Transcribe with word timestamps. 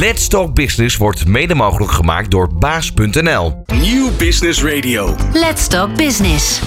Let's 0.00 0.28
Talk 0.28 0.54
Business 0.54 0.96
wordt 0.96 1.26
mede 1.26 1.54
mogelijk 1.54 1.92
gemaakt 1.92 2.30
door 2.30 2.54
baas.nl. 2.54 3.64
Nieuw 3.80 4.10
Business 4.18 4.62
Radio. 4.62 5.14
Let's 5.32 5.66
Talk 5.68 5.96
Business. 5.96 6.60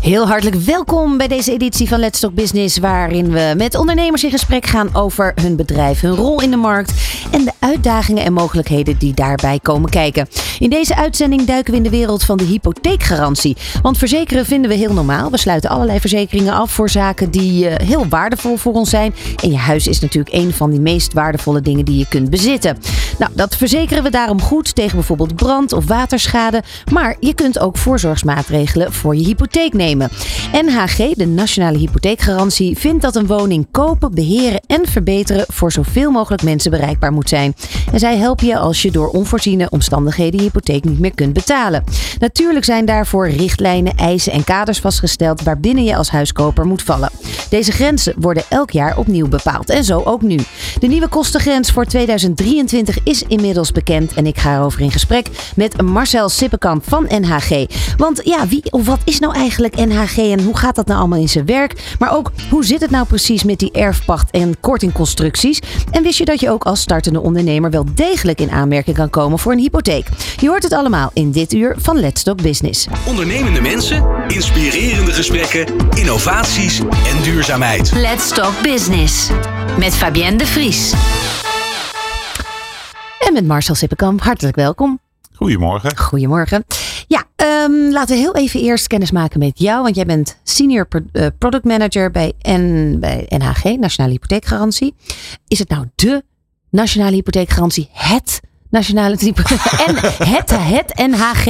Heel 0.00 0.28
hartelijk 0.28 0.56
welkom 0.56 1.16
bij 1.16 1.28
deze 1.28 1.52
editie 1.52 1.88
van 1.88 1.98
Let's 1.98 2.20
Talk 2.20 2.34
Business, 2.34 2.78
waarin 2.78 3.30
we 3.30 3.54
met 3.56 3.74
ondernemers 3.74 4.24
in 4.24 4.30
gesprek 4.30 4.66
gaan 4.66 4.94
over 4.94 5.32
hun 5.34 5.56
bedrijf, 5.56 6.00
hun 6.00 6.14
rol 6.14 6.40
in 6.40 6.50
de 6.50 6.56
markt 6.56 6.92
en 7.30 7.44
de 7.44 7.52
uitdagingen 7.66 8.24
en 8.24 8.32
mogelijkheden 8.32 8.98
die 8.98 9.14
daarbij 9.14 9.58
komen 9.62 9.90
kijken. 9.90 10.28
In 10.58 10.70
deze 10.70 10.96
uitzending 10.96 11.44
duiken 11.44 11.70
we 11.70 11.76
in 11.76 11.82
de 11.82 11.90
wereld 11.90 12.24
van 12.24 12.36
de 12.36 12.44
hypotheekgarantie. 12.44 13.56
Want 13.82 13.98
verzekeren 13.98 14.46
vinden 14.46 14.70
we 14.70 14.76
heel 14.76 14.92
normaal. 14.92 15.30
We 15.30 15.38
sluiten 15.38 15.70
allerlei 15.70 16.00
verzekeringen 16.00 16.52
af 16.52 16.70
voor 16.70 16.90
zaken 16.90 17.30
die 17.30 17.68
uh, 17.68 17.74
heel 17.76 18.08
waardevol 18.08 18.56
voor 18.56 18.72
ons 18.72 18.90
zijn. 18.90 19.14
En 19.42 19.50
je 19.50 19.56
huis 19.56 19.86
is 19.86 20.00
natuurlijk 20.00 20.34
een 20.34 20.52
van 20.52 20.70
die 20.70 20.80
meest 20.80 21.12
waardevolle 21.12 21.60
dingen 21.60 21.84
die 21.84 21.98
je 21.98 22.08
kunt 22.08 22.30
bezitten. 22.30 22.78
Nou, 23.18 23.30
dat 23.34 23.56
verzekeren 23.56 24.02
we 24.02 24.10
daarom 24.10 24.40
goed 24.40 24.74
tegen 24.74 24.96
bijvoorbeeld 24.96 25.36
brand 25.36 25.72
of 25.72 25.86
waterschade. 25.86 26.62
Maar 26.92 27.16
je 27.20 27.34
kunt 27.34 27.58
ook 27.58 27.78
voorzorgsmaatregelen 27.78 28.92
voor 28.92 29.16
je 29.16 29.24
hypotheek 29.24 29.72
nemen. 29.72 30.10
NHG, 30.52 31.14
de 31.14 31.26
Nationale 31.26 31.78
Hypotheekgarantie, 31.78 32.78
vindt 32.78 33.02
dat 33.02 33.16
een 33.16 33.26
woning 33.26 33.66
kopen, 33.70 34.14
beheren 34.14 34.60
en 34.66 34.86
verbeteren 34.86 35.44
voor 35.48 35.72
zoveel 35.72 36.10
mogelijk 36.10 36.42
mensen 36.42 36.70
bereikbaar 36.70 37.12
moet 37.12 37.28
zijn. 37.28 37.54
En 37.92 37.98
zij 37.98 38.16
helpen 38.16 38.46
je 38.46 38.58
als 38.58 38.82
je 38.82 38.90
door 38.90 39.08
onvoorziene 39.08 39.70
omstandigheden 39.70 40.40
je 40.40 40.46
hypotheek 40.46 40.84
niet 40.84 40.98
meer 40.98 41.14
kunt 41.14 41.32
betalen. 41.32 41.84
Natuurlijk 42.18 42.64
zijn 42.64 42.84
daarvoor 42.84 43.28
richtlijnen, 43.28 43.94
eisen 43.96 44.32
en 44.32 44.44
kaders 44.44 44.78
vastgesteld 44.78 45.42
waarbinnen 45.42 45.84
je 45.84 45.96
als 45.96 46.10
huiskoper 46.10 46.66
moet 46.66 46.82
vallen. 46.82 47.10
Deze 47.48 47.72
grenzen 47.72 48.14
worden 48.18 48.42
elk 48.48 48.70
jaar 48.70 48.98
opnieuw 48.98 49.28
bepaald 49.28 49.70
en 49.70 49.84
zo 49.84 50.02
ook 50.04 50.22
nu. 50.22 50.38
De 50.78 50.86
nieuwe 50.86 51.08
kostengrens 51.08 51.70
voor 51.70 51.84
2023 51.84 52.98
is 53.04 53.22
inmiddels 53.22 53.72
bekend 53.72 54.14
en 54.14 54.26
ik 54.26 54.38
ga 54.38 54.56
erover 54.56 54.80
in 54.80 54.90
gesprek 54.90 55.28
met 55.56 55.82
Marcel 55.82 56.28
Sippenkamp 56.28 56.88
van 56.88 57.06
NHG. 57.08 57.66
Want 57.96 58.20
ja, 58.24 58.46
wie 58.46 58.72
of 58.72 58.86
wat 58.86 59.00
is 59.04 59.18
nou 59.18 59.34
eigenlijk 59.34 59.76
NHG 59.76 60.16
en 60.16 60.44
hoe 60.44 60.56
gaat 60.56 60.76
dat 60.76 60.86
nou 60.86 60.98
allemaal 60.98 61.18
in 61.18 61.28
zijn 61.28 61.46
werk? 61.46 61.94
Maar 61.98 62.16
ook 62.16 62.32
hoe 62.50 62.64
zit 62.64 62.80
het 62.80 62.90
nou 62.90 63.06
precies 63.06 63.44
met 63.44 63.58
die 63.58 63.72
erfpacht 63.72 64.30
en 64.30 64.60
kortingconstructies? 64.60 65.60
En 65.90 66.02
wist 66.02 66.18
je 66.18 66.24
dat 66.24 66.40
je 66.40 66.50
ook 66.50 66.64
als 66.64 66.80
startende 66.80 67.20
ondernemer 67.20 67.44
wel 67.70 67.84
degelijk 67.94 68.40
in 68.40 68.50
aanmerking 68.50 68.96
kan 68.96 69.10
komen 69.10 69.38
voor 69.38 69.52
een 69.52 69.58
hypotheek? 69.58 70.08
Je 70.36 70.48
hoort 70.48 70.62
het 70.62 70.72
allemaal 70.72 71.10
in 71.12 71.30
dit 71.30 71.52
uur 71.52 71.74
van 71.78 72.00
Let's 72.00 72.22
Talk 72.22 72.42
Business. 72.42 72.86
Ondernemende 73.06 73.60
mensen, 73.60 74.06
inspirerende 74.28 75.12
gesprekken, 75.12 75.66
innovaties 75.94 76.78
en 76.78 77.22
duurzaamheid. 77.22 77.92
Let's 77.92 78.28
Talk 78.28 78.62
Business 78.62 79.30
met 79.78 79.94
Fabienne 79.94 80.38
de 80.38 80.46
Vries. 80.46 80.92
En 83.18 83.32
met 83.32 83.46
Marcel 83.46 83.74
Sippenkamp, 83.74 84.20
hartelijk 84.20 84.56
welkom. 84.56 85.00
Goedemorgen. 85.34 85.96
Goedemorgen. 85.96 86.64
Ja, 87.06 87.24
um, 87.64 87.92
laten 87.92 88.14
we 88.14 88.20
heel 88.20 88.34
even 88.34 88.60
eerst 88.60 88.86
kennis 88.86 89.10
maken 89.10 89.38
met 89.38 89.58
jou. 89.58 89.82
Want 89.82 89.94
jij 89.94 90.04
bent 90.06 90.38
senior 90.42 90.88
uh, 91.12 91.26
product 91.38 91.64
manager 91.64 92.10
bij, 92.10 92.32
N, 92.48 92.96
bij 93.00 93.26
NHG, 93.28 93.64
Nationale 93.64 94.12
Hypotheekgarantie. 94.12 94.94
Is 95.48 95.58
het 95.58 95.68
nou 95.68 95.84
de 95.94 96.24
Nationale 96.76 97.14
Hypotheekgarantie 97.14 97.88
het 97.92 98.40
Nationale 98.70 99.16
en 99.86 99.96
het, 99.96 100.50
het 100.50 100.94
NHG, 100.96 101.44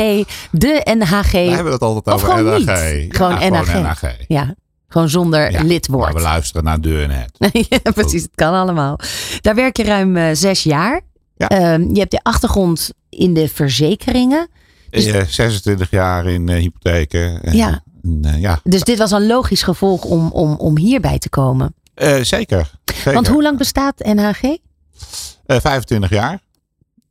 de 0.50 0.94
NHG? 0.98 1.32
We 1.32 1.38
hebben 1.38 1.72
het 1.72 1.82
altijd 1.82 2.14
over 2.16 2.42
NHG. 2.44 2.92
Niet. 2.94 3.16
Gewoon, 3.16 3.40
ja, 3.40 3.48
NHG. 3.48 3.70
gewoon 3.70 3.82
NHG. 3.82 4.14
Ja, 4.28 4.54
gewoon 4.88 5.08
zonder 5.08 5.50
Ja, 5.50 5.62
lidwoord. 5.62 6.04
Maar 6.04 6.14
we 6.14 6.20
luisteren 6.20 6.64
naar 6.64 6.80
de 6.80 7.02
en 7.02 7.10
het. 7.10 7.38
ja, 7.82 7.92
precies, 7.92 8.22
het 8.22 8.34
kan 8.34 8.52
allemaal. 8.54 8.98
Daar 9.40 9.54
werk 9.54 9.76
je 9.76 9.82
ruim 9.84 10.16
eh, 10.16 10.28
zes 10.32 10.62
jaar. 10.62 11.00
Ja. 11.36 11.48
Ehm, 11.48 11.80
je 11.92 11.98
hebt 11.98 12.10
de 12.10 12.20
achtergrond 12.22 12.90
in 13.08 13.34
de 13.34 13.48
verzekeringen. 13.48 14.48
Dus- 14.90 15.06
Eh, 15.06 15.22
26 15.26 15.90
jaar 15.90 16.26
in 16.26 16.48
eh, 16.48 16.56
hypotheken. 16.60 17.42
En, 17.42 17.56
Ja. 17.56 17.82
eh, 18.22 18.40
ja. 18.40 18.60
Dus 18.64 18.82
dit 18.82 18.98
was 18.98 19.10
een 19.10 19.26
logisch 19.26 19.62
gevolg 19.62 20.04
om, 20.04 20.30
om, 20.30 20.54
om 20.54 20.78
hierbij 20.78 21.18
te 21.18 21.28
komen. 21.28 21.74
Zeker. 21.94 22.22
zeker. 22.84 23.12
Want 23.12 23.28
hoe 23.28 23.42
lang 23.42 23.58
bestaat 23.58 23.98
NHG? 23.98 24.56
Eh, 25.46 25.60
25 25.60 26.10
jaar. 26.10 26.40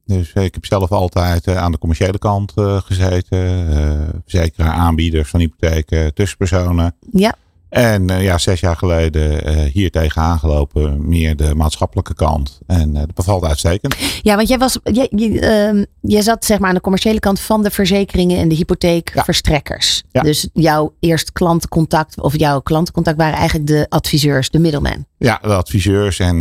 Dus 0.06 0.34
eh, 0.34 0.44
ik 0.44 0.54
heb 0.54 0.66
zelf 0.66 0.92
altijd 0.92 1.48
eh, 1.48 1.58
aan 1.58 1.72
de 1.72 1.78
commerciële 1.78 2.18
kant 2.18 2.52
eh, 2.56 2.82
gezeten. 2.82 3.70
eh 3.70 4.20
verzekeraar, 4.28 4.74
aanbieders 4.74 5.30
van 5.30 5.40
hypotheken, 5.40 6.14
tussenpersonen. 6.14 6.96
Ja, 7.12 7.36
En 7.76 8.10
eh, 8.10 8.24
ja, 8.24 8.38
zes 8.38 8.60
jaar 8.60 8.76
geleden 8.76 9.44
eh, 9.46 9.72
hier 9.72 9.92
tegenaan 9.92 10.40
gelopen. 10.40 11.08
Meer 11.08 11.36
de 11.36 11.56
maatschappelijke 11.56 12.14
kant. 12.14 12.60
En 12.68 12.96
eh, 12.96 13.00
dat 13.02 13.14
bevalt 13.14 13.44
uitstekend. 13.44 13.96
ja 14.22 14.36
want 14.36 14.48
jij, 14.48 14.58
was, 14.58 14.80
jij, 14.84 15.08
je, 15.16 15.40
ehm, 15.40 15.84
jij 16.02 16.22
zat 16.22 16.46
zeg 16.46 16.60
maar 16.60 16.70
aan 16.70 16.76
de 16.76 16.82
commerciële 16.82 17.20
kant 17.20 17.40
van 17.40 17.64
de 17.64 17.72
verzekeringen 17.72 18.38
en 18.38 18.48
de 18.48 18.56
hypotheekverstrekkers. 18.56 20.04
Ja. 20.12 20.22
Dus 20.22 20.50
jouw 20.54 20.94
eerst 21.00 21.32
klantencontact 21.32 22.22
of 22.22 22.38
jouw 22.40 22.60
klantencontact 22.62 23.18
waren 23.18 23.38
eigenlijk 23.38 23.68
de 23.68 23.86
adviseurs, 23.90 24.50
de 24.50 24.60
middleman. 24.60 25.06
Ja, 25.18 25.40
de 25.42 25.54
adviseurs 25.56 26.20
en 26.20 26.38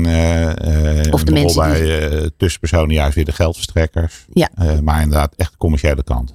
Of 1.11 1.25
de 1.25 1.33
mensen 1.33 1.63
die- 1.63 1.71
bij 1.73 2.09
eh, 2.11 2.27
tussenpersonen 2.37 2.95
juist 2.95 3.15
weer 3.15 3.25
de 3.25 3.33
geldverstrekkers. 3.33 4.25
Ja. 4.33 4.49
Maar 4.83 5.03
inderdaad 5.03 5.35
echt 5.37 5.51
de 5.51 5.57
commerciële 5.59 6.05
kant. 6.05 6.35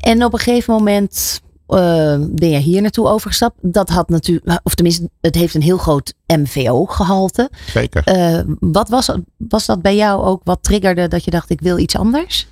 En 0.00 0.24
op 0.24 0.32
een 0.32 0.38
gegeven 0.38 0.74
moment 0.74 1.40
eh, 1.76 2.18
ben 2.30 2.50
je 2.50 2.58
hier 2.58 2.82
naartoe 2.82 3.08
overgestapt. 3.08 3.56
Dat 3.60 3.88
had 3.88 4.08
natuurlijk, 4.08 4.60
of 4.62 4.74
tenminste, 4.74 5.10
het 5.20 5.34
heeft 5.34 5.54
een 5.54 5.62
heel 5.62 5.78
groot 5.78 6.14
MVO-gehalte. 6.26 7.50
Zeker. 7.66 8.04
Eh, 8.04 8.40
wat 8.60 8.88
was, 8.88 9.10
was 9.36 9.66
dat 9.66 9.82
bij 9.82 9.96
jou 9.96 10.24
ook 10.24 10.40
wat 10.44 10.62
triggerde 10.62 11.08
dat 11.08 11.24
je 11.24 11.30
dacht, 11.30 11.50
ik 11.50 11.60
wil 11.60 11.78
iets 11.78 11.96
anders? 11.96 12.46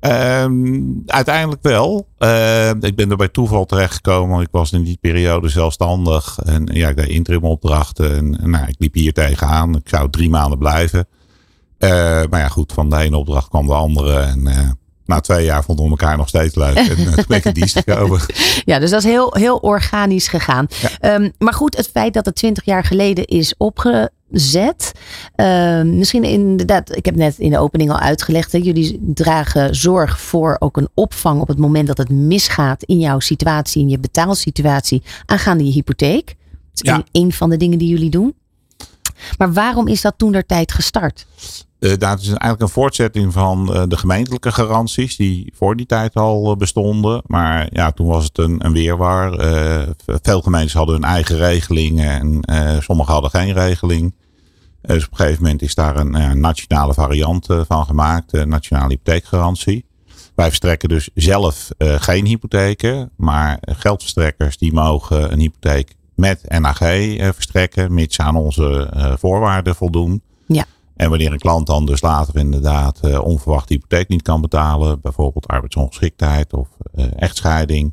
Ehm, 0.00 0.82
uiteindelijk 1.06 1.62
wel. 1.62 2.08
Eh, 2.18 2.70
ik 2.80 2.96
ben 2.96 3.10
er 3.10 3.16
bij 3.16 3.28
toeval 3.28 3.64
terechtgekomen. 3.64 4.40
Ik 4.40 4.48
was 4.50 4.72
in 4.72 4.82
die 4.82 4.98
periode 5.00 5.48
zelfstandig. 5.48 6.38
En 6.44 6.68
ja, 6.72 6.88
ik 6.88 6.96
deed 6.96 7.08
interim 7.08 7.44
opdrachten. 7.44 8.16
En, 8.16 8.40
en, 8.40 8.50
nou, 8.50 8.66
ik 8.68 8.74
liep 8.78 8.94
hier 8.94 9.12
tegenaan. 9.12 9.76
Ik 9.76 9.88
zou 9.88 10.10
drie 10.10 10.30
maanden 10.30 10.58
blijven. 10.58 11.06
Eh, 11.78 11.90
maar 12.30 12.40
ja, 12.40 12.48
goed, 12.48 12.72
van 12.72 12.90
de 12.90 12.96
ene 12.96 13.16
opdracht 13.16 13.48
kwam 13.48 13.66
de 13.66 13.74
andere. 13.74 14.18
En 14.18 14.46
eh, 14.46 14.70
na 15.06 15.20
twee 15.20 15.44
jaar 15.44 15.64
vonden 15.64 15.84
we 15.84 15.90
elkaar 15.90 16.16
nog 16.16 16.28
steeds 16.28 16.54
leuk. 16.54 16.76
En 16.76 17.44
in 17.44 17.52
dienst 17.52 17.78
gekomen. 17.78 18.20
Ja, 18.64 18.78
dus 18.78 18.90
dat 18.90 19.04
is 19.04 19.10
heel, 19.10 19.34
heel 19.34 19.56
organisch 19.56 20.28
gegaan. 20.28 20.66
Ehm, 21.00 21.30
maar 21.38 21.52
goed, 21.54 21.76
het 21.76 21.88
feit 21.88 22.14
dat 22.14 22.24
het 22.26 22.34
twintig 22.34 22.64
jaar 22.64 22.84
geleden 22.84 23.24
is 23.24 23.54
opgezet. 23.56 24.92
ehm, 25.34 25.98
misschien 25.98 26.24
inderdaad, 26.24 26.96
ik 26.96 27.04
heb 27.04 27.16
net 27.16 27.38
in 27.38 27.50
de 27.50 27.58
opening 27.58 27.90
al 27.90 27.98
uitgelegd. 27.98 28.52
Hè, 28.52 28.58
jullie 28.58 28.98
dragen 29.14 29.74
zorg 29.74 30.20
voor 30.20 30.56
ook 30.58 30.76
een 30.76 30.88
opvang 30.94 31.40
op 31.40 31.48
het 31.48 31.58
moment 31.58 31.86
dat 31.86 31.98
het 31.98 32.10
misgaat 32.10 32.82
in 32.82 32.98
jouw 32.98 33.20
situatie, 33.20 33.82
in 33.82 33.88
je 33.88 33.98
betaalsituatie, 33.98 35.02
aangaande 35.26 35.64
je 35.64 35.70
hypotheek. 35.72 36.26
Dat 36.26 36.84
is 36.84 36.90
Ja. 36.90 36.94
een, 36.96 37.22
een 37.22 37.32
van 37.32 37.50
de 37.50 37.56
dingen 37.56 37.78
die 37.78 37.88
jullie 37.88 38.10
doen. 38.10 38.34
Maar 39.38 39.52
waarom 39.52 39.88
is 39.88 40.00
dat 40.00 40.14
toen 40.16 40.32
der 40.32 40.46
tijd 40.46 40.72
gestart? 40.72 41.26
Uh, 41.78 41.92
dat 41.98 42.20
is 42.20 42.26
eigenlijk 42.26 42.60
een 42.60 42.68
voortzetting 42.68 43.32
van 43.32 43.70
uh, 43.72 43.82
de 43.88 43.96
gemeentelijke 43.96 44.52
garanties 44.52 45.16
die 45.16 45.52
voor 45.56 45.76
die 45.76 45.86
tijd 45.86 46.14
al 46.14 46.50
uh, 46.50 46.56
bestonden. 46.56 47.22
Maar 47.26 47.68
ja, 47.72 47.90
toen 47.90 48.06
was 48.06 48.24
het 48.24 48.38
een, 48.38 48.64
een 48.64 48.72
weerwar. 48.72 49.40
veel 50.04 50.40
gemeentes 50.40 50.74
hadden 50.74 50.94
hun 50.94 51.04
eigen 51.04 51.36
regelingen 51.36 52.42
en 52.42 52.82
sommige 52.82 53.12
hadden 53.12 53.30
geen 53.30 53.52
regeling. 53.52 54.14
dus 54.80 55.04
op 55.04 55.10
een 55.10 55.16
gegeven 55.16 55.42
moment 55.42 55.62
is 55.62 55.74
daar 55.74 55.96
een 55.96 56.40
nationale 56.40 56.94
variant 56.94 57.46
van 57.68 57.84
gemaakt, 57.84 58.30
de 58.30 58.46
nationale 58.46 58.88
hypotheekgarantie. 58.88 59.84
Wij 60.34 60.46
verstrekken 60.46 60.88
dus 60.88 61.08
zelf 61.14 61.68
geen 61.78 62.26
hypotheken, 62.26 63.10
maar 63.16 63.58
geldverstrekkers 63.60 64.58
die 64.58 64.72
mogen 64.72 65.32
een 65.32 65.40
hypotheek 65.40 65.94
met 66.14 66.58
NAG 66.58 66.78
verstrekken, 67.34 67.94
mits 67.94 68.20
aan 68.20 68.36
onze 68.36 68.90
voorwaarden 69.18 69.74
voldoen. 69.74 70.22
Ja. 70.46 70.64
En 70.96 71.08
wanneer 71.08 71.32
een 71.32 71.38
klant 71.38 71.66
dan 71.66 71.86
dus 71.86 72.00
later 72.00 72.36
inderdaad 72.36 73.00
uh, 73.04 73.24
onverwacht 73.24 73.68
de 73.68 73.74
hypotheek 73.74 74.08
niet 74.08 74.22
kan 74.22 74.40
betalen, 74.40 75.00
bijvoorbeeld 75.00 75.46
arbeidsongeschiktheid 75.46 76.52
of 76.52 76.68
uh, 76.94 77.04
echtscheiding, 77.16 77.92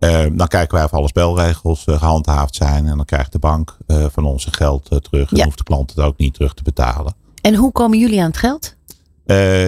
uh, 0.00 0.26
dan 0.32 0.48
kijken 0.48 0.74
wij 0.74 0.84
of 0.84 0.92
alle 0.92 1.08
spelregels 1.08 1.82
gehandhaafd 1.86 2.54
zijn 2.54 2.86
en 2.86 2.96
dan 2.96 3.04
krijgt 3.04 3.32
de 3.32 3.38
bank 3.38 3.76
van 3.86 4.24
ons 4.24 4.42
zijn 4.42 4.54
geld 4.54 4.84
terug 4.84 5.30
en 5.30 5.36
Ja. 5.36 5.44
hoeft 5.44 5.58
de 5.58 5.64
klant 5.64 5.90
het 5.90 6.00
ook 6.04 6.16
niet 6.16 6.34
terug 6.34 6.54
te 6.54 6.62
betalen. 6.62 7.14
En 7.42 7.54
hoe 7.54 7.72
komen 7.72 7.98
jullie 7.98 8.20
aan 8.20 8.26
het 8.26 8.36
geld? 8.36 8.76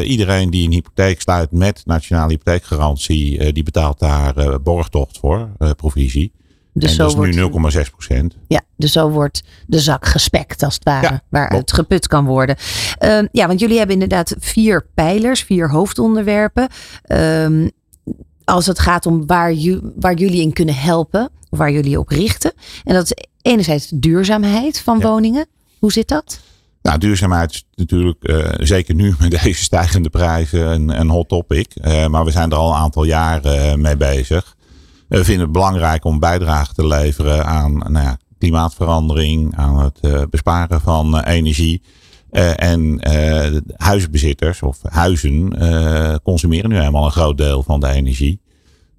iedereen 0.04 0.50
die 0.50 0.64
een 0.64 0.72
hypotheek 0.72 1.20
sluit 1.20 1.50
met 1.50 1.82
nationale 1.84 2.30
hypotheekgarantie, 2.30 3.52
die 3.52 3.62
betaalt 3.62 3.98
daar 3.98 4.62
borgtocht 4.62 5.18
voor, 5.18 5.48
provisie. 5.76 6.32
Dus 6.80 6.90
en 6.90 6.96
zo 6.96 7.02
dat 7.02 7.10
is 7.10 7.16
wordt, 7.16 7.72
nu 7.72 7.80
0,6 7.84 7.90
procent. 7.90 8.36
Ja, 8.48 8.60
dus 8.76 8.92
zo 8.92 9.08
wordt 9.10 9.42
de 9.66 9.78
zak 9.78 10.06
gespekt 10.06 10.62
als 10.62 10.74
het 10.74 10.84
ware, 10.84 11.06
Ja, 11.06 11.22
waaruit 11.28 11.52
klopt. 11.52 11.72
geput 11.72 12.06
kan 12.06 12.24
worden. 12.24 12.56
Ehm, 12.98 13.26
ja, 13.32 13.46
want 13.46 13.60
jullie 13.60 13.76
hebben 13.78 13.94
inderdaad 13.94 14.34
vier 14.38 14.86
pijlers, 14.94 15.42
vier 15.42 15.70
hoofdonderwerpen. 15.70 16.68
Ehm, 17.02 17.68
als 18.44 18.66
het 18.66 18.78
gaat 18.78 19.06
om 19.06 19.26
waar, 19.26 19.52
ju- 19.52 19.92
waar 19.96 20.14
jullie 20.14 20.40
in 20.42 20.52
kunnen 20.52 20.74
helpen, 20.74 21.30
of 21.50 21.58
waar 21.58 21.72
jullie 21.72 21.98
op 21.98 22.08
richten. 22.08 22.52
En 22.84 22.94
dat 22.94 23.04
is 23.04 23.24
enerzijds 23.42 23.88
duurzaamheid 23.94 24.80
van 24.80 24.98
Ja. 24.98 25.08
woningen. 25.08 25.46
Hoe 25.78 25.92
zit 25.92 26.08
dat? 26.08 26.40
Nou, 26.82 26.98
duurzaamheid 26.98 27.50
is 27.52 27.64
natuurlijk 27.74 28.16
uh, 28.20 28.48
zeker 28.58 28.94
nu 28.94 29.14
met 29.18 29.30
deze 29.42 29.62
stijgende 29.64 30.10
prijzen 30.10 30.66
een, 30.66 31.00
een 31.00 31.08
hot 31.10 31.28
topic. 31.28 31.72
Uh, 31.82 32.06
maar 32.06 32.24
we 32.24 32.30
zijn 32.30 32.50
er 32.50 32.56
al 32.56 32.68
een 32.70 32.76
aantal 32.78 33.04
jaren 33.04 33.80
mee 33.80 33.96
bezig. 33.96 34.56
We 35.10 35.24
vinden 35.24 35.42
het 35.42 35.52
belangrijk 35.52 36.04
om 36.04 36.18
bijdrage 36.18 36.74
te 36.74 36.86
leveren 36.86 37.46
aan 37.46 37.72
nou 37.72 38.04
ja, 38.04 38.18
klimaatverandering, 38.38 39.56
aan 39.56 39.78
het 39.78 40.30
besparen 40.30 40.80
van 40.80 41.20
energie. 41.20 41.82
en 42.56 43.00
huisbezitters 43.76 44.62
of 44.62 44.78
huizen 44.82 45.52
consumeren 46.22 46.70
nu 46.70 46.78
helemaal 46.78 47.04
een 47.04 47.10
groot 47.10 47.36
deel 47.36 47.62
van 47.62 47.80
de 47.80 47.88
energie. 47.88 48.40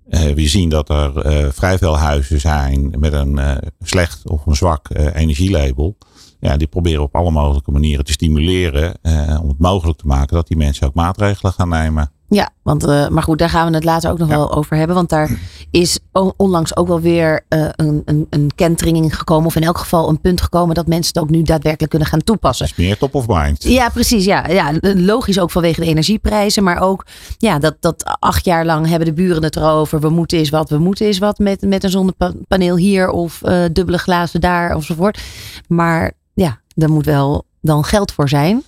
we 0.09 0.47
zien 0.47 0.69
dat 0.69 0.89
er 0.89 1.11
vrij 1.53 1.77
veel 1.77 1.97
huizen 1.97 2.39
zijn 2.39 2.95
met 2.99 3.13
een 3.13 3.39
slecht 3.79 4.29
of 4.29 4.45
een 4.45 4.55
zwak 4.55 4.89
energielabel 5.13 5.97
ja, 6.41 6.57
die 6.57 6.67
proberen 6.67 7.03
op 7.03 7.15
alle 7.15 7.31
mogelijke 7.31 7.71
manieren 7.71 8.05
te 8.05 8.11
stimuleren. 8.11 8.93
Eh, 9.01 9.39
om 9.41 9.49
het 9.49 9.59
mogelijk 9.59 9.97
te 9.97 10.07
maken 10.07 10.35
dat 10.35 10.47
die 10.47 10.57
mensen 10.57 10.87
ook 10.87 10.93
maatregelen 10.93 11.53
gaan 11.53 11.69
nemen. 11.69 12.11
Ja, 12.33 12.49
want, 12.63 12.87
uh, 12.87 13.07
maar 13.07 13.23
goed, 13.23 13.37
daar 13.37 13.49
gaan 13.49 13.67
we 13.67 13.75
het 13.75 13.83
later 13.83 14.11
ook 14.11 14.17
nog 14.17 14.27
wel 14.27 14.53
over 14.53 14.77
hebben. 14.77 14.95
Want 14.95 15.09
daar 15.09 15.39
is 15.71 15.99
onlangs 16.37 16.75
ook 16.75 16.87
wel 16.87 17.01
weer 17.01 17.45
uh, 17.49 17.69
een, 17.75 18.01
een, 18.05 18.27
een 18.29 18.51
kentering 18.55 19.17
gekomen. 19.17 19.45
Of 19.45 19.55
in 19.55 19.63
elk 19.63 19.77
geval 19.77 20.09
een 20.09 20.21
punt 20.21 20.41
gekomen 20.41 20.75
dat 20.75 20.87
mensen 20.87 21.13
het 21.13 21.23
ook 21.23 21.29
nu 21.29 21.41
daadwerkelijk 21.41 21.89
kunnen 21.89 22.07
gaan 22.07 22.23
toepassen. 22.23 22.65
is 22.65 22.75
meer 22.75 22.97
top 22.97 23.15
of 23.15 23.27
mind. 23.27 23.63
Ja, 23.63 23.89
precies. 23.89 24.25
Ja, 24.25 24.47
ja, 24.47 24.73
logisch 24.81 25.39
ook 25.39 25.51
vanwege 25.51 25.79
de 25.79 25.85
energieprijzen. 25.85 26.63
Maar 26.63 26.81
ook 26.81 27.05
ja, 27.37 27.59
dat, 27.59 27.75
dat 27.79 28.03
acht 28.19 28.45
jaar 28.45 28.65
lang 28.65 28.87
hebben 28.87 29.07
de 29.07 29.13
buren 29.13 29.43
het 29.43 29.55
erover. 29.55 29.99
We 29.99 30.09
moeten 30.09 30.39
is 30.39 30.49
wat, 30.49 30.69
we 30.69 30.77
moeten 30.77 31.07
is 31.07 31.17
wat 31.17 31.39
met, 31.39 31.61
met 31.61 31.83
een 31.83 31.89
zonnepaneel 31.89 32.75
hier. 32.75 33.09
Of 33.09 33.41
uh, 33.43 33.63
dubbele 33.71 33.97
glazen 33.97 34.41
daar 34.41 34.71
enzovoort. 34.71 35.21
Maar 35.67 36.11
ja, 36.33 36.59
daar 36.75 36.91
moet 36.91 37.05
wel 37.05 37.45
dan 37.61 37.83
geld 37.83 38.11
voor 38.11 38.29
zijn. 38.29 38.63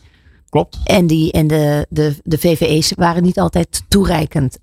Klopt. 0.54 0.80
En, 0.84 1.08
die, 1.08 1.32
en 1.32 1.48
de, 1.48 1.86
de, 1.90 2.16
de 2.24 2.38
VVE's 2.38 2.94
waren 2.96 3.24
niet 3.24 3.40
altijd 3.40 3.84
toereikend. 3.88 4.60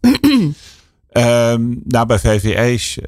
Um, 1.13 1.83
nou, 1.95 2.07
bij 2.07 2.19
VVE's, 2.19 2.99
uh, 3.05 3.07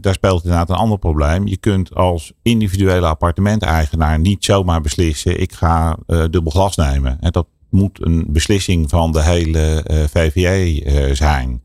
daar 0.00 0.14
speelt 0.14 0.42
inderdaad 0.42 0.70
een 0.70 0.76
ander 0.76 0.98
probleem. 0.98 1.46
Je 1.46 1.56
kunt 1.56 1.94
als 1.94 2.32
individuele 2.42 3.06
appartementeigenaar 3.06 4.18
niet 4.18 4.44
zomaar 4.44 4.80
beslissen: 4.80 5.40
ik 5.40 5.52
ga 5.52 5.98
uh, 6.06 6.24
dubbel 6.30 6.50
glas 6.50 6.76
nemen. 6.76 7.16
En 7.20 7.32
dat 7.32 7.46
moet 7.70 8.06
een 8.06 8.26
beslissing 8.28 8.88
van 8.88 9.12
de 9.12 9.22
hele 9.22 9.84
uh, 9.90 10.04
VVE 10.04 11.10
zijn. 11.14 11.62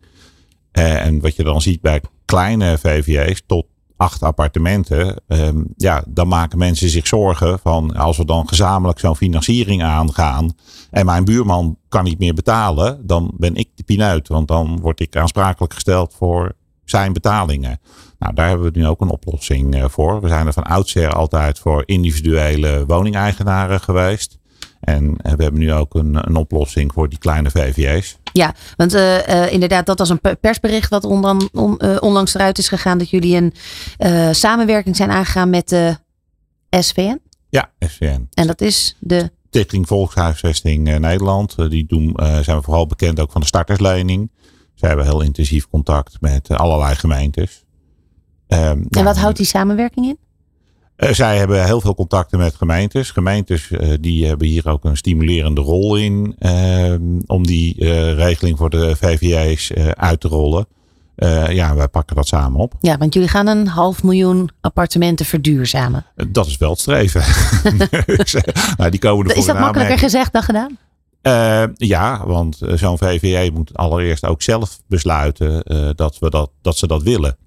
en 0.71 1.21
wat 1.21 1.35
je 1.35 1.43
dan 1.43 1.61
ziet 1.61 1.81
bij 1.81 2.01
kleine 2.25 2.77
VVE's, 2.77 3.43
tot 3.45 3.65
acht 3.97 4.23
appartementen, 4.23 5.21
um, 5.27 5.65
ja, 5.77 6.03
dan 6.07 6.27
maken 6.27 6.57
mensen 6.57 6.89
zich 6.89 7.07
zorgen 7.07 7.59
van 7.59 7.95
als 7.95 8.17
we 8.17 8.25
dan 8.25 8.47
gezamenlijk 8.47 8.99
zo'n 8.99 9.15
financiering 9.15 9.83
aangaan 9.83 10.53
en 10.91 11.05
mijn 11.05 11.25
buurman 11.25 11.77
kan 11.89 12.03
niet 12.03 12.19
meer 12.19 12.33
betalen, 12.33 13.07
dan 13.07 13.33
ben 13.37 13.55
ik 13.55 13.69
de 13.75 13.83
pineut, 13.83 14.27
want 14.27 14.47
dan 14.47 14.79
word 14.79 14.99
ik 14.99 15.15
aansprakelijk 15.15 15.73
gesteld 15.73 16.13
voor 16.13 16.55
zijn 16.85 17.13
betalingen. 17.13 17.79
Nou, 18.19 18.33
daar 18.33 18.47
hebben 18.47 18.71
we 18.71 18.79
nu 18.79 18.87
ook 18.87 19.01
een 19.01 19.09
oplossing 19.09 19.75
eh, 19.75 19.85
voor. 19.89 20.21
We 20.21 20.27
zijn 20.27 20.47
er 20.47 20.53
van 20.53 20.63
oudsher 20.63 21.13
altijd 21.13 21.59
voor 21.59 21.83
individuele 21.85 22.83
woningeigenaren 22.87 23.79
geweest. 23.79 24.37
En 24.83 25.17
eh, 25.17 25.33
we 25.33 25.43
hebben 25.43 25.61
nu 25.61 25.73
ook 25.73 25.95
een, 25.95 26.27
een 26.27 26.35
oplossing 26.35 26.93
voor 26.93 27.09
die 27.09 27.19
kleine 27.19 27.51
VVE's. 27.51 28.17
Ja, 28.33 28.53
want 28.77 28.93
uh, 28.93 29.51
inderdaad, 29.51 29.85
dat 29.85 29.99
was 29.99 30.09
een 30.09 30.21
persbericht 30.39 30.89
wat 30.89 31.03
on, 31.03 31.49
on, 31.53 31.75
uh, 31.77 31.97
onlangs 31.99 32.33
eruit 32.33 32.57
is 32.57 32.67
gegaan. 32.67 32.97
Dat 32.97 33.09
jullie 33.09 33.51
een 33.97 34.35
samenwerking 34.35 34.95
zijn 34.95 35.11
aangegaan 35.11 35.49
met 35.49 35.69
de 35.69 35.97
SVN. 36.69 37.19
Ja, 37.49 37.71
SVN. 37.79 38.27
En 38.33 38.47
dat 38.47 38.61
is 38.61 38.97
de... 38.99 39.31
Stichting 39.47 39.87
Volkshuisvesting 39.87 40.99
Nederland. 40.99 41.55
die 41.69 41.85
doen, 41.85 42.13
zijn 42.41 42.57
we 42.57 42.63
vooral 42.63 42.87
bekend 42.87 43.19
ook 43.19 43.31
van 43.31 43.41
de 43.41 43.47
starterslening. 43.47 44.31
Ze 44.73 44.85
hebben 44.85 45.05
heel 45.05 45.21
intensief 45.21 45.67
contact 45.67 46.21
met 46.21 46.49
allerlei 46.49 46.95
gemeentes. 46.95 47.65
Um, 48.47 48.85
en 48.89 49.03
wat 49.03 49.17
houdt 49.17 49.37
die 49.37 49.45
samenwerking 49.45 50.05
in? 50.05 50.17
Uh, 51.03 51.13
zij 51.13 51.37
hebben 51.37 51.65
heel 51.65 51.81
veel 51.81 51.95
contacten 51.95 52.37
met 52.37 52.55
gemeentes. 52.55 53.11
Gemeentes 53.11 53.69
uh, 53.69 53.93
die 53.99 54.27
hebben 54.27 54.47
hier 54.47 54.67
ook 54.67 54.83
een 54.83 54.97
stimulerende 54.97 55.61
rol 55.61 55.95
in 55.95 56.35
uh, 56.39 56.93
om 57.25 57.47
die 57.47 57.75
regeling 58.13 58.57
voor 58.57 58.69
de 58.69 58.95
VVA's 58.95 59.71
uit 59.93 60.19
te 60.19 60.27
rollen. 60.27 60.67
ja, 61.49 61.75
wij 61.75 61.87
pakken 61.87 62.15
dat 62.15 62.27
samen 62.27 62.59
op. 62.59 62.73
Ja, 62.79 62.97
want 62.97 63.13
jullie 63.13 63.29
gaan 63.29 63.47
een 63.47 63.67
half 63.67 64.03
miljoen 64.03 64.49
appartementen 64.61 65.25
verduurzamen. 65.25 66.05
dat 66.27 66.47
is 66.47 66.57
wel 66.57 66.69
het 66.69 66.79
streven. 66.79 67.23
nou, 68.77 68.89
die 68.89 68.99
komen 68.99 69.35
is 69.35 69.45
dat 69.45 69.59
makkelijker 69.59 69.97
gezegd 69.97 70.33
dan 70.33 70.43
gedaan? 70.43 70.77
ja, 71.75 72.25
want 72.25 72.59
zo'n 72.73 72.97
VVA 72.97 73.51
moet 73.53 73.77
allereerst 73.77 74.25
ook 74.25 74.41
zelf 74.41 74.79
besluiten 74.87 75.63
dat, 75.95 76.19
we 76.19 76.29
dat, 76.29 76.51
dat 76.61 76.77
ze 76.77 76.87
dat 76.87 77.03
willen. 77.03 77.37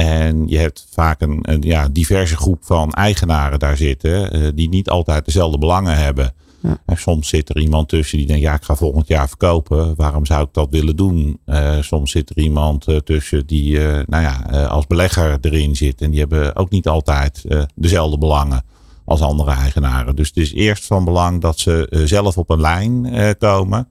En 0.00 0.48
je 0.48 0.58
hebt 0.58 0.86
vaak 0.90 1.20
een, 1.20 1.38
een 1.42 1.62
ja, 1.62 1.88
diverse 1.88 2.36
groep 2.36 2.64
van 2.64 2.92
eigenaren 2.92 3.58
daar 3.58 3.76
zitten, 3.76 4.36
uh, 4.36 4.48
die 4.54 4.68
niet 4.68 4.90
altijd 4.90 5.24
dezelfde 5.24 5.58
belangen 5.58 5.96
hebben. 5.96 6.32
Ja. 6.60 6.78
En 6.86 6.96
soms 6.96 7.28
zit 7.28 7.48
er 7.48 7.58
iemand 7.58 7.88
tussen 7.88 8.18
die 8.18 8.26
denkt, 8.26 8.42
ja, 8.42 8.54
ik 8.54 8.62
ga 8.62 8.74
volgend 8.74 9.08
jaar 9.08 9.28
verkopen. 9.28 9.94
Waarom 9.96 10.26
zou 10.26 10.42
ik 10.42 10.48
dat 10.52 10.70
willen 10.70 10.96
doen? 10.96 11.38
Uh, 11.46 11.82
soms 11.82 12.10
zit 12.10 12.30
er 12.30 12.38
iemand 12.38 12.88
uh, 12.88 12.96
tussen 12.96 13.46
die, 13.46 13.78
nou 13.78 14.22
ja, 14.22 14.64
als 14.66 14.86
belegger 14.86 15.38
erin 15.40 15.76
zit. 15.76 16.00
En 16.00 16.10
die 16.10 16.20
hebben 16.20 16.56
ook 16.56 16.70
niet 16.70 16.88
altijd 16.88 17.44
dezelfde 17.74 18.18
belangen 18.18 18.62
als 19.04 19.20
andere 19.20 19.50
eigenaren. 19.50 20.16
Dus 20.16 20.28
het 20.28 20.36
is 20.36 20.52
eerst 20.52 20.86
van 20.86 21.04
belang 21.04 21.40
dat 21.40 21.58
ze 21.58 22.02
zelf 22.04 22.38
op 22.38 22.50
een 22.50 22.60
lijn 22.60 23.14
komen. 23.38 23.88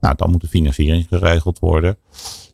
Nou, 0.00 0.14
dan 0.16 0.30
moet 0.30 0.40
de 0.40 0.48
financiering 0.48 1.06
geregeld 1.08 1.58
worden. 1.58 1.96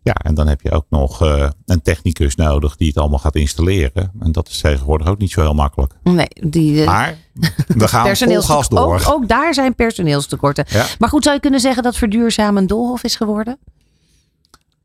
Ja, 0.03 0.13
en 0.13 0.35
dan 0.35 0.47
heb 0.47 0.61
je 0.61 0.71
ook 0.71 0.87
nog 0.89 1.23
uh, 1.23 1.49
een 1.67 1.83
technicus 1.83 2.37
nodig 2.37 2.77
die 2.77 2.89
het 2.89 2.97
allemaal 2.97 3.19
gaat 3.19 3.35
installeren. 3.35 4.13
En 4.21 4.33
dat 4.33 4.49
is 4.49 4.61
tegenwoordig 4.61 5.07
ook 5.07 5.19
niet 5.19 5.31
zo 5.31 5.41
heel 5.41 5.55
makkelijk. 5.55 5.93
Nee, 6.03 6.29
die, 6.41 6.75
uh, 6.75 6.87
maar 6.87 7.17
we 7.67 7.89
gaan 7.89 8.17
vol 8.17 8.43
gas 8.43 8.69
door. 8.69 8.95
Ook, 8.95 9.09
ook, 9.09 9.29
daar 9.29 9.55
zijn 9.55 9.75
personeelstekorten. 9.75 10.65
Ja. 10.69 10.87
Maar 10.99 11.09
goed, 11.09 11.23
zou 11.23 11.35
je 11.35 11.41
kunnen 11.41 11.61
zeggen 11.61 11.83
dat 11.83 11.97
verduurzamen 11.97 12.63
een 12.63 12.69
doolhof 12.69 13.03
is 13.03 13.17
geworden? 13.17 13.59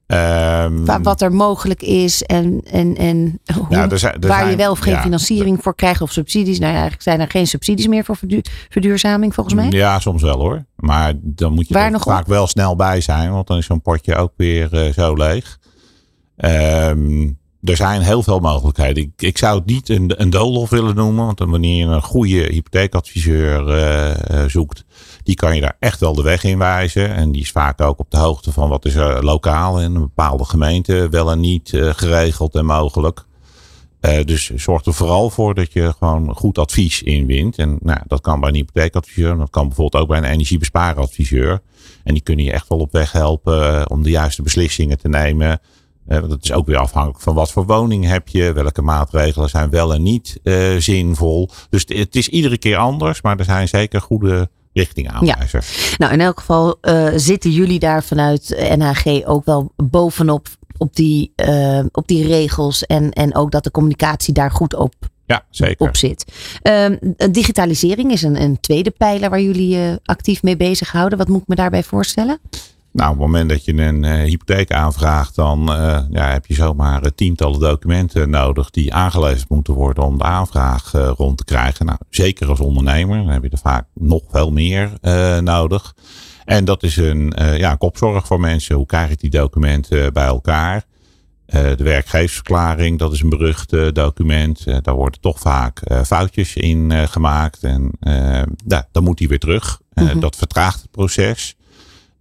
Um, 0.08 1.04
wat 1.04 1.22
er 1.22 1.32
mogelijk 1.32 1.82
is 1.82 2.24
en, 2.24 2.62
en, 2.72 2.96
en 2.96 3.40
hoe, 3.54 3.78
er 3.78 4.00
zijn, 4.00 4.14
er 4.14 4.28
waar 4.28 4.38
zijn, 4.38 4.50
je 4.50 4.56
wel 4.56 4.72
of 4.72 4.80
geen 4.80 4.94
ja, 4.94 5.02
financiering 5.02 5.64
voor 5.64 5.76
krijgt 5.76 6.02
of 6.02 6.12
subsidies. 6.12 6.60
Nou 6.60 6.72
ja, 6.72 6.78
eigenlijk 6.78 7.04
zijn 7.04 7.20
er 7.20 7.30
geen 7.30 7.48
subsidies 7.48 7.88
meer 7.88 8.04
voor 8.04 8.18
verduurzaming 8.70 9.34
volgens 9.34 9.56
mij. 9.56 9.70
Ja, 9.70 10.00
soms 10.00 10.22
wel 10.22 10.40
hoor. 10.40 10.66
Maar 10.76 11.14
dan 11.18 11.54
moet 11.54 11.68
je 11.68 11.78
er 11.78 12.00
vaak 12.00 12.22
op? 12.22 12.28
wel 12.28 12.48
snel 12.48 12.76
bij 12.76 13.02
zijn, 13.02 13.32
want 13.32 13.48
dan 13.48 13.58
is 13.58 13.66
zo'n 13.66 13.82
potje 13.82 14.16
ook 14.16 14.34
weer 14.36 14.86
uh, 14.88 14.94
zo 14.94 15.14
leeg. 15.14 15.60
Um, 16.38 17.38
er 17.64 17.76
zijn 17.76 18.02
heel 18.02 18.24
veel 18.24 18.40
mogelijkheden. 18.40 19.04
Ik, 19.04 19.12
ik 19.22 19.38
zou 19.38 19.58
het 19.58 19.66
niet 19.66 19.90
een, 19.90 20.22
een 20.22 20.30
doolhof 20.30 20.70
willen 20.70 20.96
noemen, 20.96 21.26
want 21.26 21.40
wanneer 21.40 21.76
je 21.76 21.92
een 21.92 22.02
goede 22.02 22.48
hypotheekadviseur 22.52 23.78
uh, 24.32 24.44
zoekt, 24.48 24.86
die 25.24 25.36
kan 25.36 25.56
je 25.56 25.62
daar 25.62 25.78
echt 25.80 26.00
wel 26.00 26.14
de 26.14 26.22
weg 26.22 26.44
in 26.44 26.58
wijzen. 26.58 27.16
En 27.16 27.32
die 27.32 27.42
is 27.42 27.52
vaak 27.52 27.82
ook 27.82 28.00
op 28.00 28.12
de 28.12 28.18
hoogte 28.18 28.52
van 28.52 28.70
wat 28.70 28.86
is 28.86 28.96
er 28.96 29.24
lokaal 29.24 29.82
in 29.82 29.96
een 29.96 30.02
bepaalde 30.02 30.46
gemeente 30.46 31.08
wel 31.10 31.32
en 31.32 31.40
niet 31.40 31.72
uh, 31.72 31.90
geregeld 31.94 32.56
en 32.56 32.66
mogelijk. 32.66 33.26
Uh, 34.02 34.24
dus 34.24 34.50
zorg 34.56 34.86
er 34.86 34.94
vooral 34.94 35.30
voor 35.30 35.54
dat 35.54 35.74
je 35.74 35.94
gewoon 35.98 36.36
goed 36.36 36.58
advies 36.58 37.04
inwint. 37.04 37.58
En 37.58 37.78
nou, 37.82 38.00
dat 38.08 38.22
kan 38.22 38.40
bij 38.40 38.50
een 38.50 38.56
hypotheekadviseur. 38.56 39.38
Dat 39.38 39.50
kan 39.50 39.68
bijvoorbeeld 39.68 40.04
ook 40.04 40.10
bij 40.10 40.18
een 40.18 40.24
energiebespaaradviseur. 40.24 41.62
En 42.04 42.14
die 42.14 42.24
kunnen 42.24 42.46
je 42.46 42.52
echt 42.52 42.68
wel 42.68 42.80
op 42.80 42.92
weg 42.92 43.12
helpen 43.12 43.90
om 43.90 44.04
de 44.04 44.10
juiste 44.10 44.42
beslissingen 44.42 44.98
te 44.98 45.08
nemen. 45.08 45.60
Dat 46.08 46.38
is 46.42 46.52
ook 46.52 46.66
weer 46.66 46.78
afhankelijk 46.78 47.22
van 47.22 47.34
wat 47.34 47.52
voor 47.52 47.66
woning 47.66 48.06
heb 48.06 48.28
je. 48.28 48.54
Welke 48.54 48.82
maatregelen 48.82 49.50
zijn 49.50 49.70
wel 49.70 49.94
en 49.94 50.02
niet 50.02 50.40
uh, 50.44 50.78
zinvol. 50.78 51.50
Dus 51.70 51.86
het 51.88 52.16
is 52.16 52.28
iedere 52.30 52.58
keer 52.58 52.78
anders. 52.78 53.22
Maar 53.22 53.38
er 53.38 53.46
zijn 53.46 53.68
zeker 53.68 54.02
goede 54.02 54.50
richting 54.74 55.12
aanwijzen. 55.12 55.62
Ja. 55.64 55.96
Nou, 55.98 56.14
in 56.14 56.22
elk 56.22 56.40
geval 56.40 56.78
uh, 56.82 57.08
zitten 57.16 57.52
jullie 57.52 57.80
daar 57.80 58.04
vanuit 58.04 58.74
NHG 58.78 59.26
ook 59.26 59.46
wel 59.46 59.72
bovenop 59.76 60.48
op 60.78 60.96
die, 60.96 61.34
uh, 61.36 61.80
op 61.92 62.08
die 62.08 62.28
regels. 62.28 62.86
En, 62.86 63.12
en 63.12 63.36
ook 63.36 63.52
dat 63.52 63.64
de 63.64 63.72
communicatie 63.72 64.34
daar 64.34 64.52
goed 64.52 64.76
op, 64.76 64.94
ja, 65.26 65.44
zeker. 65.50 65.88
op 65.88 65.96
zit. 65.96 66.26
Uh, 66.64 66.86
digitalisering 67.32 68.12
is 68.12 68.22
een, 68.22 68.42
een 68.42 68.60
tweede 68.60 68.92
pijler 68.92 69.30
waar 69.30 69.42
jullie 69.42 69.78
uh, 69.78 69.96
actief 70.04 70.44
mee 70.44 70.58
bezighouden. 70.58 71.18
Wat 71.18 71.28
moet 71.28 71.42
ik 71.42 71.48
me 71.48 71.56
daarbij 71.56 71.84
voorstellen? 71.84 72.40
Nou, 72.98 73.12
op 73.12 73.18
het 73.18 73.26
moment 73.26 73.50
dat 73.50 73.66
je 73.66 73.74
een 73.74 74.04
uh, 74.04 74.24
hypotheek 74.24 74.72
aanvraagt, 74.72 75.36
dan 75.36 75.60
uh, 75.72 76.00
ja, 76.10 76.32
heb 76.32 76.46
je 76.46 76.54
zomaar 76.54 77.04
uh, 77.04 77.10
tientallen 77.16 77.60
documenten 77.60 78.30
nodig 78.30 78.70
die 78.70 78.94
aangeleverd 78.94 79.50
moeten 79.50 79.74
worden 79.74 80.04
om 80.04 80.18
de 80.18 80.24
aanvraag 80.24 80.92
rond 80.92 81.38
te 81.38 81.44
krijgen. 81.44 81.86
Nou, 81.86 81.98
zeker 82.10 82.48
als 82.50 82.60
ondernemer, 82.60 83.18
dan 83.18 83.28
heb 83.28 83.44
je 83.44 83.50
er 83.50 83.58
vaak 83.58 83.86
nog 83.94 84.22
veel 84.30 84.52
meer 84.52 84.92
nodig. 85.42 85.96
En 86.46 86.66
dat 86.66 86.84
is 86.84 86.98
een 86.98 87.34
ja, 87.58 87.76
kopzorg 87.76 88.28
voor 88.28 88.40
mensen. 88.40 88.76
Hoe 88.76 88.86
krijg 88.86 89.10
ik 89.10 89.20
die 89.20 89.30
documenten 89.30 90.14
bij 90.14 90.26
elkaar? 90.26 90.86
de 91.48 91.84
werkgeversverklaring, 91.84 93.00
dat 93.00 93.14
is 93.14 93.22
een 93.22 93.30
berucht 93.30 93.94
document. 93.94 94.66
daar 94.84 94.96
worden 94.96 95.22
toch 95.22 95.40
vaak 95.40 95.82
foutjes 96.06 96.56
in 96.56 97.08
gemaakt. 97.08 97.64
En 97.64 97.92
dan 98.92 99.04
moet 99.04 99.18
die 99.18 99.28
weer 99.28 99.40
terug. 99.40 99.82
Mhm. 99.94 100.20
Dat 100.20 100.36
vertraagt 100.36 100.82
het 100.82 100.92
proces. 100.92 101.57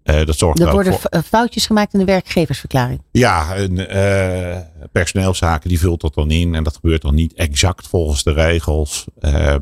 Dat 0.07 0.39
zorgt 0.39 0.61
er 0.61 0.73
worden 0.73 0.99
foutjes 1.25 1.67
gemaakt 1.67 1.93
in 1.93 1.99
de 1.99 2.05
werkgeversverklaring. 2.05 3.03
Ja, 3.11 3.57
een, 3.57 3.97
uh, 3.97 4.57
personeelszaken 4.93 5.69
die 5.69 5.79
vult 5.79 6.01
dat 6.01 6.15
dan 6.15 6.31
in. 6.31 6.55
En 6.55 6.65
dat 6.65 6.75
gebeurt 6.75 7.03
dan 7.03 7.15
niet 7.15 7.35
exact 7.35 7.89
volgens 7.89 8.23
de 8.23 8.33
regels. 8.33 9.05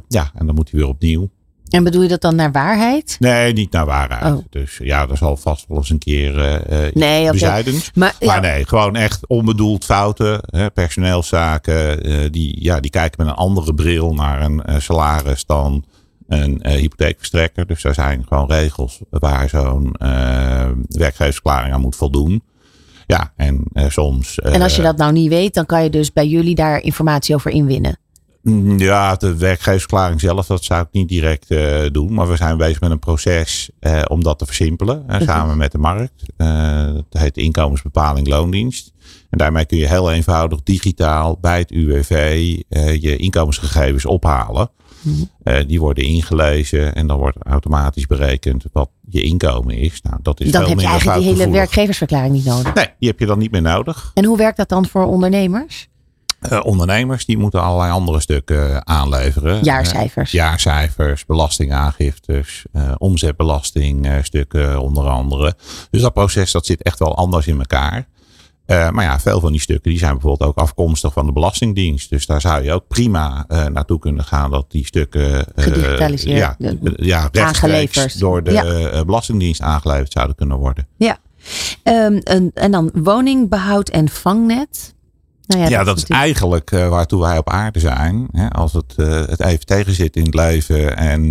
ja, 0.08 0.30
en 0.34 0.46
dan 0.46 0.54
moet 0.54 0.70
hij 0.70 0.80
weer 0.80 0.88
opnieuw. 0.88 1.30
En 1.68 1.84
bedoel 1.84 2.02
je 2.02 2.08
dat 2.08 2.20
dan 2.20 2.34
naar 2.34 2.52
waarheid? 2.52 3.16
Nee, 3.18 3.52
niet 3.52 3.72
naar 3.72 3.86
waarheid. 3.86 4.34
Oh. 4.34 4.44
Dus 4.50 4.78
ja, 4.82 5.06
dat 5.06 5.18
zal 5.18 5.36
vast 5.36 5.64
wel 5.68 5.78
eens 5.78 5.90
een 5.90 5.98
keer 5.98 6.38
uh, 6.38 6.92
nee. 6.92 7.30
Maar, 7.94 8.14
maar 8.20 8.40
nee, 8.40 8.66
gewoon 8.66 8.96
echt 8.96 9.26
onbedoeld 9.26 9.84
fouten. 9.84 10.40
Hè, 10.46 10.70
personeelszaken, 10.70 12.32
die, 12.32 12.62
ja, 12.62 12.80
die 12.80 12.90
kijken 12.90 13.24
met 13.24 13.34
een 13.34 13.40
andere 13.40 13.74
bril 13.74 14.14
naar 14.14 14.42
een 14.42 14.82
salaris 14.82 15.46
dan 15.46 15.84
een 16.28 16.66
hypotheekverstrekker. 16.66 17.66
Dus 17.66 17.82
daar 17.82 17.94
zijn 17.94 18.24
gewoon 18.28 18.50
regels 18.50 19.00
waar 19.10 19.48
zo'n 19.48 19.96
werkgeversverklaring 20.88 21.74
aan 21.74 21.80
moet 21.80 21.96
voldoen. 21.96 22.42
Ja, 23.06 23.32
en 23.36 23.64
soms. 23.74 24.38
en 24.38 24.62
als 24.62 24.76
je 24.76 24.82
dat 24.82 24.96
nou 24.96 25.12
niet 25.12 25.28
weet, 25.28 25.54
dan 25.54 25.66
kan 25.66 25.82
je 25.82 25.90
dus 25.90 26.12
bij 26.12 26.26
jullie 26.26 26.54
daar 26.54 26.82
informatie 26.82 27.34
over 27.34 27.50
inwinnen. 27.50 27.98
Mm, 28.44 28.78
ja, 28.78 29.14
de 29.14 29.36
werkgeversverklaring 29.36 30.20
zelf, 30.20 30.46
dat 30.46 30.64
zou 30.64 30.82
ik 30.82 30.88
niet 30.92 31.08
direct 31.08 31.50
uh, 31.50 31.80
doen. 31.92 32.14
Maar 32.14 32.28
we 32.28 32.36
zijn 32.36 32.56
bezig 32.56 32.80
met 32.80 32.90
een 32.90 32.98
proces 32.98 33.70
uh, 33.80 34.02
om 34.08 34.22
dat 34.22 34.38
te 34.38 34.46
versimpelen. 34.46 35.04
Uh, 35.10 35.20
samen 35.20 35.56
met 35.56 35.72
de 35.72 35.78
markt. 35.78 36.22
dat 36.36 37.22
heet 37.22 37.36
inkomensbepaling 37.36 38.26
loondienst. 38.28 38.92
En 39.30 39.38
daarmee 39.38 39.64
kun 39.64 39.78
je 39.78 39.88
heel 39.88 40.12
eenvoudig 40.12 40.62
digitaal 40.62 41.38
bij 41.40 41.58
het 41.58 41.70
UWV 41.70 42.36
je 43.00 43.16
inkomensgegevens 43.16 44.06
ophalen. 44.06 44.70
Mhm. 45.04 45.66
die 45.66 45.80
worden 45.80 46.04
ingelezen 46.04 46.94
en 46.94 47.06
dan 47.06 47.18
wordt 47.18 47.36
automatisch 47.42 48.06
berekend 48.06 48.64
wat 48.72 48.90
je 49.08 49.22
inkomen 49.22 49.76
is. 49.76 50.02
Nou, 50.02 50.16
dat 50.22 50.40
is 50.40 50.50
dan 50.50 50.68
heb 50.68 50.80
je 50.80 50.86
eigenlijk 50.86 51.20
die 51.20 51.28
hele 51.28 51.50
werkgeversverklaring 51.50 52.34
niet 52.34 52.44
nodig. 52.44 52.74
Nee, 52.74 52.88
die 52.98 53.08
heb 53.08 53.18
je 53.18 53.26
dan 53.26 53.38
niet 53.38 53.50
meer 53.50 53.62
nodig. 53.62 54.10
En 54.14 54.24
hoe 54.24 54.36
werkt 54.36 54.56
dat 54.56 54.68
dan 54.68 54.86
voor 54.86 55.04
ondernemers? 55.04 55.88
Uh, 56.52 56.60
ondernemers 56.64 57.24
die 57.24 57.38
moeten 57.38 57.62
allerlei 57.62 57.92
andere 57.92 58.20
stukken 58.20 58.86
aanleveren. 58.86 59.64
Jaarcijfers. 59.64 60.34
Uh, 60.34 60.40
jaarcijfers, 60.40 61.26
belastingaangiftes, 61.26 62.64
uh, 62.72 62.92
omzetbelastingstukken 62.98 64.80
onder 64.80 65.04
andere. 65.08 65.54
Dus 65.90 66.00
dat 66.00 66.12
proces 66.12 66.52
dat 66.52 66.66
zit 66.66 66.82
echt 66.82 66.98
wel 66.98 67.16
anders 67.16 67.46
in 67.46 67.58
elkaar. 67.58 68.06
Maar 68.66 69.04
ja, 69.04 69.20
veel 69.20 69.40
van 69.40 69.52
die 69.52 69.60
stukken 69.60 69.90
die 69.90 69.98
zijn 69.98 70.12
bijvoorbeeld 70.12 70.50
ook 70.50 70.56
afkomstig 70.56 71.12
van 71.12 71.26
de 71.26 71.32
Belastingdienst. 71.32 72.10
Dus 72.10 72.26
daar 72.26 72.40
zou 72.40 72.62
je 72.62 72.72
ook 72.72 72.88
prima 72.88 73.46
naartoe 73.48 73.98
kunnen 73.98 74.24
gaan 74.24 74.50
dat 74.50 74.70
die 74.70 74.86
stukken 74.86 75.46
gedigitaliseerd 75.54 76.54
ja, 76.58 77.28
ja, 77.32 77.44
aangeleverd 77.44 78.18
door 78.18 78.42
de 78.42 79.02
Belastingdienst 79.06 79.60
aangeleverd 79.60 80.12
zouden 80.12 80.36
kunnen 80.36 80.56
worden. 80.56 80.88
Ja. 80.96 81.18
Um, 81.84 82.18
en, 82.18 82.50
en 82.54 82.70
dan 82.70 82.90
woningbehoud 82.94 83.88
en 83.88 84.08
vangnet. 84.08 84.94
Nou 85.46 85.62
ja, 85.62 85.68
ja, 85.68 85.84
dat, 85.84 85.96
is 85.96 86.04
eigenlijk 86.04 86.70
uh, 86.70 86.88
waartoe 86.88 87.20
wij 87.20 87.38
op 87.38 87.50
aarde 87.50 87.80
zijn. 87.80 88.28
Hè? 88.32 88.48
Als 88.48 88.72
het, 88.72 88.96
het 89.30 89.40
even 89.40 89.66
tegen 89.66 89.92
zit 89.92 90.16
in 90.16 90.24
het 90.24 90.34
leven 90.34 90.96
en 90.96 91.22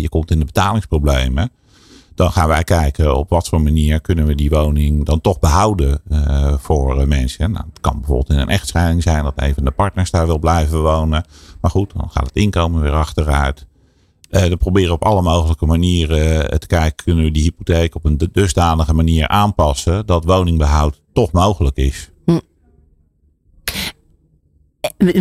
je 0.00 0.08
komt 0.08 0.30
in 0.30 0.38
de 0.38 0.44
betalingsproblemen. 0.44 1.50
Dan 2.20 2.32
gaan 2.32 2.48
wij 2.48 2.64
kijken 2.64 3.16
op 3.16 3.28
wat 3.28 3.48
voor 3.48 3.60
manier 3.60 4.00
kunnen 4.00 4.26
we 4.26 4.34
die 4.34 4.50
woning 4.50 5.04
dan 5.04 5.20
toch 5.20 5.38
behouden 5.38 6.02
voor 6.58 7.08
mensen. 7.08 7.50
Nou, 7.50 7.64
het 7.68 7.80
kan 7.80 7.98
bijvoorbeeld 7.98 8.30
in 8.30 8.38
een 8.38 8.48
echtscheiding 8.48 9.02
zijn 9.02 9.24
dat 9.24 9.32
een 9.36 9.54
van 9.54 9.64
de 9.64 9.70
partners 9.70 10.10
daar 10.10 10.26
wil 10.26 10.38
blijven 10.38 10.82
wonen. 10.82 11.24
Maar 11.60 11.70
goed, 11.70 11.92
dan 11.96 12.10
gaat 12.10 12.26
het 12.26 12.36
inkomen 12.36 12.82
weer 12.82 12.92
achteruit. 12.92 13.66
we 14.28 14.56
proberen 14.56 14.92
op 14.92 15.04
alle 15.04 15.22
mogelijke 15.22 15.66
manieren 15.66 16.60
te 16.60 16.66
kijken, 16.66 17.04
kunnen 17.04 17.24
we 17.24 17.30
die 17.30 17.42
hypotheek 17.42 17.94
op 17.94 18.04
een 18.04 18.20
dusdanige 18.32 18.94
manier 18.94 19.28
aanpassen 19.28 20.06
dat 20.06 20.24
woningbehoud 20.24 21.00
toch 21.12 21.32
mogelijk 21.32 21.76
is. 21.76 22.10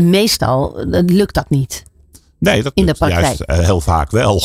meestal 0.01 0.83
lukt 1.05 1.33
dat 1.33 1.49
niet. 1.49 1.88
Nee, 2.39 2.63
dat 2.63 2.71
in 2.75 2.85
de 2.85 2.93
praktijk. 2.93 3.23
juist 3.25 3.43
uh, 3.47 3.57
heel 3.57 3.81
vaak 3.81 4.11
wel. 4.11 4.33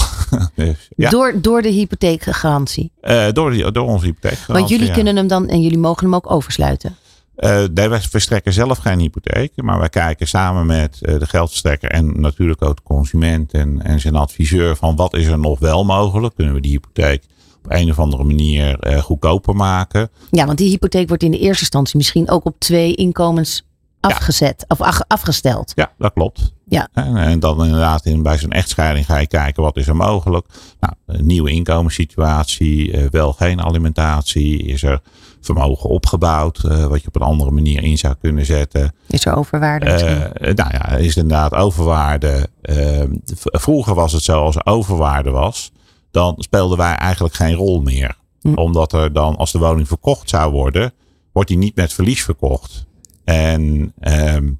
dus, 0.54 0.88
ja. 0.96 1.10
door, 1.10 1.40
door 1.40 1.62
de 1.62 1.68
hypotheekgarantie? 1.68 2.92
Uh, 3.02 3.26
door, 3.32 3.50
die, 3.50 3.72
door 3.72 3.86
onze 3.86 4.04
hypotheekgarantie, 4.06 4.54
Want 4.54 4.68
jullie 4.68 4.90
kunnen 4.90 5.16
hem 5.16 5.26
dan, 5.26 5.48
en 5.48 5.62
jullie 5.62 5.78
mogen 5.78 6.04
hem 6.04 6.14
ook 6.14 6.30
oversluiten? 6.30 6.96
Uh, 7.36 7.64
nee, 7.74 7.88
wij 7.88 8.00
verstrekken 8.00 8.52
zelf 8.52 8.78
geen 8.78 8.98
hypotheek. 8.98 9.52
Maar 9.54 9.78
wij 9.78 9.88
kijken 9.88 10.28
samen 10.28 10.66
met 10.66 10.98
de 11.00 11.26
geldverstrekker 11.26 11.90
en 11.90 12.20
natuurlijk 12.20 12.62
ook 12.62 12.76
de 12.76 12.82
consument 12.82 13.52
en, 13.52 13.82
en 13.82 14.00
zijn 14.00 14.16
adviseur 14.16 14.76
van 14.76 14.96
wat 14.96 15.14
is 15.14 15.26
er 15.26 15.38
nog 15.38 15.58
wel 15.58 15.84
mogelijk. 15.84 16.34
Kunnen 16.34 16.54
we 16.54 16.60
die 16.60 16.70
hypotheek 16.70 17.24
op 17.64 17.70
een 17.72 17.90
of 17.90 17.98
andere 17.98 18.24
manier 18.24 18.78
goedkoper 19.02 19.56
maken? 19.56 20.10
Ja, 20.30 20.46
want 20.46 20.58
die 20.58 20.68
hypotheek 20.68 21.08
wordt 21.08 21.22
in 21.22 21.30
de 21.30 21.38
eerste 21.38 21.60
instantie 21.60 21.96
misschien 21.96 22.30
ook 22.30 22.44
op 22.44 22.58
twee 22.58 22.94
inkomens 22.94 23.66
afgezet 24.00 24.64
of 24.68 24.80
afgesteld. 25.06 25.72
Ja, 25.74 25.92
dat 25.98 26.12
klopt. 26.12 26.53
Ja. 26.66 26.88
En, 26.92 27.40
dan 27.40 27.64
inderdaad 27.64 28.06
in, 28.06 28.22
bij 28.22 28.38
zo'n 28.38 28.50
echtscheiding 28.50 29.06
ga 29.06 29.18
je 29.18 29.26
kijken 29.26 29.62
wat 29.62 29.76
is 29.76 29.86
er 29.86 29.96
mogelijk. 29.96 30.46
Nou, 30.80 30.94
een 31.06 31.26
nieuwe 31.26 31.50
inkomenssituatie, 31.50 32.92
uh, 32.92 33.06
wel 33.10 33.32
geen 33.32 33.62
alimentatie. 33.62 34.62
Is 34.62 34.82
er 34.82 35.00
vermogen 35.40 35.90
opgebouwd 35.90 36.62
uh, 36.64 36.86
wat 36.86 37.00
je 37.00 37.08
op 37.08 37.16
een 37.16 37.22
andere 37.22 37.50
manier 37.50 37.82
in 37.82 37.98
zou 37.98 38.14
kunnen 38.20 38.46
zetten. 38.46 38.94
Is 39.06 39.26
er 39.26 39.36
overwaarde? 39.36 39.86
Uh, 39.86 40.54
nou 40.54 40.70
ja, 40.72 40.88
is 40.88 41.16
inderdaad 41.16 41.54
overwaarde. 41.54 42.48
Ehm, 42.62 43.10
vroeger 43.34 43.94
was 43.94 44.12
het 44.12 44.22
zo 44.22 44.40
als 44.40 44.56
er 44.56 44.66
overwaarde 44.66 45.30
was, 45.30 45.72
dan 46.10 46.34
speelden 46.38 46.78
wij 46.78 46.94
eigenlijk 46.94 47.34
geen 47.34 47.54
rol 47.54 47.80
meer. 47.80 48.16
Hm. 48.40 48.54
Omdat 48.54 48.92
er 48.92 49.12
dan, 49.12 49.36
als 49.36 49.52
de 49.52 49.58
woning 49.58 49.88
verkocht 49.88 50.28
zou 50.28 50.52
worden, 50.52 50.92
wordt 51.32 51.48
die 51.48 51.58
niet 51.58 51.76
met 51.76 51.92
verlies 51.92 52.24
verkocht. 52.24 52.86
En 53.24 53.92
ehm, 54.00 54.52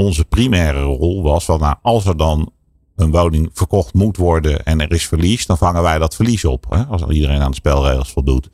onze 0.00 0.24
primaire 0.24 0.82
rol 0.82 1.22
was 1.22 1.44
van, 1.44 1.60
nou, 1.60 1.74
als 1.82 2.06
er 2.06 2.16
dan 2.16 2.52
een 2.96 3.10
woning 3.10 3.50
verkocht 3.52 3.94
moet 3.94 4.16
worden 4.16 4.64
en 4.64 4.80
er 4.80 4.92
is 4.92 5.06
verlies, 5.06 5.46
dan 5.46 5.58
vangen 5.58 5.82
wij 5.82 5.98
dat 5.98 6.14
verlies 6.14 6.44
op. 6.44 6.66
Hè, 6.68 6.82
als 6.84 7.02
iedereen 7.04 7.40
aan 7.40 7.50
de 7.50 7.56
spelregels 7.56 8.12
voldoet. 8.12 8.48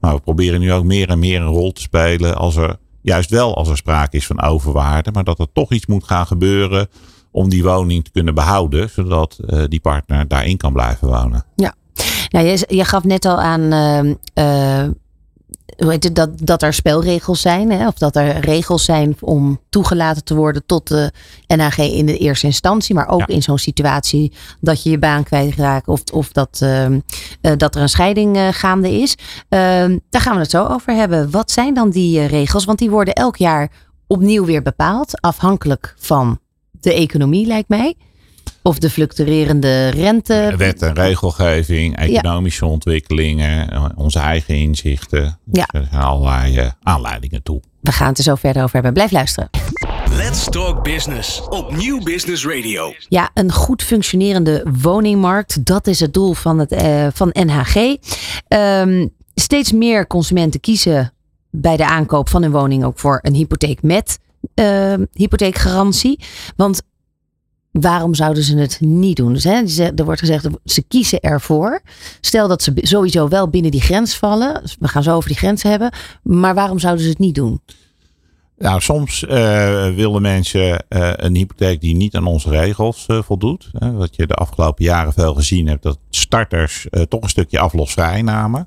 Maar 0.00 0.14
we 0.14 0.20
proberen 0.20 0.60
nu 0.60 0.72
ook 0.72 0.84
meer 0.84 1.08
en 1.08 1.18
meer 1.18 1.40
een 1.40 1.46
rol 1.46 1.72
te 1.72 1.80
spelen 1.80 2.36
als 2.36 2.56
er, 2.56 2.76
juist 3.02 3.30
wel 3.30 3.56
als 3.56 3.68
er 3.68 3.76
sprake 3.76 4.16
is 4.16 4.26
van 4.26 4.42
overwaarde, 4.42 5.10
maar 5.12 5.24
dat 5.24 5.38
er 5.38 5.52
toch 5.52 5.72
iets 5.72 5.86
moet 5.86 6.04
gaan 6.04 6.26
gebeuren 6.26 6.88
om 7.30 7.48
die 7.48 7.62
woning 7.62 8.04
te 8.04 8.10
kunnen 8.10 8.34
behouden, 8.34 8.90
zodat 8.90 9.38
uh, 9.46 9.62
die 9.68 9.80
partner 9.80 10.28
daarin 10.28 10.56
kan 10.56 10.72
blijven 10.72 11.08
wonen. 11.08 11.44
Ja. 11.56 11.74
Nou, 12.28 12.46
je, 12.46 12.64
je 12.68 12.84
gaf 12.84 13.04
net 13.04 13.24
al 13.24 13.40
aan 13.40 13.60
uh, 14.34 14.90
hoe 15.76 15.90
heet 15.90 16.04
het, 16.04 16.14
dat, 16.14 16.30
dat 16.34 16.62
er 16.62 16.72
spelregels 16.72 17.40
zijn. 17.40 17.70
Hè? 17.70 17.86
Of 17.86 17.94
dat 17.94 18.16
er 18.16 18.40
regels 18.40 18.84
zijn 18.84 19.16
om 19.20 19.60
toegelaten 19.68 20.24
te 20.24 20.34
worden 20.34 20.66
tot 20.66 20.88
de 20.88 21.12
NAG 21.46 21.78
in 21.78 22.06
de 22.06 22.18
eerste 22.18 22.46
instantie. 22.46 22.94
Maar 22.94 23.08
ook 23.08 23.26
in 23.26 23.42
zo'n 23.42 23.58
situatie 23.58 24.32
dat 24.60 24.82
je 24.82 24.90
je 24.90 24.98
baan 24.98 25.22
kwijtraakt. 25.22 25.88
Of, 25.88 26.02
of 26.12 26.32
dat, 26.32 26.60
uh, 26.62 26.86
dat 27.56 27.74
er 27.74 27.82
een 27.82 27.88
scheiding 27.88 28.36
uh, 28.36 28.48
gaande 28.50 28.90
is. 28.90 29.16
Ehm, 29.48 29.98
daar 30.10 30.20
gaan 30.20 30.34
we 30.34 30.40
het 30.40 30.50
zo 30.50 30.64
over 30.64 30.94
hebben. 30.94 31.30
Wat 31.30 31.50
zijn 31.50 31.74
dan 31.74 31.90
die 31.90 32.18
uh, 32.18 32.28
regels? 32.28 32.64
Want 32.64 32.78
die 32.78 32.90
worden 32.90 33.14
elk 33.14 33.36
jaar 33.36 33.70
opnieuw 34.06 34.44
weer 34.44 34.62
bepaald. 34.62 35.20
Afhankelijk 35.20 35.94
van 35.98 36.38
de 36.70 36.94
economie 36.94 37.46
lijkt 37.46 37.68
mij. 37.68 37.96
Of 38.62 38.78
de 38.78 38.90
fluctuerende 38.90 39.88
rente. 39.88 40.54
Wet 40.56 40.82
en 40.82 40.94
regelgeving, 40.94 41.96
economische 41.96 42.66
ontwikkelingen, 42.66 43.70
eh, 43.70 43.84
onze 43.94 44.18
eigen 44.18 44.54
inzichten. 44.54 45.38
Dus 45.44 45.64
ja. 45.68 45.80
er 45.80 45.86
zijn 45.90 46.02
allerlei 46.02 46.58
uh, 46.58 46.70
aanleidingen 46.82 47.42
toe. 47.42 47.60
We 47.80 47.92
gaan 47.92 48.08
het 48.08 48.18
er 48.18 48.24
zo 48.24 48.34
verder 48.34 48.62
over 48.62 48.74
hebben. 48.74 48.92
Blijf 48.92 49.10
luisteren. 49.10 49.50
Let's 50.10 50.44
Talk 50.44 50.82
Business 50.82 51.48
op 51.48 51.76
Nieuw 51.76 52.02
Business 52.02 52.46
Radio. 52.46 52.92
Ja, 53.08 53.30
een 53.34 53.52
goed 53.52 53.82
functionerende 53.82 54.66
woningmarkt. 54.82 55.66
Dat 55.66 55.86
is 55.86 56.00
het 56.00 56.14
doel 56.14 56.32
van, 56.34 56.58
het, 56.58 56.72
uh, 56.72 57.06
van 57.12 57.30
NHG. 57.32 57.76
Um, 57.76 57.98
ehm, 58.48 59.06
steeds 59.34 59.72
meer 59.72 60.06
consumenten 60.06 60.60
kiezen 60.60 61.12
bij 61.50 61.76
de 61.76 61.86
aankoop 61.86 62.28
van 62.28 62.42
een 62.42 62.50
woning 62.50 62.84
ook 62.84 62.98
voor 62.98 63.18
een 63.22 63.34
hypotheek 63.34 63.82
met 63.82 64.18
uh, 64.54 64.94
hypotheekgarantie. 65.12 66.20
Want 66.56 66.82
waarom 67.72 68.14
zouden 68.14 68.42
ze 68.42 68.56
het 68.56 68.80
niet 68.80 69.16
doen? 69.16 69.32
Dus, 69.32 69.44
hè, 69.44 69.90
er 69.94 70.04
wordt 70.04 70.20
gezegd, 70.20 70.48
ze 70.64 70.82
kiezen 70.82 71.20
ervoor. 71.20 71.80
Stel 72.20 72.48
dat 72.48 72.62
ze 72.62 72.72
sowieso 72.76 73.28
wel 73.28 73.48
binnen 73.48 73.70
die 73.70 73.80
grens 73.80 74.16
vallen. 74.16 74.62
We 74.78 74.88
gaan 74.88 75.02
zo 75.02 75.14
over 75.14 75.28
die 75.28 75.38
grens 75.38 75.62
hebben. 75.62 75.92
Maar 76.22 76.54
waarom 76.54 76.78
zouden 76.78 77.04
ze 77.04 77.10
het 77.10 77.18
niet 77.18 77.34
doen? 77.34 77.60
Nou, 78.58 78.80
soms 78.80 79.22
uh, 79.22 79.30
willen 79.94 80.22
mensen 80.22 80.84
uh, 80.88 81.10
een 81.16 81.34
hypotheek 81.34 81.80
die 81.80 81.94
niet 81.94 82.14
aan 82.14 82.26
onze 82.26 82.50
regels 82.50 83.06
uh, 83.08 83.22
voldoet. 83.22 83.70
wat 83.72 84.16
je 84.16 84.26
de 84.26 84.34
afgelopen 84.34 84.84
jaren 84.84 85.12
veel 85.12 85.34
gezien 85.34 85.66
hebt, 85.66 85.82
dat 85.82 85.98
starters 86.10 86.86
toch 87.08 87.22
een 87.22 87.28
stukje 87.28 87.58
aflosvrij 87.58 88.22
namen. 88.22 88.66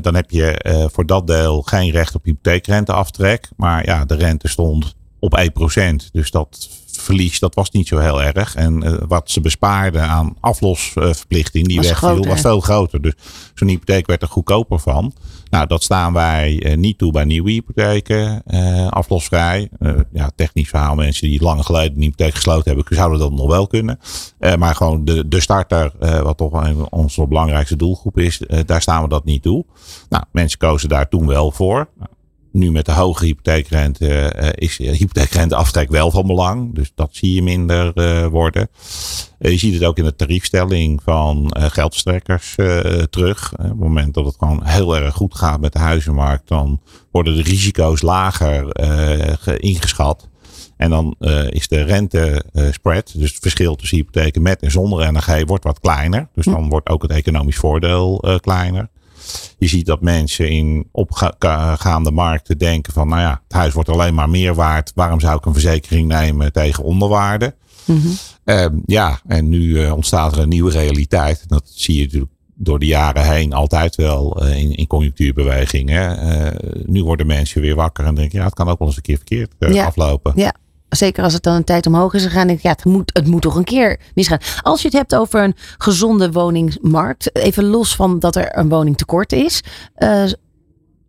Dan 0.00 0.14
heb 0.14 0.30
je 0.30 0.88
voor 0.92 1.06
dat 1.06 1.26
deel 1.26 1.62
geen 1.62 1.90
recht 1.90 2.14
op 2.14 2.24
hypotheekrenteaftrek. 2.24 3.48
Maar 3.56 3.86
ja, 3.86 4.04
de 4.04 4.14
rente 4.14 4.48
stond 4.48 4.94
op 5.18 5.38
1%. 5.38 6.10
Dus 6.12 6.30
dat 6.30 6.68
verlies, 7.06 7.38
dat 7.38 7.54
was 7.54 7.70
niet 7.70 7.88
zo 7.88 7.98
heel 7.98 8.22
erg. 8.22 8.54
En 8.54 8.84
uh, 8.84 8.96
wat 9.08 9.30
ze 9.30 9.40
bespaarden 9.40 10.02
aan 10.02 10.36
aflosverplichting, 10.40 11.66
die 11.66 11.76
was 11.76 11.86
wegviel, 11.86 12.24
was 12.24 12.40
veel 12.40 12.60
groter. 12.60 13.02
Dus 13.02 13.12
zo'n 13.54 13.68
hypotheek 13.68 14.06
werd 14.06 14.22
er 14.22 14.28
goedkoper 14.28 14.78
van. 14.78 15.12
Nou, 15.50 15.66
dat 15.66 15.82
staan 15.82 16.12
wij 16.12 16.64
uh, 16.64 16.76
niet 16.76 16.98
toe 16.98 17.12
bij 17.12 17.24
nieuwe 17.24 17.50
hypotheken, 17.50 18.42
uh, 18.46 18.88
aflosvrij. 18.88 19.68
ja, 20.12 20.30
technisch 20.36 20.68
verhaal, 20.68 20.94
mensen 20.94 21.28
die 21.28 21.42
lang 21.42 21.64
geleden 21.64 21.96
een 21.96 22.02
hypotheek 22.02 22.34
gesloten 22.34 22.74
hebben, 22.74 22.96
zouden 22.96 23.18
dat 23.18 23.32
nog 23.32 23.48
wel 23.48 23.66
kunnen. 23.66 23.98
maar 24.58 24.74
gewoon 24.74 25.04
de, 25.04 25.28
de 25.28 25.40
starter, 25.40 25.92
wat 26.22 26.36
toch 26.36 26.88
onze 26.90 27.26
belangrijkste 27.26 27.76
doelgroep 27.76 28.18
is, 28.18 28.40
daar 28.66 28.82
staan 28.82 29.02
we 29.02 29.08
dat 29.08 29.24
niet 29.24 29.42
toe. 29.42 29.64
Nou, 30.08 30.24
mensen 30.32 30.58
kozen 30.58 30.88
daar 30.88 31.08
toen 31.08 31.26
wel 31.26 31.50
voor 31.50 31.88
nu 32.56 32.70
met 32.70 32.86
de 32.86 32.92
hoge 32.92 33.24
hypotheekrente 33.24 34.34
uh, 34.36 34.48
is 34.54 34.76
hypotheekrenteaftrek 34.76 35.90
wel 35.90 36.10
van 36.10 36.26
belang. 36.26 36.74
Dus 36.74 36.92
dat 36.94 37.08
zie 37.12 37.34
je 37.34 37.42
minder 37.42 37.92
uh, 37.94 38.26
worden. 38.26 38.68
Uh, 39.38 39.50
je 39.50 39.58
ziet 39.58 39.74
het 39.74 39.84
ook 39.84 39.98
in 39.98 40.04
de 40.04 40.16
tariefstelling 40.16 41.02
van 41.02 41.56
geldverstrekkers 41.56 42.54
terug. 43.10 43.52
op 43.52 43.58
het 43.58 43.78
moment 43.78 44.14
dat 44.14 44.24
het 44.24 44.36
gewoon 44.38 44.64
heel 44.64 44.96
erg 44.96 45.14
goed 45.14 45.34
gaat 45.34 45.60
met 45.60 45.72
de 45.72 45.78
huizenmarkt, 45.78 46.48
dan 46.48 46.80
worden 47.10 47.36
de 47.36 47.42
risico's 47.42 48.02
lager 48.02 48.78
ingeschat. 49.60 50.28
En 50.76 50.90
dan 50.90 51.14
is 51.48 51.68
de 51.68 51.82
rente 51.82 52.44
spread, 52.70 53.12
dus 53.16 53.30
het 53.30 53.42
verschil 53.42 53.74
tussen 53.74 53.98
hypotheken 53.98 54.42
met 54.42 54.62
en 54.62 54.70
zonder 54.70 55.12
NG, 55.12 55.46
wordt 55.46 55.64
wat 55.64 55.80
kleiner. 55.80 56.28
Dus 56.34 56.44
dan 56.44 56.68
wordt 56.68 56.88
ook 56.88 57.02
het 57.02 57.10
economisch 57.10 57.56
voordeel 57.56 58.38
kleiner. 58.40 58.88
Je 59.58 59.68
ziet 59.68 59.86
dat 59.86 60.00
mensen 60.00 60.48
in 60.50 60.88
opgaande 60.92 62.10
markten 62.10 62.58
denken 62.58 62.92
van, 62.92 63.08
nou 63.08 63.20
ja, 63.20 63.40
het 63.44 63.52
huis 63.52 63.72
wordt 63.72 63.88
alleen 63.88 64.14
maar 64.14 64.30
meer 64.30 64.54
waard. 64.54 64.92
Waarom 64.94 65.20
zou 65.20 65.36
ik 65.36 65.44
een 65.44 65.52
verzekering 65.52 66.08
nemen 66.08 66.52
tegen 66.52 66.84
onderwaarde? 66.84 67.54
Mm 67.84 68.00
-hmm. 68.00 68.82
ja, 68.86 69.20
en 69.26 69.48
nu 69.48 69.62
uh, 69.62 69.92
ontstaat 69.92 70.32
er 70.32 70.42
een 70.42 70.48
nieuwe 70.48 70.70
realiteit. 70.70 71.44
Dat 71.48 71.70
zie 71.74 71.96
je 71.96 72.02
natuurlijk 72.02 72.32
door 72.54 72.78
de 72.78 72.86
jaren 72.86 73.32
heen 73.32 73.52
altijd 73.52 73.94
wel 73.94 74.44
uh, 74.44 74.58
in, 74.58 74.74
in 74.74 74.86
conjunctuurbewegingen. 74.86 76.26
Uh, 76.26 76.84
nu 76.84 77.04
worden 77.04 77.26
mensen 77.26 77.60
weer 77.60 77.74
wakker 77.74 78.04
en 78.04 78.14
denken, 78.14 78.38
ja, 78.38 78.44
het 78.44 78.54
kan 78.54 78.68
ook 78.68 78.78
wel 78.78 78.88
eens 78.88 78.96
een 78.96 79.02
keer 79.02 79.16
verkeerd 79.16 79.54
ja. 79.58 79.86
aflopen. 79.86 80.32
Ja, 80.36 80.54
zeker 80.88 81.24
als 81.24 81.32
het 81.32 81.42
dan 81.42 81.54
een 81.54 81.64
tijd 81.64 81.86
omhoog 81.86 82.14
is 82.14 82.22
gegaan, 82.22 82.46
denk 82.46 82.58
ik, 82.58 82.64
ja, 82.64 82.70
het 82.70 82.84
moet, 82.84 83.10
het 83.14 83.26
moet 83.26 83.42
toch 83.42 83.56
een 83.56 83.64
keer 83.64 84.00
misgaan. 84.14 84.38
Als 84.62 84.80
je 84.80 84.88
het 84.88 84.96
hebt 84.96 85.14
over 85.14 85.42
een 85.42 85.54
gezonde 85.78 86.32
woningmarkt, 86.32 87.36
even 87.36 87.64
los 87.64 87.96
van 87.96 88.18
dat 88.18 88.36
er 88.36 88.58
een 88.58 88.68
woningtekort 88.68 89.32
is. 89.32 89.62
Uh, 89.98 90.24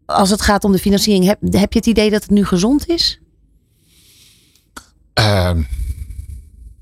als 0.06 0.30
het 0.30 0.42
gaat 0.42 0.64
om 0.64 0.72
de 0.72 0.78
financiering, 0.78 1.26
heb, 1.26 1.38
heb 1.42 1.74
je 1.74 1.80
het 1.80 1.88
idee 1.88 2.10
dat 2.10 2.22
het 2.22 2.32
nu 2.32 2.46
gezond 2.46 2.88
is? 2.88 3.20
Uh, 5.20 5.52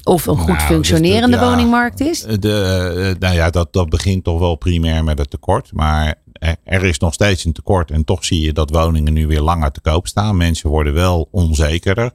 of 0.03 0.25
een 0.25 0.37
goed 0.37 0.47
nou, 0.47 0.59
functionerende 0.59 1.37
dus 1.37 1.39
de, 1.39 1.45
woningmarkt 1.45 1.99
is? 1.99 2.21
De, 2.21 3.13
uh, 3.13 3.19
nou 3.19 3.35
ja, 3.35 3.49
dat, 3.49 3.73
dat 3.73 3.89
begint 3.89 4.23
toch 4.23 4.39
wel 4.39 4.55
primair 4.55 5.03
met 5.03 5.17
het 5.17 5.29
tekort. 5.29 5.73
Maar 5.73 6.15
er 6.63 6.83
is 6.83 6.99
nog 6.99 7.13
steeds 7.13 7.45
een 7.45 7.53
tekort. 7.53 7.91
En 7.91 8.03
toch 8.03 8.25
zie 8.25 8.41
je 8.41 8.53
dat 8.53 8.69
woningen 8.69 9.13
nu 9.13 9.27
weer 9.27 9.41
langer 9.41 9.71
te 9.71 9.81
koop 9.81 10.07
staan. 10.07 10.37
Mensen 10.37 10.69
worden 10.69 10.93
wel 10.93 11.27
onzekerder. 11.31 12.11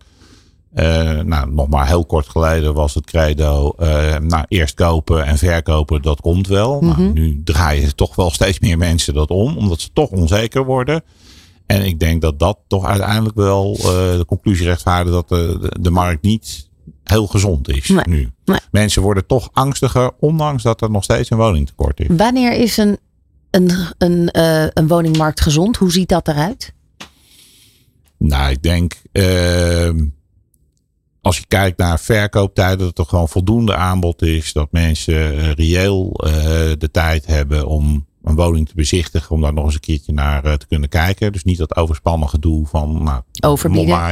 Uh, 0.75 1.21
nou, 1.21 1.53
nog 1.53 1.69
maar 1.69 1.87
heel 1.87 2.05
kort 2.05 2.29
geleden 2.29 2.75
was 2.75 2.95
het 2.95 3.07
credo, 3.07 3.73
uh, 3.79 4.17
nou, 4.17 4.45
eerst 4.49 4.75
kopen 4.75 5.25
en 5.25 5.39
verkopen, 5.39 6.03
dat 6.03 6.21
komt 6.21 6.47
wel. 6.47 6.81
Mm 6.81 6.91
-hmm. 6.91 7.03
nou, 7.03 7.13
nu 7.13 7.41
draaien 7.45 7.97
toch 7.97 8.15
wel 8.17 8.31
steeds 8.31 8.59
meer 8.59 8.79
mensen 8.79 9.15
dat 9.15 9.29
om, 9.29 9.57
omdat 9.57 9.81
ze 9.81 9.89
toch 9.93 10.11
onzeker 10.11 10.65
worden. 10.65 11.03
En 11.67 11.85
ik 11.85 12.01
denk 12.01 12.23
dat 12.23 12.39
dat 12.39 12.59
toch 12.67 12.85
uiteindelijk 12.85 13.37
wel 13.37 13.77
uh, 13.79 13.85
de 13.85 14.25
conclusie 14.27 14.67
rechtvaardigt 14.67 15.15
dat 15.15 15.29
de, 15.29 15.73
de, 15.81 15.91
markt 15.91 16.23
niet 16.23 16.69
heel 17.05 17.27
gezond 17.27 17.69
is 17.69 17.89
nee, 17.89 18.05
nu. 18.09 18.31
Nee. 18.45 18.59
Mensen 18.71 19.03
worden 19.03 19.27
toch 19.27 19.49
angstiger, 19.53 20.11
ondanks 20.21 20.63
dat 20.63 20.81
er 20.81 20.91
nog 20.91 21.05
steeds 21.05 21.31
een 21.31 21.39
woningtekort 21.39 22.01
is. 22.01 22.07
Wanneer 22.11 22.53
is 22.53 22.77
een, 22.77 22.99
een, 23.51 23.71
een, 23.99 24.29
een 24.79 24.89
woningmarkt 24.89 25.41
gezond? 25.41 25.77
Hoe 25.77 25.93
ziet 25.93 26.09
dat 26.09 26.29
eruit? 26.29 26.75
Nou, 28.19 28.51
ik 28.51 28.63
denk 28.63 29.03
ehm, 29.13 30.05
als 31.23 31.39
je 31.39 31.45
kijkt 31.49 31.79
naar 31.79 32.01
verkooptijden, 32.01 32.79
dat 32.79 32.99
er 32.99 33.05
gewoon 33.05 33.29
voldoende 33.29 33.75
aanbod 33.75 34.23
is. 34.23 34.53
Dat 34.53 34.73
mensen 34.73 35.35
uh, 35.35 35.53
reëel 35.53 36.21
uh, 36.25 36.33
de 36.79 36.89
tijd 36.91 37.27
hebben 37.27 37.67
om 37.67 38.07
een 38.23 38.35
woning 38.35 38.69
te 38.69 38.75
bezichtigen. 38.75 39.31
Om 39.31 39.41
daar 39.41 39.53
nog 39.53 39.65
eens 39.65 39.75
een 39.75 39.81
keertje 39.81 40.13
naar 40.13 40.47
uh, 40.47 40.53
te 40.53 40.67
kunnen 40.67 40.89
kijken. 40.89 41.33
Dus 41.33 41.45
niet 41.45 41.59
dat 41.59 41.77
overspannen 41.77 42.29
gedoe 42.29 42.67
van 42.67 43.03
nou, 43.03 43.23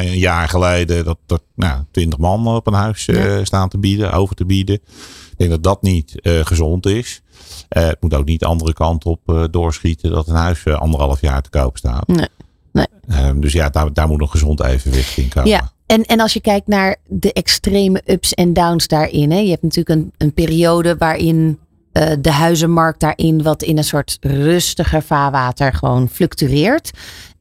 een 0.06 0.18
jaar 0.18 0.48
geleden. 0.48 1.04
Dat 1.04 1.18
er 1.26 1.38
nou, 1.54 1.82
twintig 1.90 2.18
man 2.18 2.46
op 2.46 2.66
een 2.66 2.72
huis 2.72 3.04
ja. 3.04 3.44
staan 3.44 3.68
te 3.68 3.78
bieden, 3.78 4.12
over 4.12 4.34
te 4.34 4.44
bieden. 4.44 4.74
Ik 4.74 5.34
denk 5.36 5.50
dat 5.50 5.62
dat 5.62 5.82
niet 5.82 6.14
gezond 6.22 6.86
is. 6.86 7.22
het 7.68 7.96
moet 8.00 8.14
ook 8.14 8.24
niet 8.24 8.40
de 8.40 8.46
andere 8.46 8.72
kant 8.72 9.04
op 9.04 9.48
doorschieten 9.50 10.10
dat 10.10 10.28
een 10.28 10.34
huis 10.34 10.66
anderhalf 10.66 11.20
jaar 11.20 11.42
te 11.42 11.50
koop 11.50 11.76
staat. 11.76 12.06
Nee. 12.06 12.28
Nee. 12.72 12.86
Ehm, 13.08 13.40
dus 13.40 13.52
ja, 13.52 13.68
daar, 13.68 13.92
daar 13.92 14.08
moet 14.08 14.20
een 14.20 14.28
gezond 14.28 14.62
evenwicht 14.62 15.16
in 15.16 15.28
komen. 15.28 15.50
Ja, 15.50 15.72
en, 15.88 16.04
en 16.04 16.20
als 16.20 16.32
je 16.32 16.40
kijkt 16.40 16.66
naar 16.66 16.96
de 17.06 17.32
extreme 17.32 18.02
ups 18.04 18.34
en 18.34 18.52
downs 18.52 18.86
daarin. 18.86 19.30
Hè, 19.30 19.38
je 19.38 19.50
hebt 19.50 19.62
natuurlijk 19.62 20.00
een, 20.00 20.12
een 20.16 20.32
periode 20.32 20.96
waarin 20.96 21.58
uh, 21.92 22.12
de 22.20 22.30
huizenmarkt 22.30 23.00
daarin 23.00 23.42
wat 23.42 23.62
in 23.62 23.78
een 23.78 23.84
soort 23.84 24.18
rustiger 24.20 25.02
vaarwater 25.02 25.72
gewoon 25.72 26.08
fluctueert. 26.08 26.90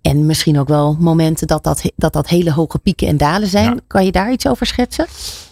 En 0.01 0.25
misschien 0.25 0.59
ook 0.59 0.67
wel 0.67 0.97
momenten 0.99 1.47
dat 1.47 1.63
dat, 1.63 1.91
dat, 1.95 2.13
dat 2.13 2.27
hele 2.27 2.51
hoge 2.51 2.79
pieken 2.79 3.07
en 3.07 3.17
dalen 3.17 3.47
zijn. 3.47 3.73
Ja. 3.73 3.79
Kan 3.87 4.05
je 4.05 4.11
daar 4.11 4.31
iets 4.31 4.47
over 4.47 4.65
schetsen? 4.65 5.05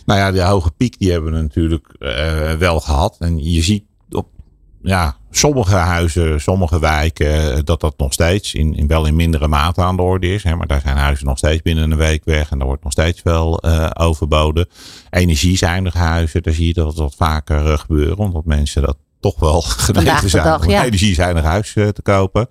Nou 0.05 0.19
ja, 0.19 0.31
de 0.31 0.41
hoge 0.41 0.71
piek 0.71 0.99
die 0.99 1.11
hebben 1.11 1.33
we 1.33 1.41
natuurlijk 1.41 1.95
uh, 1.99 2.51
wel 2.51 2.79
gehad. 2.79 3.15
En 3.19 3.51
je 3.51 3.61
ziet 3.61 3.83
ja, 4.85 5.15
sommige 5.31 5.75
huizen, 5.75 6.41
sommige 6.41 6.79
wijken, 6.79 7.55
eh, 7.55 7.59
dat 7.63 7.79
dat 7.79 7.97
nog 7.97 8.13
steeds 8.13 8.53
in, 8.53 8.75
in 8.75 8.87
wel 8.87 9.05
in 9.05 9.15
mindere 9.15 9.47
mate 9.47 9.81
aan 9.81 9.95
de 9.95 10.01
orde 10.01 10.33
is. 10.33 10.43
Hè, 10.43 10.55
maar 10.55 10.67
daar 10.67 10.81
zijn 10.81 10.97
huizen 10.97 11.25
nog 11.25 11.37
steeds 11.37 11.61
binnen 11.61 11.91
een 11.91 11.97
week 11.97 12.21
weg 12.25 12.51
en 12.51 12.57
daar 12.57 12.67
wordt 12.67 12.83
nog 12.83 12.91
steeds 12.91 13.23
wel 13.23 13.65
uh, 13.65 13.89
overboden. 13.93 14.67
Energiezuinige 15.09 15.97
huizen, 15.97 16.43
daar 16.43 16.53
zie 16.53 16.67
je 16.67 16.73
dat 16.73 16.95
wat 16.95 17.15
vaker 17.15 17.65
uh, 17.65 17.77
gebeuren, 17.77 18.17
omdat 18.17 18.45
mensen 18.45 18.81
dat 18.81 18.97
toch 19.19 19.39
wel 19.39 19.61
genegen 19.87 20.29
zijn 20.29 20.43
dag, 20.43 20.63
om 20.63 20.69
ja. 20.69 20.79
een 20.79 20.85
energiezuinig 20.85 21.43
huis 21.43 21.73
te 21.73 22.01
kopen. 22.03 22.47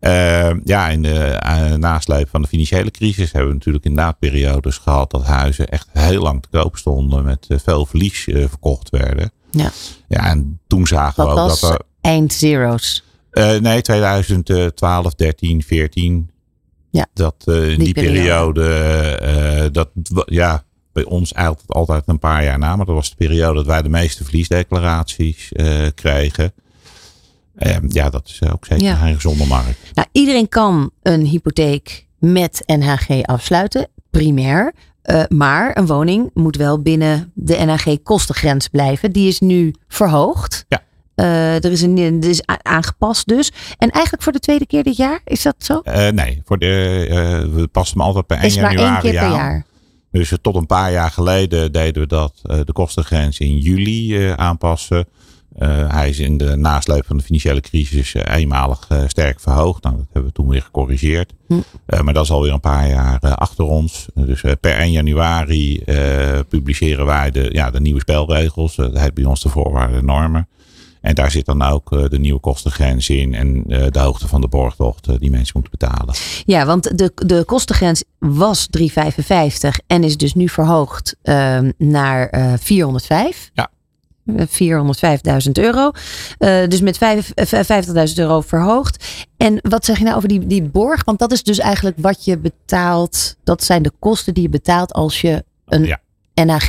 Uh, 0.00 0.50
ja, 0.64 0.88
in 0.88 1.02
de 1.02 1.42
uh, 1.46 1.74
nasleep 1.74 2.28
van 2.28 2.42
de 2.42 2.48
financiële 2.48 2.90
crisis 2.90 3.32
hebben 3.32 3.50
we 3.50 3.56
natuurlijk 3.56 3.84
inderdaad 3.84 4.18
periodes 4.18 4.76
gehad 4.76 5.10
dat 5.10 5.24
huizen 5.24 5.68
echt 5.68 5.88
heel 5.92 6.22
lang 6.22 6.42
te 6.42 6.48
koop 6.58 6.76
stonden 6.76 7.24
met 7.24 7.46
uh, 7.48 7.58
veel 7.58 7.86
verlies 7.86 8.22
verkocht 8.24 8.90
werden. 8.90 9.32
Ja. 9.50 9.70
ja, 10.08 10.26
en 10.26 10.60
toen 10.66 10.86
zagen 10.86 11.24
we 11.24 11.30
ook 11.30 11.36
dat 11.36 11.62
er 11.62 11.80
eind 12.00 12.32
zero's? 12.32 13.04
Uh, 13.32 13.56
nee, 13.56 13.80
2012, 13.80 15.14
13, 15.14 15.62
14. 15.62 16.30
Ja, 16.90 17.06
dat 17.14 17.44
uh, 17.46 17.70
in 17.70 17.78
die, 17.78 17.78
die 17.78 17.94
periode, 17.94 18.60
periode 18.60 19.64
uh, 19.64 19.72
dat 19.72 19.88
ja, 20.26 20.64
bij 20.92 21.04
ons 21.04 21.32
eigenlijk 21.32 21.70
altijd 21.70 22.02
een 22.06 22.18
paar 22.18 22.44
jaar 22.44 22.58
na, 22.58 22.76
maar 22.76 22.86
dat 22.86 22.94
was 22.94 23.10
de 23.10 23.16
periode 23.16 23.54
dat 23.54 23.66
wij 23.66 23.82
de 23.82 23.88
meeste 23.88 24.24
verliesdeclaraties 24.24 25.52
kregen. 25.94 26.52
Ehm, 27.58 27.86
ja, 27.88 28.10
dat 28.10 28.26
is 28.26 28.50
ook 28.50 28.66
zeker 28.66 28.84
ja. 28.84 29.06
een 29.06 29.14
gezonde 29.14 29.46
markt. 29.46 29.78
Nou, 29.94 30.08
iedereen 30.12 30.48
kan 30.48 30.90
een 31.02 31.24
hypotheek 31.24 32.06
met 32.18 32.62
NHG 32.66 33.22
afsluiten, 33.22 33.88
primair. 34.10 34.72
Uh, 35.10 35.22
maar 35.28 35.76
een 35.76 35.86
woning 35.86 36.30
moet 36.34 36.56
wel 36.56 36.82
binnen 36.82 37.32
de 37.34 37.56
NHG-kostengrens 37.56 38.68
blijven. 38.68 39.12
Die 39.12 39.28
is 39.28 39.40
nu 39.40 39.74
verhoogd. 39.88 40.64
Ja. 40.68 40.82
Uh, 41.16 41.64
er, 41.64 41.72
is 41.72 41.82
een, 41.82 41.98
er 42.22 42.28
is 42.28 42.42
aangepast 42.62 43.28
dus. 43.28 43.52
En 43.78 43.90
eigenlijk 43.90 44.22
voor 44.22 44.32
de 44.32 44.38
tweede 44.38 44.66
keer 44.66 44.82
dit 44.82 44.96
jaar, 44.96 45.20
is 45.24 45.42
dat 45.42 45.54
zo? 45.58 45.80
Uh, 45.84 46.08
nee, 46.08 46.42
voor 46.44 46.58
de, 46.58 47.48
we 47.54 47.66
passen 47.66 47.98
hem 47.98 48.06
altijd 48.06 48.26
per 48.26 48.36
1 48.36 48.46
is 48.46 48.54
januari 48.54 48.76
maar 48.76 48.92
één 48.92 49.00
keer 49.00 49.20
per 49.20 49.30
jaar. 49.30 49.64
Dus 50.10 50.32
tot 50.40 50.54
een 50.54 50.66
paar 50.66 50.92
jaar 50.92 51.10
geleden 51.10 51.72
deden 51.72 52.02
we 52.02 52.08
dat 52.08 52.40
de 52.42 52.72
kostengrens 52.72 53.38
in 53.38 53.58
juli 53.58 54.26
aanpassen. 54.36 55.06
Hij 55.66 56.08
is 56.08 56.18
in 56.18 56.38
de 56.38 56.56
nasleep 56.56 57.06
van 57.06 57.16
de 57.16 57.22
financiële 57.22 57.60
crisis 57.60 58.14
eenmalig 58.14 58.88
sterk 59.06 59.40
verhoogd. 59.40 59.82
Nou, 59.82 59.96
dat 59.96 60.06
hebben 60.12 60.30
we 60.30 60.36
toen 60.36 60.48
weer 60.48 60.62
gecorrigeerd. 60.62 61.32
Hm. 61.46 62.04
maar 62.04 62.14
dat 62.14 62.24
is 62.24 62.30
alweer 62.30 62.52
een 62.52 62.60
paar 62.60 62.88
jaar 62.88 63.34
achter 63.34 63.64
ons. 63.64 64.06
Dus 64.14 64.40
per 64.60 64.76
1 64.76 64.90
januari 64.90 65.82
publiceren 66.48 67.06
wij 67.06 67.30
de, 67.30 67.48
ja, 67.52 67.70
de 67.70 67.80
nieuwe 67.80 68.00
spelregels. 68.00 68.76
dat 68.76 68.98
heet 68.98 69.14
bij 69.14 69.24
ons 69.24 69.42
de 69.42 69.48
voorwaarden 69.48 69.98
en 69.98 70.04
normen. 70.04 70.48
En 71.00 71.14
daar 71.14 71.30
zit 71.30 71.46
dan 71.46 71.62
ook 71.62 72.10
de 72.10 72.18
nieuwe 72.18 72.40
kostengrens 72.40 73.08
in 73.08 73.34
en 73.34 73.62
de 73.66 73.98
hoogte 73.98 74.28
van 74.28 74.40
de 74.40 74.48
borgtocht 74.48 75.20
die 75.20 75.30
mensen 75.30 75.60
moeten 75.60 75.78
betalen. 75.78 76.14
Ja, 76.44 76.66
want 76.66 76.98
de, 76.98 77.12
de 77.14 77.44
kostengrens 77.44 78.04
was 78.18 78.68
3,55 78.78 78.86
en 79.86 80.04
is 80.04 80.16
dus 80.16 80.34
nu 80.34 80.48
verhoogd 80.48 81.16
naar 81.76 82.30
405. 82.60 83.50
Ja. 83.54 83.70
405.000 84.36 85.52
euro. 85.52 85.90
Uh, 86.38 86.66
dus 86.68 86.80
met 86.80 86.98
50.000 86.98 88.14
euro 88.14 88.40
verhoogd. 88.40 89.04
En 89.36 89.58
wat 89.62 89.84
zeg 89.84 89.98
je 89.98 90.04
nou 90.04 90.16
over 90.16 90.28
die, 90.28 90.46
die 90.46 90.62
borg? 90.62 91.04
Want 91.04 91.18
dat 91.18 91.32
is 91.32 91.42
dus 91.42 91.58
eigenlijk 91.58 91.96
wat 92.00 92.24
je 92.24 92.38
betaalt. 92.38 93.36
Dat 93.44 93.64
zijn 93.64 93.82
de 93.82 93.92
kosten 93.98 94.34
die 94.34 94.42
je 94.42 94.48
betaalt 94.48 94.92
als 94.92 95.20
je 95.20 95.44
een 95.66 95.84
ja. 95.84 96.00
NAG 96.34 96.68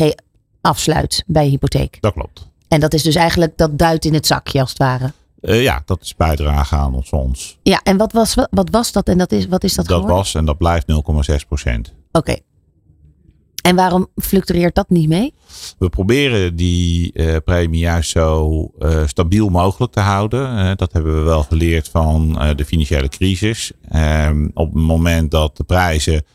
afsluit 0.61 1.23
bij 1.27 1.47
hypotheek. 1.47 1.97
Dat 1.99 2.13
klopt. 2.13 2.47
En 2.67 2.79
dat 2.79 2.93
is 2.93 3.03
dus 3.03 3.15
eigenlijk, 3.15 3.57
dat 3.57 3.77
duidt 3.77 4.05
in 4.05 4.13
het 4.13 4.27
zakje 4.27 4.59
als 4.59 4.69
het 4.69 4.77
ware. 4.77 5.11
Uh, 5.41 5.63
ja, 5.63 5.81
dat 5.85 6.01
is 6.01 6.15
bijdrage 6.15 6.75
aan 6.75 6.95
ons 6.95 7.07
fonds. 7.07 7.57
Ja, 7.61 7.79
en 7.83 7.97
wat 7.97 8.11
was, 8.11 8.35
wat 8.49 8.69
was 8.69 8.91
dat 8.91 9.07
en 9.07 9.17
dat 9.17 9.31
is, 9.31 9.47
wat 9.47 9.63
is 9.63 9.73
dat 9.73 9.85
Dat 9.85 9.93
geworden? 9.95 10.17
was 10.17 10.35
en 10.35 10.45
dat 10.45 10.57
blijft 10.57 10.85
0,6 10.91 11.47
procent. 11.47 11.93
Oké. 12.11 12.35
En 13.69 13.75
waarom 13.75 14.07
fluctueert 14.15 14.75
dat 14.75 14.89
niet 14.89 15.07
mee? 15.07 15.33
We 15.77 15.89
proberen 15.89 16.55
die 16.55 17.11
uh, 17.13 17.35
premie 17.45 17.79
juist 17.79 18.09
zo 18.09 18.71
uh, 18.79 19.07
stabiel 19.07 19.49
mogelijk 19.49 19.91
te 19.91 19.99
houden. 19.99 20.77
Dat 20.77 20.93
hebben 20.93 21.15
we 21.15 21.21
wel 21.21 21.43
geleerd 21.43 21.89
van 21.89 22.33
de 22.55 22.65
financiële 22.65 23.09
crisis. 23.09 23.71
Ehm, 23.89 24.47
op 24.53 24.73
het 24.73 24.83
moment 24.83 25.31
dat 25.31 25.57
de 25.57 25.63
prijzen 25.63 26.25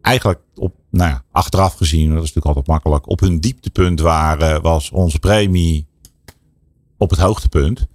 eigenlijk 0.00 0.40
op, 0.54 0.74
nou 0.90 1.10
ja, 1.10 1.22
achteraf 1.32 1.74
gezien, 1.74 2.08
dat 2.08 2.22
is 2.22 2.34
natuurlijk 2.34 2.46
altijd 2.46 2.66
makkelijk, 2.66 3.08
op 3.10 3.20
hun 3.20 3.40
dieptepunt 3.40 4.00
waren, 4.00 4.62
was 4.62 4.90
onze 4.90 5.18
premie 5.18 5.86
op 6.98 7.10
het 7.10 7.18
hoogtepunt. 7.18 7.86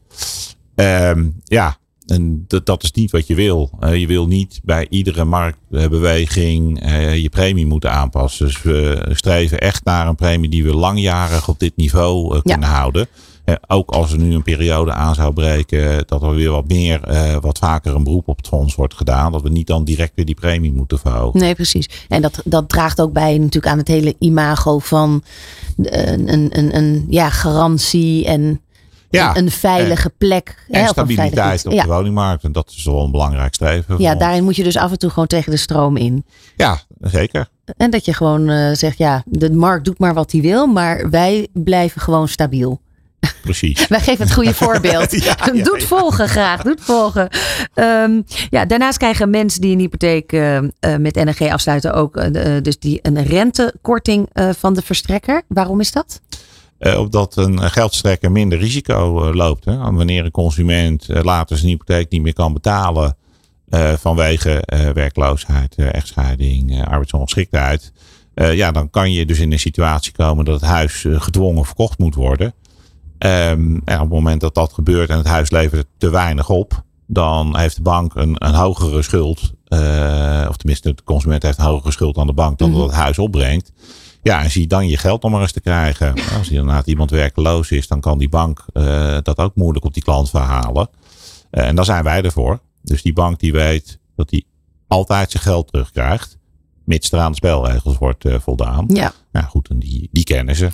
Um, 0.75 1.41
ja, 1.43 1.77
en 2.05 2.45
dat, 2.47 2.65
dat 2.65 2.83
is 2.83 2.91
niet 2.91 3.11
wat 3.11 3.27
je 3.27 3.35
wil. 3.35 3.69
Uh, 3.79 3.95
je 3.95 4.07
wil 4.07 4.27
niet 4.27 4.59
bij 4.63 4.87
iedere 4.89 5.23
marktbeweging 5.23 6.85
uh, 6.85 7.17
je 7.17 7.29
premie 7.29 7.65
moeten 7.65 7.91
aanpassen. 7.91 8.45
Dus 8.45 8.61
we 8.61 9.09
streven 9.11 9.59
echt 9.59 9.83
naar 9.83 10.07
een 10.07 10.15
premie 10.15 10.49
die 10.49 10.63
we 10.63 10.73
langjarig 10.73 11.47
op 11.47 11.59
dit 11.59 11.75
niveau 11.75 12.35
uh, 12.35 12.41
kunnen 12.41 12.69
ja. 12.69 12.75
houden. 12.75 13.07
ook 13.67 13.89
als 13.89 14.11
er 14.11 14.17
nu 14.17 14.33
een 14.33 14.43
periode 14.43 14.93
aan 14.93 15.15
zou 15.15 15.33
breken, 15.33 16.03
dat 16.07 16.23
er 16.23 16.35
weer 16.35 16.51
wat 16.51 16.67
meer, 16.67 16.99
wat 17.41 17.57
vaker 17.57 17.95
een 17.95 18.03
beroep 18.03 18.27
op 18.27 18.37
het 18.37 18.47
fonds 18.47 18.75
wordt 18.75 18.93
gedaan. 18.93 19.31
Dat 19.31 19.41
we 19.41 19.49
niet 19.49 19.67
dan 19.67 19.83
direct 19.83 20.11
weer 20.15 20.25
die 20.25 20.35
premie 20.35 20.71
moeten 20.71 20.99
verhogen. 20.99 21.39
Nee, 21.39 21.55
precies. 21.55 21.89
En 22.07 22.21
dat, 22.21 22.41
dat 22.45 22.69
draagt 22.69 23.01
ook 23.01 23.13
bij 23.13 23.37
natuurlijk 23.37 23.73
aan 23.73 23.77
het 23.77 23.87
hele 23.87 24.15
imago 24.19 24.79
van 24.79 25.23
een, 25.77 26.33
een, 26.33 26.57
een, 26.57 26.75
een 26.75 27.05
ja, 27.09 27.29
garantie 27.29 28.25
en 28.25 28.61
ja, 29.11 29.37
een 29.37 29.51
veilige 29.51 30.11
plek. 30.17 30.65
En 30.69 30.81
hè, 30.81 30.87
stabiliteit 30.87 31.65
op 31.65 31.71
de 31.71 31.85
woningmarkt. 31.85 32.43
En 32.43 32.51
dat 32.51 32.69
is 32.75 32.83
wel 32.83 33.03
een 33.03 33.11
belangrijk 33.11 33.53
streven. 33.53 33.95
Ja, 33.97 34.15
daarin 34.15 34.43
moet 34.43 34.55
je 34.55 34.63
dus 34.63 34.77
af 34.77 34.91
en 34.91 34.99
toe 34.99 35.09
gewoon 35.09 35.27
tegen 35.27 35.51
de 35.51 35.57
stroom 35.57 35.97
in. 35.97 36.25
Ja, 36.55 36.79
zeker. 36.99 37.47
En 37.77 37.89
dat 37.89 38.05
je 38.05 38.13
gewoon 38.13 38.49
uh, 38.49 38.73
zegt, 38.73 38.97
ja, 38.97 39.23
de 39.25 39.51
markt 39.51 39.85
doet 39.85 39.99
maar 39.99 40.13
wat 40.13 40.31
hij 40.31 40.41
wil, 40.41 40.67
maar 40.67 41.09
wij 41.09 41.47
blijven 41.53 42.01
gewoon 42.01 42.27
stabiel. 42.27 42.81
Precies. 43.41 43.87
Wij 43.87 43.99
geven 43.99 44.25
het 44.25 44.33
goede 44.33 44.53
voorbeeld. 44.63 45.11
ja, 45.11 45.35
ja, 45.53 45.63
doet 45.63 45.83
volgen 45.83 46.29
graag, 46.29 46.61
doet 46.61 46.81
volgen. 46.81 47.29
Um, 47.75 48.23
ja, 48.49 48.65
daarnaast 48.65 48.97
krijgen 48.97 49.29
mensen 49.29 49.61
die 49.61 49.73
een 49.73 49.79
hypotheek 49.79 50.31
uh, 50.31 50.55
uh, 50.55 50.69
met 50.97 51.15
NRG 51.15 51.41
afsluiten 51.41 51.93
ook 51.93 52.33
dus 52.63 52.79
die 52.79 52.99
een 53.01 53.23
rentekorting 53.23 54.29
van 54.33 54.73
de 54.73 54.81
verstrekker. 54.81 55.41
Waarom 55.47 55.79
is 55.79 55.91
dat? 55.91 56.21
Uh, 56.81 56.99
opdat 56.99 57.35
een 57.35 57.59
geldstrekker 57.59 58.31
minder 58.31 58.57
risico 58.57 59.27
uh, 59.27 59.33
loopt. 59.33 59.65
Hè? 59.65 59.77
Wanneer 59.77 60.25
een 60.25 60.31
consument 60.31 61.09
uh, 61.09 61.21
later 61.21 61.57
zijn 61.57 61.69
hypotheek 61.69 62.09
niet 62.09 62.21
meer 62.21 62.33
kan 62.33 62.53
betalen 62.53 63.15
vanwege 63.97 64.63
werkloosheid, 64.93 65.75
echtscheiding, 65.75 66.85
arbeidsongeschiktheid. 66.85 67.91
ja, 68.33 68.71
dan 68.71 68.89
kan 68.89 69.11
je 69.11 69.25
dus 69.25 69.39
in 69.39 69.51
een 69.51 69.59
situatie 69.59 70.11
komen 70.11 70.45
dat 70.45 70.61
het 70.61 70.69
huis 70.69 71.05
gedwongen 71.09 71.65
verkocht 71.65 71.97
moet 71.97 72.15
worden. 72.15 72.53
Um, 73.17 73.81
en 73.85 73.95
op 73.95 74.01
het 74.01 74.09
moment 74.09 74.41
dat 74.41 74.55
dat 74.55 74.73
gebeurt 74.73 75.09
en 75.09 75.17
het 75.17 75.27
huis 75.27 75.51
levert 75.51 75.85
te 75.97 76.09
weinig 76.09 76.49
op, 76.49 76.83
dan 77.07 77.57
heeft 77.57 77.75
de 77.75 77.81
bank 77.81 78.15
een, 78.15 78.35
een 78.37 78.53
hogere 78.53 79.01
schuld. 79.01 79.53
of 80.49 80.57
tenminste, 80.57 80.93
de 80.93 81.03
consument 81.03 81.43
heeft 81.43 81.57
een 81.57 81.65
hogere 81.65 81.91
schuld 81.91 82.17
aan 82.17 82.27
de 82.27 82.33
bank 82.33 82.57
dan 82.57 82.67
mm 82.67 82.73
-hmm. 82.73 82.83
dat 82.83 82.91
het 82.91 83.01
huis 83.01 83.19
opbrengt. 83.19 83.71
Ja, 84.23 84.43
en 84.43 84.51
zie 84.51 84.67
dan 84.67 84.87
je 84.87 84.97
geld 84.97 85.21
nog 85.21 85.31
maar 85.31 85.41
eens 85.41 85.51
te 85.51 85.61
krijgen. 85.61 86.13
Als 86.37 86.49
inderdaad 86.49 86.87
iemand 86.87 87.09
werkloos 87.09 87.71
is, 87.71 87.87
dan 87.87 88.01
kan 88.01 88.17
die 88.17 88.29
bank 88.29 88.65
uh, 88.73 89.17
dat 89.23 89.37
ook 89.37 89.55
moeilijk 89.55 89.85
op 89.85 89.93
die 89.93 90.03
klant 90.03 90.29
verhalen. 90.29 90.89
Uh, 91.51 91.67
en 91.67 91.75
daar 91.75 91.85
zijn 91.85 92.03
wij 92.03 92.21
ervoor. 92.21 92.59
Dus 92.81 93.01
die 93.01 93.13
bank 93.13 93.39
die 93.39 93.51
weet 93.51 93.99
dat 94.15 94.31
hij 94.31 94.43
altijd 94.87 95.31
zijn 95.31 95.43
geld 95.43 95.67
terugkrijgt. 95.67 96.37
Mits 96.85 97.11
er 97.11 97.19
aan 97.19 97.31
de 97.31 97.37
spelregels 97.37 97.97
wordt 97.97 98.25
uh, 98.25 98.39
voldaan. 98.39 98.85
Ja. 98.87 99.13
Nou 99.31 99.45
goed, 99.45 99.69
en 99.69 99.79
die, 99.79 100.09
die 100.11 100.23
kennen 100.23 100.55
ze. 100.55 100.69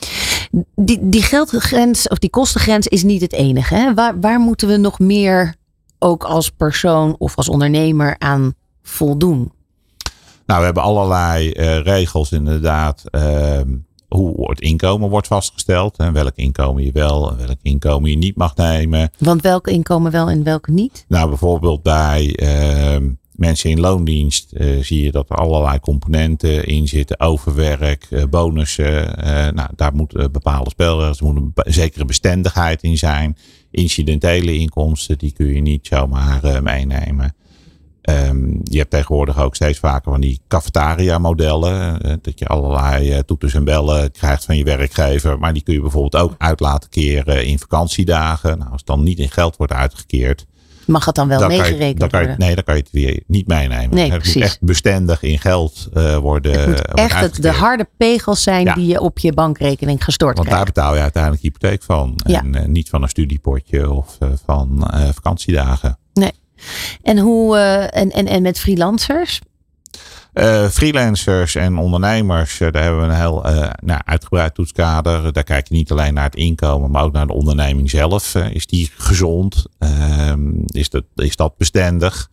Die, 0.76 1.10
die 1.10 1.22
geldgrens 1.22 2.08
of 2.08 2.18
die 2.18 2.30
kostengrens 2.30 2.88
is 2.88 3.04
niet 3.04 3.22
het 3.22 3.34
enige. 3.34 3.76
Hè? 3.76 3.94
Waar, 3.94 4.20
waar 4.20 4.40
moeten 4.40 4.68
we 4.68 4.78
nog 4.78 5.00
meer 5.00 5.56
ook 6.00 6.24
als 6.24 6.50
persoon 6.50 7.16
of 7.18 7.36
als 7.36 7.50
ondernemer 7.50 8.16
aan 8.20 8.54
voldoen? 8.82 9.52
Nou, 10.48 10.60
we 10.60 10.66
hebben 10.66 10.84
allerlei 10.84 11.52
uh, 11.54 11.80
regels 11.80 12.32
inderdaad. 12.32 13.04
Uh, 13.12 13.60
hoe 14.08 14.50
het 14.50 14.62
inkomen 14.62 15.10
wordt 15.10 15.28
vastgesteld. 15.28 15.98
En 15.98 16.14
welk 16.14 16.36
inkomen 16.36 16.84
je 16.84 16.92
wel 16.92 17.32
en 17.32 17.38
welk 17.38 17.60
inkomen 17.62 18.10
je 18.10 18.18
niet 18.18 18.36
mag 18.36 18.56
nemen. 18.56 19.12
Want 19.18 19.42
welk 19.42 19.68
inkomen 19.68 20.12
wel 20.12 20.30
en 20.30 20.44
welke 20.44 20.72
niet? 20.72 21.06
Nou, 21.08 21.30
bijvoorbeeld 21.30 21.84
bij 21.84 22.40
uh, 22.42 23.08
mensen 23.32 23.70
in 23.70 23.80
loondienst 23.80 24.54
uh, 24.54 24.84
zie 24.84 25.04
je 25.04 25.12
dat 25.12 25.30
er 25.30 25.36
allerlei 25.36 25.80
componenten 25.80 26.66
in 26.66 26.88
zitten. 26.88 27.20
Overwerk, 27.20 28.08
uh, 28.10 28.24
bonussen. 28.30 29.16
nou, 29.56 29.70
daar 29.76 29.96
moeten 29.96 30.32
bepaalde 30.32 30.70
spelregels, 30.70 31.20
er 31.20 31.26
moet 31.26 31.52
een 31.56 31.74
zekere 31.74 32.06
bestendigheid 32.06 32.84
in 32.84 32.98
zijn. 32.98 33.38
Incidentele 33.72 34.58
inkomsten, 34.58 35.18
die 35.18 35.32
kun 35.32 35.48
je 35.48 35.62
niet 35.62 35.88
zomaar 35.88 36.64
meenemen. 36.64 37.36
Um, 38.10 38.60
je 38.63 38.78
hebt 38.78 38.89
tegenwoordig 38.89 39.39
ook 39.39 39.56
steeds 39.56 39.80
vaker 39.80 40.12
van 40.12 40.22
die 40.22 40.41
cafetaria 40.48 41.17
modellen. 41.17 42.06
Uh, 42.06 42.13
dat 42.22 42.39
je 42.39 42.48
allerlei 42.48 43.13
uh, 43.13 43.20
toeters 43.20 43.54
en 43.54 43.63
bellen 43.63 44.12
krijgt 44.12 44.46
van 44.46 44.58
je 44.58 44.63
werkgever. 44.63 45.39
Maar 45.39 45.54
die 45.54 45.63
kun 45.63 45.74
je 45.74 45.82
bijvoorbeeld 45.82 46.24
ook 46.24 46.36
uit 46.38 46.60
laten 46.60 46.89
keren 46.89 47.46
in 47.46 47.60
vakantiedagen. 47.60 48.58
Nou, 48.58 48.72
als 48.72 48.80
het 48.80 48.86
dan 48.86 49.04
niet 49.04 49.20
in 49.20 49.30
geld 49.30 49.58
wordt 49.58 49.74
uitgekeerd. 49.74 50.46
Mag 50.86 51.06
het 51.06 51.15
dan 51.15 51.28
wel 51.28 51.39
dan 51.39 51.48
meegerekend 51.48 52.00
dan 52.00 52.10
kan 52.10 52.20
je, 52.20 52.26
worden? 52.28 52.46
Nee, 52.46 52.56
dan 52.56 52.63
kan 52.63 52.76
je 52.76 52.82
het 52.82 52.91
weer 52.91 53.24
niet 53.28 53.48
meenemen. 53.48 53.96
Nee, 53.96 54.12
het 54.12 54.17
precies. 54.17 54.36
moet 54.36 54.43
echt 54.43 54.62
bestendig 54.62 55.24
in 55.24 55.39
geld 55.39 55.89
uh, 55.93 56.17
worden 56.17 56.60
Het 56.60 56.67
moet 56.67 56.93
echt 56.93 57.20
het, 57.20 57.41
de 57.41 57.52
harde 57.52 57.88
pegels 57.98 58.43
zijn 58.43 58.65
ja. 58.65 58.74
die 58.74 58.88
je 58.88 59.00
op 59.00 59.20
je 59.20 59.34
bankrekening 59.34 60.04
gestort 60.04 60.36
Want 60.36 60.48
krijgt. 60.48 60.65
daar 60.65 60.74
betaal 60.74 60.96
je 60.96 61.02
uiteindelijk 61.02 61.43
hypotheek 61.43 61.84
van. 61.84 62.13
Ja. 62.15 62.43
En 62.52 62.72
niet 62.72 62.89
van 62.89 63.02
een 63.02 63.10
studiepotje 63.10 63.91
of 63.91 64.17
van 64.46 64.91
vakantiedagen. 65.13 65.98
En, 67.02 67.17
hoe, 67.17 67.56
uh, 67.56 67.84
en, 67.84 68.12
en, 68.12 68.28
en 68.28 68.41
met 68.41 68.60
freelancers? 68.60 69.41
Uh, 70.34 70.67
freelancers 70.67 71.56
en 71.56 71.78
ondernemers, 71.78 72.60
uh, 72.60 72.72
daar 72.72 72.84
hebben 72.84 73.02
we 73.02 73.08
een 73.08 73.20
heel 73.20 73.41
nou, 73.82 74.02
uitgebreid 74.06 74.54
toetskader. 74.54 75.34
Daar 75.34 75.43
kijk 75.43 75.67
je 75.67 75.76
niet 75.76 75.91
alleen 75.91 76.13
naar 76.13 76.24
het 76.24 76.36
inkomen, 76.36 76.91
maar 76.91 77.04
ook 77.04 77.13
naar 77.13 77.28
de 77.28 77.34
onderneming 77.34 77.89
zelf. 77.89 78.36
is 78.36 78.67
die 78.67 78.91
gezond? 78.98 79.65
Ehm, 79.80 80.52
is, 80.65 80.89
dat, 80.89 81.04
is 81.15 81.36
dat 81.36 81.58
bestendig? 81.58 82.30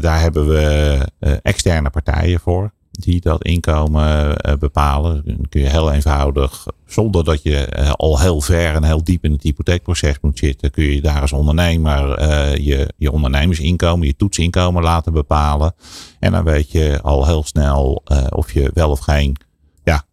daar 0.00 0.20
hebben 0.20 0.48
we 0.48 0.98
externe 1.42 1.90
partijen 1.90 2.40
voor 2.40 2.72
die 2.96 3.20
dat 3.20 3.44
inkomen 3.44 4.36
bepalen. 4.58 5.22
Dan 5.24 5.46
kun 5.48 5.60
je 5.60 5.68
heel 5.68 5.92
eenvoudig, 5.92 6.66
zonder 6.86 7.24
dat 7.24 7.42
je 7.42 7.68
al 7.96 8.20
heel 8.20 8.40
ver 8.40 8.74
en 8.74 8.84
heel 8.84 9.04
diep 9.04 9.24
in 9.24 9.32
het 9.32 9.42
hypotheekproces 9.42 10.16
moet 10.20 10.38
zitten, 10.38 10.70
kun 10.70 10.84
je 10.84 11.00
daar 11.00 11.20
als 11.20 11.32
ondernemer 11.32 12.22
je, 12.62 12.92
je 12.96 13.12
ondernemersinkomen, 13.12 14.06
je 14.06 14.16
toetsinkomen 14.16 14.82
laten 14.82 15.12
bepalen. 15.12 15.74
En 16.18 16.32
dan 16.32 16.44
weet 16.44 16.70
je 16.70 16.98
al 17.02 17.26
heel 17.26 17.42
snel 17.42 18.02
of 18.28 18.52
je 18.52 18.70
wel 18.74 18.90
of 18.90 18.98
geen 18.98 19.36
ja, 19.84 20.04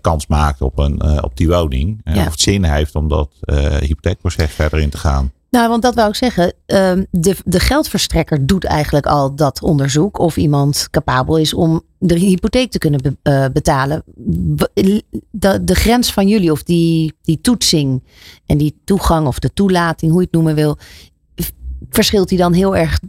kans 0.00 0.26
maakt 0.26 0.60
op, 0.60 0.78
een, 0.78 1.22
op 1.22 1.36
die 1.36 1.48
woning. 1.48 2.00
Ja. 2.04 2.26
Of 2.26 2.30
het 2.30 2.40
zin 2.40 2.64
heeft 2.64 2.94
om 2.94 3.08
dat 3.08 3.30
hypotheekproces 3.80 4.50
verder 4.50 4.78
in 4.80 4.90
te 4.90 4.98
gaan. 4.98 5.32
Nou, 5.50 5.68
want 5.68 5.82
dat 5.82 5.94
wou 5.94 6.08
ik 6.08 6.14
zeggen. 6.14 6.52
De, 7.10 7.36
de 7.44 7.60
geldverstrekker 7.60 8.46
doet 8.46 8.64
eigenlijk 8.64 9.06
al 9.06 9.34
dat 9.34 9.62
onderzoek 9.62 10.18
of 10.18 10.36
iemand 10.36 10.88
capabel 10.90 11.36
is 11.36 11.54
om 11.54 11.82
de 11.98 12.18
hypotheek 12.18 12.70
te 12.70 12.78
kunnen 12.78 13.02
be, 13.02 13.16
uh, 13.30 13.44
betalen. 13.52 14.02
De, 15.30 15.64
de 15.64 15.74
grens 15.74 16.12
van 16.12 16.28
jullie 16.28 16.52
of 16.52 16.62
die, 16.62 17.14
die 17.22 17.40
toetsing 17.40 18.02
en 18.46 18.58
die 18.58 18.80
toegang 18.84 19.26
of 19.26 19.38
de 19.38 19.52
toelating, 19.52 20.10
hoe 20.10 20.20
je 20.20 20.26
het 20.26 20.34
noemen 20.34 20.54
wil, 20.54 20.78
verschilt 21.90 22.28
die 22.28 22.38
dan 22.38 22.52
heel 22.52 22.76
erg 22.76 23.00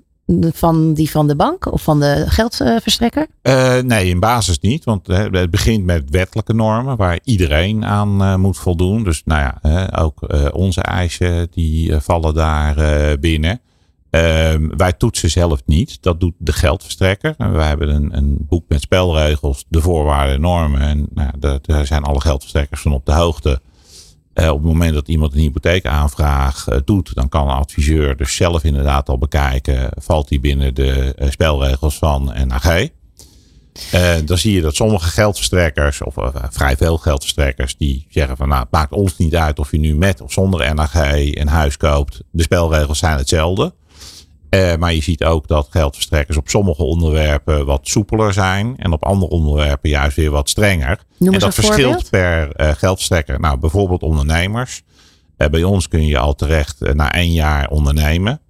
van 0.53 0.93
die 0.93 1.11
van 1.11 1.27
de 1.27 1.35
bank 1.35 1.71
of 1.71 1.81
van 1.81 1.99
de 1.99 2.23
geldverstrekker? 2.27 3.27
Uh, 3.43 3.79
nee, 3.79 4.09
in 4.09 4.19
basis 4.19 4.59
niet. 4.59 4.83
Want 4.83 5.07
het 5.07 5.51
begint 5.51 5.85
met 5.85 6.09
wettelijke 6.09 6.53
normen 6.53 6.97
waar 6.97 7.19
iedereen 7.23 7.85
aan 7.85 8.21
uh, 8.21 8.35
moet 8.35 8.57
voldoen. 8.57 9.03
Dus 9.03 9.21
nou 9.25 9.41
ja, 9.41 9.89
ook 9.95 10.19
onze 10.53 10.81
eisen 10.81 11.47
die 11.51 11.99
vallen 11.99 12.33
daar 12.33 12.75
binnen. 13.19 13.61
Ehm, 14.11 14.67
wij 14.77 14.93
toetsen 14.93 15.29
zelf 15.29 15.61
niet. 15.65 15.97
Dat 16.01 16.19
doet 16.19 16.33
de 16.37 16.53
geldverstrekker. 16.53 17.35
Wij 17.37 17.67
hebben 17.67 17.89
een, 17.89 18.17
een 18.17 18.37
boek 18.39 18.63
met 18.67 18.81
spelregels, 18.81 19.65
de 19.67 19.81
voorwaarden 19.81 20.35
en 20.35 20.41
normen. 20.41 20.81
En 20.81 21.07
nou, 21.13 21.59
daar 21.61 21.85
zijn 21.85 22.03
alle 22.03 22.21
geldverstrekkers 22.21 22.81
van 22.81 22.93
op 22.93 23.05
de 23.05 23.13
hoogte. 23.13 23.61
Op 24.33 24.45
het 24.45 24.61
moment 24.61 24.93
dat 24.93 25.07
iemand 25.07 25.33
een 25.33 25.39
hypotheekaanvraag 25.39 26.65
doet, 26.85 27.15
dan 27.15 27.29
kan 27.29 27.47
een 27.47 27.55
adviseur 27.55 28.17
dus 28.17 28.35
zelf 28.35 28.63
inderdaad 28.63 29.09
al 29.09 29.17
bekijken, 29.17 29.89
valt 29.97 30.29
hij 30.29 30.39
binnen 30.39 30.75
de 30.75 31.15
spelregels 31.29 31.97
van 31.97 32.33
NAG. 32.47 32.87
Dan 34.25 34.37
zie 34.37 34.53
je 34.53 34.61
dat 34.61 34.75
sommige 34.75 35.09
geldverstrekkers, 35.09 36.01
of 36.01 36.15
vrij 36.49 36.77
veel 36.77 36.97
geldverstrekkers, 36.97 37.77
die 37.77 38.05
zeggen 38.09 38.37
van 38.37 38.47
nou, 38.47 38.61
het 38.61 38.71
maakt 38.71 38.91
ons 38.91 39.17
niet 39.17 39.35
uit 39.35 39.59
of 39.59 39.71
je 39.71 39.77
nu 39.77 39.95
met 39.95 40.21
of 40.21 40.31
zonder 40.31 40.75
NAG 40.75 40.95
een 41.13 41.47
huis 41.47 41.77
koopt. 41.77 42.21
De 42.31 42.43
spelregels 42.43 42.99
zijn 42.99 43.17
hetzelfde. 43.17 43.73
Uh, 44.55 44.75
maar 44.75 44.93
je 44.93 45.01
ziet 45.01 45.23
ook 45.23 45.47
dat 45.47 45.67
geldverstrekkers 45.69 46.37
op 46.37 46.49
sommige 46.49 46.83
onderwerpen 46.83 47.65
wat 47.65 47.87
soepeler 47.87 48.33
zijn. 48.33 48.77
En 48.77 48.91
op 48.91 49.03
andere 49.03 49.31
onderwerpen 49.31 49.89
juist 49.89 50.15
weer 50.15 50.31
wat 50.31 50.49
strenger. 50.49 50.99
Noem 51.17 51.33
en 51.33 51.39
dat 51.39 51.53
verschilt 51.53 52.09
per 52.09 52.51
geldverstrekker. 52.57 53.39
Nou, 53.39 53.57
bijvoorbeeld 53.57 54.01
ondernemers. 54.01 54.81
bij 55.37 55.63
ons 55.63 55.87
kun 55.87 56.05
je 56.05 56.17
al 56.17 56.35
terecht 56.35 56.93
na 56.93 57.13
één 57.13 57.31
jaar 57.31 57.69
ondernemen. 57.69 58.41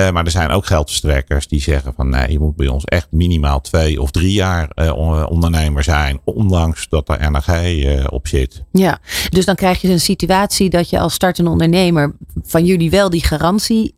Uh, 0.00 0.10
maar 0.10 0.24
er 0.24 0.30
zijn 0.30 0.50
ook 0.50 0.66
geldverstrekkers 0.66 1.48
die 1.48 1.60
zeggen 1.60 1.94
van 1.94 2.08
nee, 2.08 2.32
je 2.32 2.38
moet 2.38 2.56
bij 2.56 2.68
ons 2.68 2.84
echt 2.84 3.06
minimaal 3.10 3.60
twee 3.60 4.00
of 4.02 4.10
drie 4.10 4.32
jaar 4.32 4.70
uh, 4.74 5.26
ondernemer 5.28 5.82
zijn, 5.82 6.20
ondanks 6.24 6.88
dat 6.88 7.08
er 7.08 7.30
NAG 7.30 7.48
uh, 7.48 8.04
op 8.10 8.28
zit. 8.28 8.62
Ja, 8.72 8.98
dus 9.28 9.44
dan 9.44 9.54
krijg 9.54 9.80
je 9.80 9.88
een 9.88 10.00
situatie 10.00 10.70
dat 10.70 10.90
je 10.90 10.98
als 10.98 11.14
startende 11.14 11.50
ondernemer 11.50 12.14
van 12.42 12.64
jullie 12.64 12.90
wel 12.90 13.10
die 13.10 13.24
garantie 13.24 13.94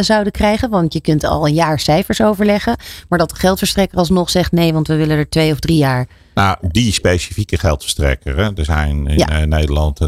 zouden 0.00 0.32
krijgen, 0.32 0.70
want 0.70 0.92
je 0.92 1.00
kunt 1.00 1.24
al 1.24 1.46
een 1.46 1.54
jaar 1.54 1.80
cijfers 1.80 2.22
overleggen, 2.22 2.76
maar 3.08 3.18
dat 3.18 3.30
de 3.30 3.36
geldverstrekker 3.36 3.98
alsnog 3.98 4.30
zegt 4.30 4.52
nee, 4.52 4.72
want 4.72 4.88
we 4.88 4.96
willen 4.96 5.16
er 5.16 5.28
twee 5.28 5.52
of 5.52 5.58
drie 5.58 5.78
jaar. 5.78 6.06
Nou, 6.34 6.56
die 6.70 6.92
specifieke 6.92 7.58
geldverstrekker. 7.58 8.36
Hè. 8.36 8.50
Er 8.54 8.64
zijn 8.64 9.06
in 9.06 9.18
ja. 9.18 9.44
Nederland 9.44 9.98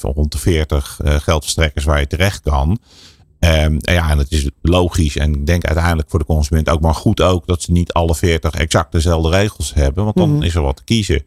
rond 0.00 0.32
de 0.32 0.38
40 0.38 1.00
geldverstrekkers 1.04 1.84
waar 1.84 2.00
je 2.00 2.06
terecht 2.06 2.40
kan. 2.40 2.78
Um, 3.40 3.76
ja, 3.80 4.10
en 4.10 4.18
het 4.18 4.32
is 4.32 4.48
logisch 4.62 5.16
en 5.16 5.34
ik 5.34 5.46
denk 5.46 5.64
uiteindelijk 5.64 6.10
voor 6.10 6.18
de 6.18 6.24
consument 6.24 6.68
ook 6.68 6.80
maar 6.80 6.94
goed 6.94 7.20
ook 7.20 7.46
dat 7.46 7.62
ze 7.62 7.72
niet 7.72 7.92
alle 7.92 8.14
40 8.14 8.54
exact 8.54 8.92
dezelfde 8.92 9.30
regels 9.30 9.74
hebben, 9.74 10.04
want 10.04 10.16
dan 10.16 10.30
mm. 10.34 10.42
is 10.42 10.54
er 10.54 10.62
wat 10.62 10.76
te 10.76 10.84
kiezen. 10.84 11.22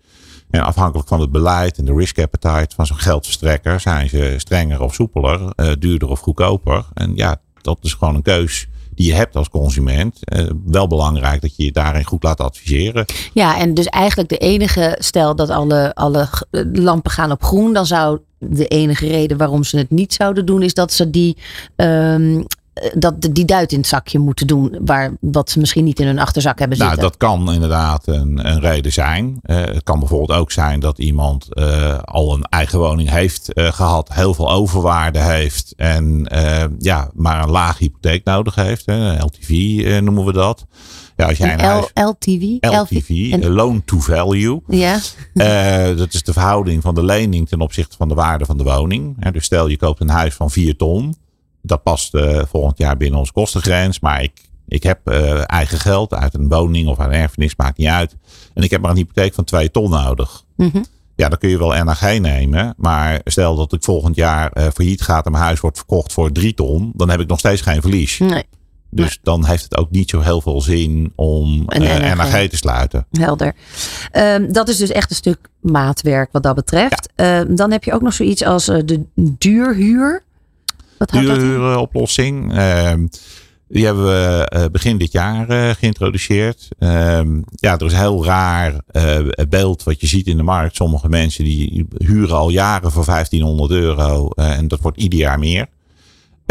En 0.49 0.61
afhankelijk 0.61 1.07
van 1.07 1.19
het 1.19 1.31
beleid 1.31 1.77
en 1.77 1.85
de 1.85 1.93
risk 1.93 2.19
appetite 2.19 2.75
van 2.75 2.85
zo'n 2.85 2.99
geldverstrekker 2.99 3.79
zijn 3.79 4.09
ze 4.09 4.33
strenger 4.37 4.81
of 4.81 4.93
soepeler, 4.93 5.53
uh, 5.55 5.71
duurder 5.79 6.09
of 6.09 6.19
goedkoper. 6.19 6.85
En 6.93 7.11
ja, 7.15 7.41
dat 7.61 7.77
is 7.81 7.93
gewoon 7.93 8.15
een 8.15 8.21
keus 8.21 8.67
die 8.95 9.07
je 9.07 9.13
hebt 9.13 9.35
als 9.35 9.49
consument. 9.49 10.19
Uh, 10.33 10.49
wel 10.65 10.87
belangrijk 10.87 11.41
dat 11.41 11.55
je 11.55 11.63
je 11.63 11.71
daarin 11.71 12.03
goed 12.03 12.23
laat 12.23 12.39
adviseren. 12.39 13.05
Ja, 13.33 13.57
en 13.57 13.73
dus 13.73 13.85
eigenlijk 13.85 14.29
de 14.29 14.37
enige, 14.37 14.95
stel 14.99 15.35
dat 15.35 15.49
alle, 15.49 15.93
alle 15.95 16.29
lampen 16.73 17.11
gaan 17.11 17.31
op 17.31 17.43
groen, 17.43 17.73
dan 17.73 17.85
zou 17.85 18.19
de 18.37 18.67
enige 18.67 19.07
reden 19.07 19.37
waarom 19.37 19.63
ze 19.63 19.77
het 19.77 19.89
niet 19.89 20.13
zouden 20.13 20.45
doen, 20.45 20.61
is 20.61 20.73
dat 20.73 20.91
ze 20.93 21.09
die. 21.09 21.37
Um, 21.75 22.45
dat 22.93 23.15
die 23.31 23.45
duit 23.45 23.71
in 23.71 23.77
het 23.77 23.87
zakje 23.87 24.19
moeten 24.19 24.47
doen, 24.47 24.77
waar, 24.81 25.11
wat 25.19 25.49
ze 25.49 25.59
misschien 25.59 25.83
niet 25.83 25.99
in 25.99 26.05
hun 26.05 26.19
achterzak 26.19 26.59
hebben 26.59 26.77
nou, 26.77 26.89
zitten. 26.89 27.09
Nou, 27.09 27.19
dat 27.19 27.29
kan 27.29 27.53
inderdaad 27.53 28.07
een, 28.07 28.47
een 28.47 28.59
reden 28.59 28.93
zijn. 28.93 29.39
Uh, 29.43 29.57
het 29.57 29.83
kan 29.83 29.99
bijvoorbeeld 29.99 30.39
ook 30.39 30.51
zijn 30.51 30.79
dat 30.79 30.97
iemand 30.99 31.47
uh, 31.49 31.99
al 31.99 32.33
een 32.33 32.43
eigen 32.43 32.79
woning 32.79 33.09
heeft 33.09 33.49
uh, 33.53 33.71
gehad, 33.71 34.13
heel 34.13 34.33
veel 34.33 34.51
overwaarde 34.51 35.19
heeft 35.19 35.73
en 35.77 36.27
ja, 36.79 37.09
maar 37.13 37.43
een 37.43 37.51
laag 37.51 37.77
hypotheek 37.77 38.23
nodig 38.23 38.55
heeft. 38.55 38.85
LTV 39.19 39.49
noemen 40.01 40.25
we 40.25 40.33
dat. 40.33 40.65
Ja, 41.15 41.27
als 41.27 41.37
jij 41.37 41.53
een 41.53 41.59
huis, 41.59 41.91
LTV? 41.93 42.57
LTV, 42.59 43.31
en, 43.31 43.49
loan 43.49 43.83
to 43.85 43.99
value. 43.99 44.61
Ja. 44.67 44.99
Uh, 45.33 45.97
dat 45.97 46.13
is 46.13 46.23
de 46.23 46.33
verhouding 46.33 46.81
van 46.81 46.95
de 46.95 47.03
lening 47.03 47.47
ten 47.47 47.61
opzichte 47.61 47.95
van 47.97 48.07
de 48.07 48.13
waarde 48.13 48.45
van 48.45 48.57
de 48.57 48.63
woning. 48.63 49.31
dus 49.31 49.45
stel 49.45 49.67
je 49.67 49.77
koopt 49.77 49.99
een 49.99 50.09
huis 50.09 50.33
van 50.33 50.51
4 50.51 50.75
ton. 50.75 51.15
Dat 51.61 51.83
past 51.83 52.13
uh, 52.13 52.41
volgend 52.47 52.77
jaar 52.77 52.97
binnen 52.97 53.19
onze 53.19 53.31
kostengrens. 53.31 53.99
Maar 53.99 54.23
ik, 54.23 54.41
ik 54.67 54.83
heb 54.83 54.99
uh, 55.09 55.41
eigen 55.45 55.79
geld 55.79 56.13
uit 56.13 56.33
een 56.33 56.47
woning 56.47 56.87
of 56.87 56.99
uit 56.99 57.09
een 57.09 57.19
erfenis, 57.19 57.55
maakt 57.55 57.77
niet 57.77 57.87
uit. 57.87 58.17
En 58.53 58.63
ik 58.63 58.71
heb 58.71 58.81
maar 58.81 58.91
een 58.91 58.97
hypotheek 58.97 59.33
van 59.33 59.43
2 59.43 59.71
ton 59.71 59.89
nodig. 59.89 60.43
Mm 60.55 60.69
-hmm. 60.73 60.85
Ja, 61.15 61.29
dan 61.29 61.37
kun 61.37 61.49
je 61.49 61.57
wel 61.57 61.83
NAG 61.83 62.19
nemen. 62.19 62.73
Maar 62.77 63.21
stel 63.23 63.55
dat 63.55 63.73
ik 63.73 63.83
volgend 63.83 64.15
jaar 64.15 64.71
failliet 64.73 65.01
gaat 65.01 65.25
en 65.25 65.31
mijn 65.31 65.43
huis 65.43 65.59
wordt 65.59 65.77
verkocht 65.77 66.13
voor 66.13 66.31
3 66.31 66.53
ton. 66.53 66.91
Dan 66.95 67.09
heb 67.09 67.19
ik 67.19 67.27
nog 67.27 67.39
steeds 67.39 67.61
geen 67.61 67.81
verlies. 67.81 68.19
Nee. 68.19 68.43
Dus 68.93 69.19
dan 69.23 69.45
heeft 69.45 69.63
het 69.63 69.77
ook 69.77 69.91
niet 69.91 70.09
zo 70.09 70.19
heel 70.19 70.41
veel 70.41 70.61
zin 70.61 71.13
om 71.15 71.63
een 71.65 71.81
uh, 71.81 72.15
NAG 72.15 72.47
te 72.47 72.57
sluiten. 72.57 73.05
Helder. 73.11 73.55
Um, 74.11 74.53
dat 74.53 74.69
is 74.69 74.77
dus 74.77 74.89
echt 74.89 75.09
een 75.09 75.15
stuk 75.15 75.49
maatwerk 75.59 76.31
wat 76.31 76.43
dat 76.43 76.55
betreft. 76.55 77.09
Ja. 77.15 77.39
Um, 77.39 77.55
dan 77.55 77.71
heb 77.71 77.83
je 77.83 77.93
ook 77.93 78.01
nog 78.01 78.13
zoiets 78.13 78.43
als 78.43 78.69
uh, 78.69 78.77
de 78.85 79.03
duurhuur. 79.15 80.23
Wat 81.01 81.21
Duurhuuroplossing. 81.21 82.57
Um, 82.59 83.09
die 83.67 83.85
hebben 83.85 84.03
we 84.03 84.51
uh, 84.55 84.65
begin 84.71 84.97
dit 84.97 85.11
jaar 85.11 85.49
uh, 85.49 85.69
geïntroduceerd. 85.69 86.67
Um, 86.79 87.43
ja, 87.51 87.77
er 87.77 87.85
is 87.85 87.91
een 87.91 87.99
heel 87.99 88.25
raar 88.25 88.73
uh, 88.91 89.17
beeld 89.49 89.83
wat 89.83 90.01
je 90.01 90.07
ziet 90.07 90.27
in 90.27 90.37
de 90.37 90.43
markt. 90.43 90.75
Sommige 90.75 91.09
mensen 91.09 91.43
die 91.43 91.87
huren 91.97 92.35
al 92.35 92.49
jaren 92.49 92.91
voor 92.91 93.05
1500 93.05 93.71
euro. 93.71 94.29
en 94.29 94.67
dat 94.67 94.79
wordt 94.79 94.97
ieder 94.97 95.19
jaar 95.19 95.39
meer. 95.39 95.67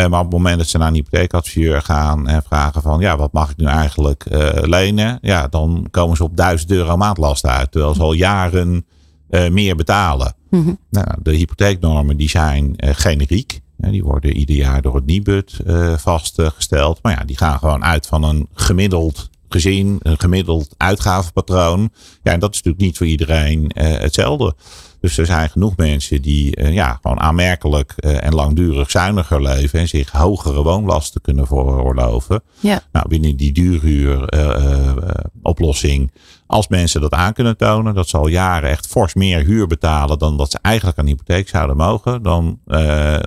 Eh, 0.00 0.06
maar 0.06 0.20
op 0.20 0.26
het 0.26 0.34
moment 0.34 0.58
dat 0.58 0.66
ze 0.66 0.78
naar 0.78 0.88
een 0.88 0.94
hypotheekadviseur 0.94 1.82
gaan 1.82 2.28
en 2.28 2.42
vragen 2.42 2.82
van 2.82 3.00
ja, 3.00 3.16
wat 3.16 3.32
mag 3.32 3.50
ik 3.50 3.56
nu 3.56 3.66
eigenlijk 3.66 4.26
uh, 4.32 4.48
lenen? 4.52 5.18
Ja, 5.20 5.48
dan 5.48 5.86
komen 5.90 6.16
ze 6.16 6.24
op 6.24 6.36
1000 6.36 6.70
euro 6.70 6.96
maandlast 6.96 7.46
uit. 7.46 7.72
Terwijl 7.72 7.94
ze 7.94 8.02
al 8.02 8.12
jaren 8.12 8.86
uh, 9.30 9.48
meer 9.48 9.76
betalen. 9.76 10.34
Mm 10.50 10.64
-hmm. 10.64 10.78
nou, 10.90 11.06
de 11.22 11.32
hypotheeknormen 11.32 12.16
die 12.16 12.28
zijn 12.28 12.74
generiek. 12.76 13.60
Die 13.80 14.04
worden 14.04 14.36
ieder 14.36 14.56
jaar 14.56 14.82
door 14.82 14.94
het 14.94 15.06
Nibud 15.06 15.60
vastgesteld. 15.96 16.98
Maar 17.02 17.12
ja, 17.12 17.24
die 17.24 17.36
gaan 17.36 17.58
gewoon 17.58 17.84
uit 17.84 18.06
van 18.06 18.22
een 18.22 18.48
gemiddeld 18.54 19.30
gezien, 19.48 19.98
een 20.02 20.18
gemiddeld 20.18 20.74
uitgavenpatroon. 20.76 21.90
Ja, 22.22 22.32
en 22.32 22.40
dat 22.40 22.50
is 22.50 22.56
natuurlijk 22.56 22.84
niet 22.84 22.96
voor 22.96 23.06
iedereen 23.06 23.70
hetzelfde. 23.74 24.54
Dus 25.00 25.18
er 25.18 25.26
zijn 25.26 25.50
genoeg 25.50 25.76
mensen 25.76 26.22
die 26.22 26.60
uh, 26.60 26.72
ja, 26.72 26.98
gewoon 27.02 27.20
aanmerkelijk 27.20 27.94
uh, 27.98 28.24
en 28.24 28.34
langdurig 28.34 28.90
zuiniger 28.90 29.42
leven 29.42 29.78
en 29.78 29.88
zich 29.88 30.10
hogere 30.10 30.62
woonlasten 30.62 31.20
kunnen 31.20 31.46
veroorloven. 31.46 32.42
Ja. 32.60 32.82
Nou, 32.92 33.08
binnen 33.08 33.36
die 33.36 33.52
duurhuuroplossing, 33.52 36.02
uh, 36.02 36.08
als 36.46 36.68
mensen 36.68 37.00
dat 37.00 37.12
aan 37.12 37.32
kunnen 37.32 37.56
tonen, 37.56 37.94
dat 37.94 38.08
ze 38.08 38.16
al 38.16 38.26
jaren 38.26 38.70
echt 38.70 38.86
fors 38.86 39.14
meer 39.14 39.44
huur 39.44 39.66
betalen 39.66 40.18
dan 40.18 40.36
dat 40.36 40.50
ze 40.50 40.58
eigenlijk 40.62 40.98
een 40.98 41.06
hypotheek 41.06 41.48
zouden 41.48 41.76
mogen, 41.76 42.22
dan 42.22 42.60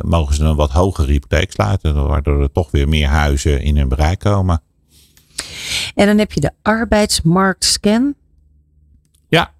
mogen 0.05 0.35
ze 0.35 0.43
een 0.43 0.55
wat 0.55 0.71
hogere 0.71 1.11
hypotheek 1.11 1.51
sluiten, 1.51 2.07
waardoor 2.07 2.41
er 2.41 2.51
toch 2.51 2.71
weer 2.71 2.89
meer 2.89 3.07
huizen 3.07 3.61
in 3.61 3.77
hun 3.77 3.87
bereik 3.87 4.19
komen. 4.19 4.61
En 5.95 6.05
dan 6.05 6.17
heb 6.17 6.31
je 6.31 6.39
de 6.39 6.51
arbeidsmarktscan. 6.61 8.15
Ja, 9.27 9.51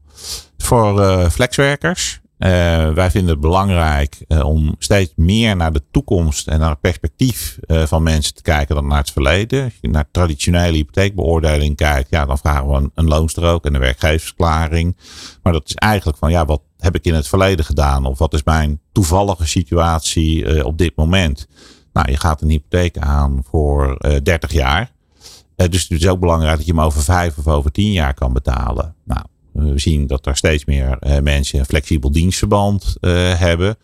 voor 0.73 0.99
uh, 0.99 1.29
flexwerkers. 1.29 2.21
Uh, 2.39 2.49
wij 2.93 3.11
vinden 3.11 3.31
het 3.31 3.39
belangrijk 3.39 4.25
uh, 4.27 4.45
om 4.45 4.75
steeds 4.77 5.13
meer 5.15 5.55
naar 5.55 5.73
de 5.73 5.83
toekomst 5.91 6.47
en 6.47 6.59
naar 6.59 6.69
het 6.69 6.79
perspectief 6.79 7.57
van 7.67 8.03
mensen 8.03 8.33
te 8.33 8.41
kijken 8.41 8.75
dan 8.75 8.87
naar 8.87 8.97
het 8.97 9.11
verleden. 9.11 9.63
Als 9.63 9.73
je 9.81 9.89
naar 9.89 10.05
traditionele 10.11 10.75
hypotheekbeoordeling 10.75 11.75
kijkt, 11.75 12.09
ja, 12.09 12.25
dan 12.25 12.37
vragen 12.37 12.67
we 12.67 12.73
een, 12.73 12.91
een 12.95 13.07
loonstrook 13.07 13.65
en 13.65 13.73
een 13.73 13.79
werkgeversverklaring. 13.79 14.97
Maar 15.43 15.53
dat 15.53 15.65
is 15.65 15.75
eigenlijk 15.75 16.17
van, 16.17 16.31
ja, 16.31 16.45
wat 16.45 16.61
heb 16.77 16.95
ik 16.95 17.05
in 17.05 17.13
het 17.13 17.27
verleden 17.27 17.65
gedaan? 17.65 18.05
Of 18.05 18.17
wat 18.17 18.33
is 18.33 18.43
mijn 18.43 18.79
toevallige 18.91 19.47
situatie 19.47 20.65
op 20.65 20.77
dit 20.77 20.95
moment? 20.95 21.47
Nou, 21.93 22.11
je 22.11 22.17
gaat 22.17 22.41
een 22.41 22.49
hypotheek 22.49 22.97
aan 22.97 23.43
voor 23.49 23.97
30 24.23 24.51
jaar. 24.51 24.91
dus 25.55 25.81
het 25.81 26.01
is 26.01 26.07
ook 26.07 26.19
belangrijk 26.19 26.57
dat 26.57 26.65
je 26.65 26.71
hem 26.71 26.81
over 26.81 27.01
vijf 27.01 27.37
of 27.37 27.47
over 27.47 27.71
tien 27.71 27.91
jaar 27.91 28.13
kan 28.13 28.33
betalen. 28.33 28.95
Nou, 29.03 29.21
we 29.53 29.79
zien 29.79 30.07
dat 30.07 30.25
er 30.25 30.35
steeds 30.35 30.65
meer 30.65 30.97
uh, 30.99 31.19
mensen 31.19 31.59
een 31.59 31.65
flexibel 31.65 32.11
dienstverband 32.11 32.95
uh, 33.01 33.39
hebben. 33.39 33.75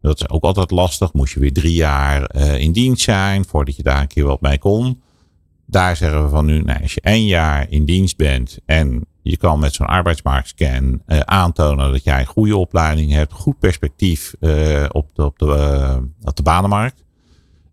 Dat 0.00 0.20
is 0.20 0.28
ook 0.28 0.44
altijd 0.44 0.70
lastig. 0.70 1.12
Moest 1.12 1.34
je 1.34 1.40
weer 1.40 1.52
drie 1.52 1.74
jaar 1.74 2.34
in 2.58 2.72
dienst 2.72 3.02
zijn 3.02 3.44
voordat 3.44 3.76
je 3.76 3.82
daar 3.82 4.00
een 4.00 4.06
keer 4.06 4.24
wat 4.24 4.40
mee 4.40 4.58
kon. 4.58 5.02
Daar 5.66 5.96
zeggen 5.96 6.22
we 6.22 6.28
van 6.28 6.46
nu, 6.46 6.62
nou, 6.62 6.82
als 6.82 6.94
je 6.94 7.00
één 7.00 7.26
jaar 7.26 7.66
in 7.70 7.84
dienst 7.84 8.16
bent 8.16 8.58
en 8.64 9.06
je 9.22 9.36
kan 9.36 9.58
met 9.58 9.74
zo'n 9.74 9.86
arbeidsmarktscan 9.86 11.02
aantonen 11.24 11.92
dat 11.92 12.04
jij 12.04 12.20
een 12.20 12.26
goede 12.26 12.56
opleiding 12.56 13.12
hebt, 13.12 13.32
goed 13.32 13.58
perspectief 13.58 14.34
op 14.88 15.18
op, 15.18 15.38
de, 15.38 16.08
op 16.22 16.36
de 16.36 16.42
banenmarkt. 16.42 17.04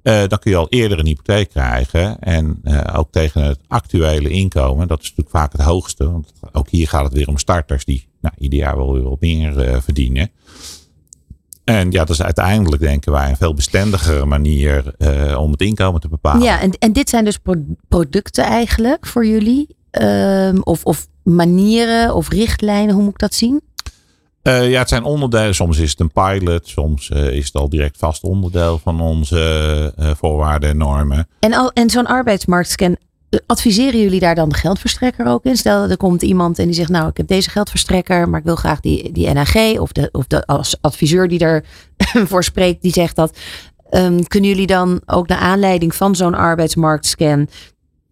Uh, 0.07 0.27
dan 0.27 0.39
kun 0.39 0.51
je 0.51 0.57
al 0.57 0.69
eerder 0.69 0.99
een 0.99 1.05
hypotheek 1.05 1.49
krijgen. 1.49 2.19
En 2.19 2.59
uh, 2.63 2.81
ook 2.93 3.11
tegen 3.11 3.43
het 3.43 3.59
actuele 3.67 4.29
inkomen. 4.29 4.87
Dat 4.87 5.01
is 5.01 5.09
natuurlijk 5.09 5.35
vaak 5.35 5.51
het 5.51 5.61
hoogste. 5.61 6.11
Want 6.11 6.31
ook 6.51 6.69
hier 6.69 6.87
gaat 6.87 7.03
het 7.03 7.13
weer 7.13 7.27
om 7.27 7.37
starters 7.37 7.85
die 7.85 8.07
nou, 8.21 8.35
ieder 8.37 8.59
jaar 8.59 8.77
wel 8.77 8.93
weer 8.93 9.03
wat 9.03 9.21
meer 9.21 9.69
uh, 9.69 9.77
verdienen. 9.81 10.31
En 11.63 11.91
ja, 11.91 11.99
dat 11.99 12.09
is 12.09 12.21
uiteindelijk, 12.21 12.81
denken 12.81 13.11
wij, 13.11 13.29
een 13.29 13.37
veel 13.37 13.53
bestendigere 13.53 14.25
manier 14.25 14.95
om 15.37 15.51
het 15.51 15.61
inkomen 15.61 16.01
te 16.01 16.07
bepalen. 16.07 16.43
Ja, 16.43 16.61
en, 16.61 16.71
en 16.71 16.93
dit 16.93 17.09
zijn 17.09 17.25
dus 17.25 17.37
pro 17.37 17.53
producten 17.87 18.43
eigenlijk 18.43 19.05
voor 19.05 19.25
jullie? 19.25 19.75
Ehm, 19.91 20.57
of, 20.63 20.83
of 20.83 21.07
manieren 21.23 22.15
of 22.15 22.29
richtlijnen, 22.29 22.95
hoe 22.95 23.03
moet 23.03 23.13
ik 23.13 23.19
dat 23.19 23.33
zien? 23.33 23.61
Uh, 24.47 24.69
ja, 24.69 24.79
het 24.79 24.89
zijn 24.89 25.03
onderdelen. 25.03 25.55
Soms 25.55 25.77
is 25.77 25.89
het 25.89 25.99
een 25.99 26.11
pilot, 26.11 26.67
soms 26.67 27.09
uh, 27.09 27.29
is 27.29 27.45
het 27.45 27.55
al 27.55 27.69
direct 27.69 27.97
vast 27.97 28.23
onderdeel 28.23 28.79
van 28.79 29.01
onze 29.01 29.93
uh, 29.99 30.11
voorwaarden 30.15 30.69
en 30.69 30.77
normen. 30.77 31.27
En, 31.39 31.53
al, 31.53 31.71
en 31.71 31.89
zo'n 31.89 32.05
arbeidsmarktscan, 32.05 32.97
adviseren 33.45 34.01
jullie 34.01 34.19
daar 34.19 34.35
dan 34.35 34.49
de 34.49 34.55
geldverstrekker 34.55 35.25
ook 35.25 35.43
in? 35.43 35.57
Stel, 35.57 35.89
er 35.89 35.97
komt 35.97 36.21
iemand 36.21 36.59
en 36.59 36.65
die 36.65 36.73
zegt, 36.73 36.89
nou, 36.89 37.09
ik 37.09 37.17
heb 37.17 37.27
deze 37.27 37.49
geldverstrekker, 37.49 38.29
maar 38.29 38.39
ik 38.39 38.45
wil 38.45 38.55
graag 38.55 38.79
die, 38.79 39.11
die 39.11 39.33
NAG 39.33 39.79
of 39.79 39.91
de, 39.91 40.09
of 40.11 40.27
de 40.27 40.45
als 40.45 40.77
adviseur 40.81 41.27
die 41.27 41.39
ervoor 42.13 42.43
spreekt, 42.43 42.81
die 42.81 42.93
zegt 42.93 43.15
dat. 43.15 43.37
Um, 43.91 44.27
kunnen 44.27 44.49
jullie 44.49 44.67
dan 44.67 45.01
ook 45.05 45.27
naar 45.27 45.37
aanleiding 45.37 45.95
van 45.95 46.15
zo'n 46.15 46.35
arbeidsmarktscan 46.35 47.49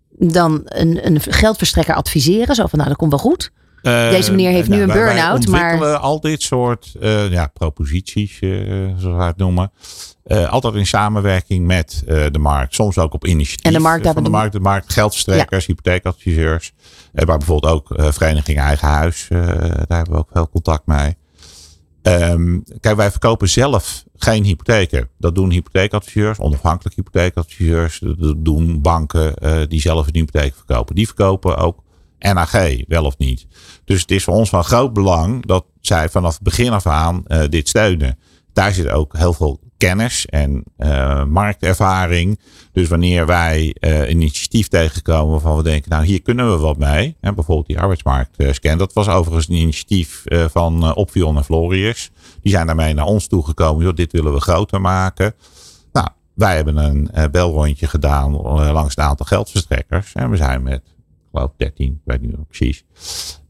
dan 0.09 0.61
een, 0.63 1.05
een 1.05 1.21
geldverstrekker 1.21 1.95
adviseren? 1.95 2.55
Zo 2.55 2.65
van, 2.65 2.77
nou, 2.79 2.89
dat 2.89 2.99
komt 2.99 3.11
wel 3.11 3.19
goed. 3.19 3.51
Deze 3.85 4.31
meneer 4.31 4.51
heeft 4.51 4.69
nu 4.69 4.81
een 4.81 4.87
burn-out. 4.87 5.47
Maar 5.47 5.97
al 5.97 6.19
dit 6.19 6.41
soort 6.41 6.95
uh, 7.01 7.31
ja, 7.31 7.47
proposities, 7.47 8.41
uh, 8.41 8.93
zoals 8.97 9.17
we 9.17 9.23
het 9.23 9.37
noemen. 9.37 9.71
Uh, 10.27 10.49
altijd 10.49 10.73
in 10.73 10.87
samenwerking 10.87 11.65
met 11.65 12.03
de 12.05 12.39
markt. 12.39 12.73
Soms 12.73 12.97
ook 12.97 13.13
op 13.13 13.25
initiatief 13.25 13.65
en 13.65 13.73
de 13.73 13.79
markt 13.79 14.07
van 14.07 14.23
de 14.23 14.29
markt. 14.29 14.53
De 14.53 14.59
markt, 14.59 14.93
geldverstrekkers, 14.93 15.65
ja. 15.65 15.73
hypotheekadviseurs. 15.73 16.73
maar 17.13 17.37
bijvoorbeeld 17.37 17.73
ook 17.73 18.13
Vereniging 18.13 18.59
Eigen 18.59 18.87
Huis. 18.87 19.25
daar 19.29 19.85
hebben 19.87 20.11
we 20.11 20.17
ook 20.17 20.29
veel 20.33 20.49
contact 20.49 20.85
mee. 20.85 21.15
Um, 22.01 22.63
kijk, 22.79 22.95
wij 22.95 23.11
verkopen 23.11 23.49
zelf 23.49 24.03
geen 24.15 24.43
hypotheken. 24.43 25.09
Dat 25.17 25.35
doen 25.35 25.49
hypotheekadviseurs, 25.49 26.39
onafhankelijke 26.39 27.01
hypotheekadviseurs. 27.01 27.99
Dat 28.17 28.45
doen 28.45 28.81
banken 28.81 29.33
die 29.69 29.81
zelf 29.81 30.07
een 30.07 30.15
hypotheek 30.15 30.55
verkopen. 30.55 30.95
Die 30.95 31.05
verkopen 31.05 31.57
ook 31.57 31.83
NAG, 32.19 32.85
wel 32.87 33.05
of 33.05 33.17
niet. 33.17 33.47
Dus 33.85 34.01
het 34.01 34.11
is 34.11 34.23
voor 34.23 34.33
ons 34.33 34.49
van 34.49 34.63
groot 34.63 34.93
belang 34.93 35.45
dat 35.45 35.65
zij 35.81 36.09
vanaf 36.09 36.33
het 36.33 36.43
begin 36.43 36.71
af 36.71 36.87
aan 36.87 37.23
uh, 37.27 37.43
dit 37.49 37.67
steunen. 37.67 38.19
Daar 38.53 38.73
zit 38.73 38.89
ook 38.89 39.17
heel 39.17 39.33
veel 39.33 39.59
kennis 39.77 40.25
en 40.25 40.63
uh, 40.77 41.25
marktervaring. 41.25 42.39
Dus 42.71 42.87
wanneer 42.87 43.25
wij 43.25 43.75
uh, 43.79 43.99
een 43.99 44.09
initiatief 44.09 44.67
tegenkomen 44.67 45.31
waarvan 45.31 45.57
we 45.57 45.63
denken, 45.63 45.89
nou 45.89 46.05
hier 46.05 46.21
kunnen 46.21 46.51
we 46.51 46.57
wat 46.57 46.77
mee. 46.77 47.17
Hè, 47.21 47.33
bijvoorbeeld 47.33 47.67
die 47.67 47.79
arbeidsmarktscan. 47.79 48.77
Dat 48.77 48.93
was 48.93 49.07
overigens 49.07 49.49
een 49.49 49.55
initiatief 49.55 50.23
van 50.47 50.95
Opvion 50.95 51.37
en 51.37 51.43
Florius. 51.43 52.11
Die 52.41 52.51
zijn 52.51 52.67
daarmee 52.67 52.93
naar 52.93 53.05
ons 53.05 53.27
toegekomen. 53.27 53.95
Dit 53.95 54.11
willen 54.11 54.33
we 54.33 54.39
groter 54.39 54.81
maken. 54.81 55.33
Nou, 55.91 56.07
wij 56.33 56.55
hebben 56.55 56.77
een 56.77 57.31
belrondje 57.31 57.87
gedaan 57.87 58.31
langs 58.71 58.97
een 58.97 59.03
aantal 59.03 59.25
geldverstrekkers. 59.25 60.13
En 60.13 60.29
we 60.29 60.37
zijn 60.37 60.63
met 60.63 60.81
geloof 61.35 61.51
13, 61.57 61.87
ik 61.87 61.99
weet 62.03 62.21
niet 62.21 62.35
meer 62.35 62.45
precies. 62.45 62.85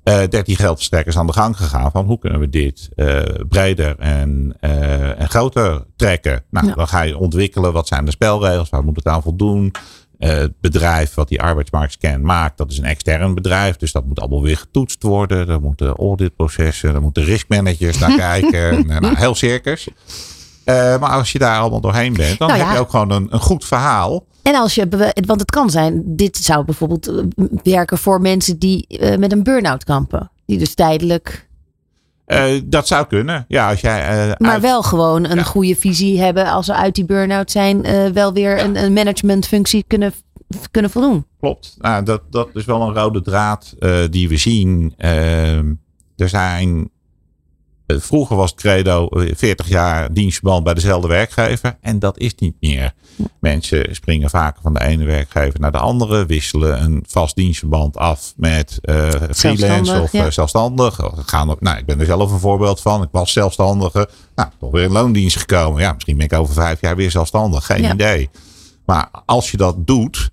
Uh, 0.04 0.24
eh, 0.24 0.30
13 0.30 0.56
geldverstrekkers 0.56 1.18
aan 1.18 1.28
de 1.28 1.34
gang 1.34 1.58
gegaan 1.58 1.92
van 1.92 2.06
hoe 2.06 2.20
kunnen 2.20 2.40
we 2.40 2.50
dit 2.50 2.90
uh, 2.96 3.22
breder 3.50 4.00
en, 4.00 4.58
uh, 4.62 5.20
en 5.20 5.30
groter 5.30 5.86
trekken. 5.96 6.44
Nou, 6.50 6.74
dan 6.74 6.88
ga 6.88 7.02
je 7.02 7.18
ontwikkelen 7.18 7.74
wat 7.74 7.88
zijn 7.88 8.06
de 8.06 8.12
spelregels, 8.12 8.70
waar 8.70 8.84
moet 8.84 8.96
het 8.96 9.08
aan 9.08 9.22
voldoen. 9.22 9.72
het 10.18 10.60
bedrijf 10.62 11.14
wat 11.14 11.28
die 11.28 11.42
arbeidsmarktscan 11.42 12.22
maakt, 12.22 12.58
dat 12.58 12.72
is 12.72 12.78
een 12.78 12.86
extern 12.86 13.36
bedrijf. 13.36 13.76
Dus 13.76 13.92
dat 13.92 14.06
moet 14.06 14.20
allemaal 14.20 14.42
weer 14.42 14.58
getoetst 14.58 15.04
worden. 15.04 15.50
Er 15.50 15.62
moeten 15.62 15.96
auditprocessen, 15.96 16.94
er 16.96 17.02
moeten 17.02 17.24
riskmanagers 17.24 17.98
naar 17.98 18.18
kijken. 18.30 18.88
nou, 18.88 19.16
heel 19.16 19.36
circus. 19.36 19.88
Maar 20.66 21.10
als 21.10 21.32
je 21.32 21.40
daar 21.40 21.60
allemaal 21.60 21.82
doorheen 21.82 22.14
bent, 22.14 22.38
dan 22.40 22.48
nou 22.48 22.60
ja. 22.60 22.66
heb 22.66 22.76
je 22.76 22.82
ook 22.82 22.90
gewoon 22.90 23.12
een, 23.12 23.28
een 23.30 23.40
goed 23.40 23.66
verhaal. 23.66 24.26
En 24.46 24.56
als 24.56 24.76
je, 24.76 25.14
want 25.26 25.40
het 25.40 25.52
kan 25.52 25.70
zijn, 25.70 26.04
dit 26.06 26.38
zou 26.38 26.66
bijvoorbeeld 26.66 27.08
eh, 27.08 27.24
werken 27.64 27.98
voor 27.98 28.22
mensen 28.22 28.60
die 28.60 28.86
uh, 28.88 29.18
met 29.18 29.32
een 29.32 29.44
burn-out 29.44 29.84
kampen. 29.84 30.32
Die 30.46 30.58
dus 30.58 30.74
tijdelijk. 30.74 31.48
Uh, 32.28 32.62
dat 32.66 32.88
zou 32.88 33.06
kunnen, 33.06 33.46
ja. 33.48 33.70
Als 33.70 33.82
jij, 33.82 34.28
uh, 34.28 34.34
maar 34.38 34.52
uit... 34.52 34.62
wel 34.62 34.84
gewoon 34.84 35.24
een 35.24 35.38
ja. 35.38 35.44
goede 35.44 35.76
visie 35.76 36.22
hebben 36.22 36.46
als 36.46 36.66
ze 36.66 36.74
uit 36.74 36.96
die 36.96 37.06
burn-out 37.06 37.52
zijn, 37.52 37.82
wel 38.14 38.34
weer 38.34 38.58
ja. 38.58 38.64
een, 38.64 38.84
een 38.84 38.94
managementfunctie 38.94 39.84
kunnen, 39.88 40.14
kunnen 40.72 40.92
voldoen. 40.92 41.26
Klopt, 41.40 41.76
nou, 41.78 42.04
dat, 42.04 42.22
dat 42.30 42.50
is 42.54 42.66
wel 42.66 42.82
een 42.82 42.94
rode 42.94 43.22
draad 43.22 43.76
die 44.10 44.30
we 44.30 44.38
zien. 44.38 44.94
Ehm, 44.98 45.74
er 46.16 46.30
zijn 46.30 46.78
eh, 46.80 46.95
vroeger 47.88 48.36
was 48.36 48.50
het 48.52 48.60
credo 48.60 49.08
40 49.12 49.66
eh, 49.66 49.72
jaar 49.72 50.14
dienstverband 50.14 50.64
bij 50.64 50.74
dezelfde 50.74 51.08
werkgever. 51.08 51.78
En 51.82 52.00
dat 52.00 52.18
is 52.18 52.36
niet 52.36 52.56
meer. 52.60 52.94
Mensen 53.40 53.96
springen 53.96 54.30
vaker 54.30 54.62
van 54.62 54.74
de 54.74 54.84
ene 54.84 55.06
werkgever 55.06 55.60
naar 55.60 55.72
de 55.72 55.78
andere. 55.78 56.26
Wisselen 56.26 56.84
een 56.84 57.04
vast 57.08 57.36
dienstverband 57.36 57.98
af 57.98 58.34
met 58.38 58.80
uh, 58.82 59.10
freelance 59.32 60.02
of 60.02 60.12
ja. 60.12 60.32
zelfstandig. 60.32 61.00
Gaan 61.26 61.50
op, 61.50 61.62
nou, 61.62 61.78
ik 61.78 61.86
ben 61.86 62.00
er 62.00 62.06
zelf 62.06 62.32
een 62.32 62.40
voorbeeld 62.40 62.82
van. 62.82 63.04
Ik 63.04 63.10
was 63.12 63.34
zelfstandige. 63.34 64.10
Nou, 64.36 64.50
toch 64.60 64.72
weer 64.72 64.84
in 64.84 64.92
loondienst 64.92 65.38
gekomen. 65.38 65.82
Ja, 65.82 65.94
misschien 65.94 66.18
ben 66.18 66.26
ik 66.26 66.34
over 66.34 66.54
vijf 66.54 66.82
jaar 66.82 66.96
weer 66.96 67.12
zelfstandig. 67.12 67.66
Geen 67.66 67.82
ja. 67.82 67.94
idee. 67.94 68.30
Maar 68.86 69.10
als 69.26 69.52
je 69.52 69.58
dat 69.58 69.88
doet, 69.88 70.30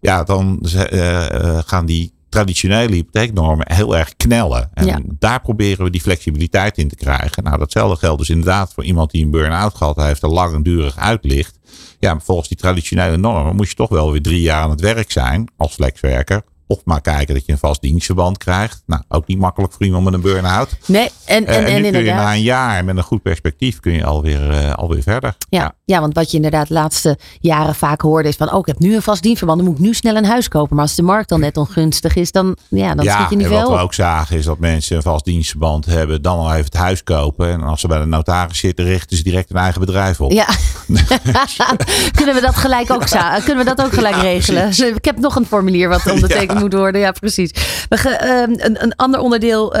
ja, 0.00 0.24
dan 0.24 0.66
uh, 0.92 1.58
gaan 1.66 1.86
die 1.86 2.15
traditionele 2.36 2.94
hypotheeknormen 2.94 3.72
heel 3.72 3.96
erg 3.96 4.16
knellen. 4.16 4.70
En 4.74 4.86
ja. 4.86 5.00
daar 5.04 5.40
proberen 5.40 5.84
we 5.84 5.90
die 5.90 6.00
flexibiliteit 6.00 6.78
in 6.78 6.88
te 6.88 6.96
krijgen. 6.96 7.42
Nou, 7.42 7.58
datzelfde 7.58 7.96
geldt 7.96 8.18
dus 8.18 8.30
inderdaad 8.30 8.72
voor 8.74 8.84
iemand 8.84 9.10
die 9.10 9.24
een 9.24 9.30
burn-out 9.30 9.74
gehad 9.74 9.96
heeft 9.96 10.22
en 10.22 10.28
langdurig 10.28 10.98
uitlicht. 10.98 11.58
Ja, 11.98 12.20
volgens 12.20 12.48
die 12.48 12.56
traditionele 12.56 13.16
normen 13.16 13.56
moet 13.56 13.68
je 13.68 13.74
toch 13.74 13.88
wel 13.88 14.12
weer 14.12 14.22
drie 14.22 14.40
jaar 14.40 14.62
aan 14.62 14.70
het 14.70 14.80
werk 14.80 15.10
zijn 15.10 15.48
als 15.56 15.74
flexwerker 15.74 16.42
of 16.66 16.80
maar 16.84 17.00
kijken 17.00 17.34
dat 17.34 17.46
je 17.46 17.52
een 17.52 17.58
vast 17.58 17.80
dienstverband 17.80 18.38
krijgt. 18.38 18.82
Nou, 18.86 19.02
ook 19.08 19.26
niet 19.26 19.38
makkelijk 19.38 19.72
voor 19.72 19.84
iemand 19.84 20.04
met 20.04 20.14
een 20.14 20.20
burn-out. 20.20 20.76
Nee, 20.86 21.10
en, 21.24 21.46
en, 21.46 21.62
uh, 21.62 21.74
en, 21.74 21.82
nu 21.82 21.90
kun 21.90 22.04
je 22.04 22.12
na 22.12 22.34
een 22.34 22.42
jaar 22.42 22.84
met 22.84 22.96
een 22.96 23.02
goed 23.02 23.22
perspectief 23.22 23.80
kun 23.80 23.92
je 23.92 24.04
alweer, 24.04 24.50
uh, 24.50 24.72
alweer 24.72 25.02
verder. 25.02 25.36
Ja, 25.48 25.60
ja, 25.60 25.74
ja. 25.84 26.00
want 26.00 26.14
wat 26.14 26.30
je 26.30 26.36
inderdaad 26.36 26.68
de 26.68 26.74
laatste 26.74 27.18
jaren 27.40 27.74
vaak 27.74 28.00
hoorde 28.00 28.28
is 28.28 28.36
van... 28.36 28.52
oh, 28.52 28.58
ik 28.58 28.66
heb 28.66 28.78
nu 28.78 28.94
een 28.94 29.02
vast 29.02 29.22
dienstverband, 29.22 29.60
dan 29.60 29.68
moet 29.68 29.78
ik 29.78 29.84
nu 29.84 29.94
snel 29.94 30.16
een 30.16 30.24
huis 30.24 30.48
kopen. 30.48 30.76
Maar 30.76 30.84
als 30.84 30.94
de 30.94 31.02
markt 31.02 31.28
dan 31.28 31.40
net 31.40 31.56
ongunstig 31.56 32.16
is, 32.16 32.32
dan, 32.32 32.56
ja, 32.68 32.94
dan 32.94 33.04
ja, 33.04 33.16
schiet 33.16 33.30
je 33.30 33.36
niet 33.36 33.44
en 33.44 33.50
veel 33.50 33.68
wat 33.68 33.76
we 33.78 33.82
ook 33.82 33.94
zagen 33.94 34.36
is 34.36 34.44
dat 34.44 34.58
mensen 34.58 34.96
een 34.96 35.02
vast 35.02 35.24
dienstverband 35.24 35.86
hebben... 35.86 36.22
dan 36.22 36.38
al 36.38 36.52
even 36.52 36.64
het 36.64 36.74
huis 36.74 37.02
kopen. 37.02 37.50
En 37.50 37.62
als 37.62 37.80
ze 37.80 37.88
bij 37.88 37.98
de 37.98 38.06
notaris 38.06 38.58
zitten, 38.58 38.84
richten 38.84 39.16
ze 39.16 39.22
direct 39.22 39.50
een 39.50 39.56
eigen 39.56 39.80
bedrijf 39.80 40.20
op. 40.20 40.32
Ja, 40.32 40.46
kunnen 42.18 42.34
we 42.34 42.40
dat 42.40 42.56
gelijk 42.56 42.90
ook, 42.90 43.04
kunnen 43.44 43.64
we 43.64 43.74
dat 43.74 43.86
ook 43.86 43.92
gelijk 43.92 44.16
regelen? 44.16 44.68
Ik 44.94 45.04
heb 45.04 45.18
nog 45.18 45.36
een 45.36 45.46
formulier 45.46 45.88
wat 45.88 46.02
moet 46.62 46.72
worden. 46.72 47.00
Ja, 47.00 47.12
precies. 47.12 47.50
We 47.88 48.18
uh, 48.48 48.56
een, 48.66 48.82
een, 48.82 48.96
ander 48.96 49.20
onderdeel 49.20 49.74
uh, 49.74 49.80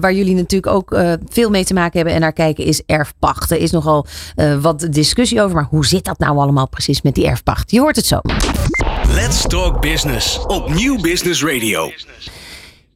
waar 0.00 0.12
jullie 0.12 0.34
natuurlijk 0.34 0.72
ook 0.72 0.92
uh, 0.92 1.12
veel 1.28 1.50
mee 1.50 1.64
te 1.64 1.74
maken 1.74 1.96
hebben 1.96 2.14
en 2.14 2.20
naar 2.20 2.32
kijken 2.32 2.64
is 2.64 2.82
erfpacht. 2.86 3.50
Er 3.50 3.58
is 3.58 3.70
nogal 3.70 4.06
uh, 4.36 4.56
wat 4.60 4.86
discussie 4.90 5.42
over, 5.42 5.54
maar 5.54 5.66
hoe 5.70 5.86
zit 5.86 6.04
dat 6.04 6.18
nou 6.18 6.38
allemaal 6.38 6.68
precies 6.68 7.02
met 7.02 7.14
die 7.14 7.26
erfpacht? 7.26 7.70
Je 7.70 7.80
hoort 7.80 7.96
het 7.96 8.06
zo. 8.06 8.20
Let's 9.08 9.42
Talk 9.46 9.80
Business 9.80 10.38
op 10.46 10.74
Nieuw 10.74 11.00
Business 11.00 11.44
Radio. 11.44 11.90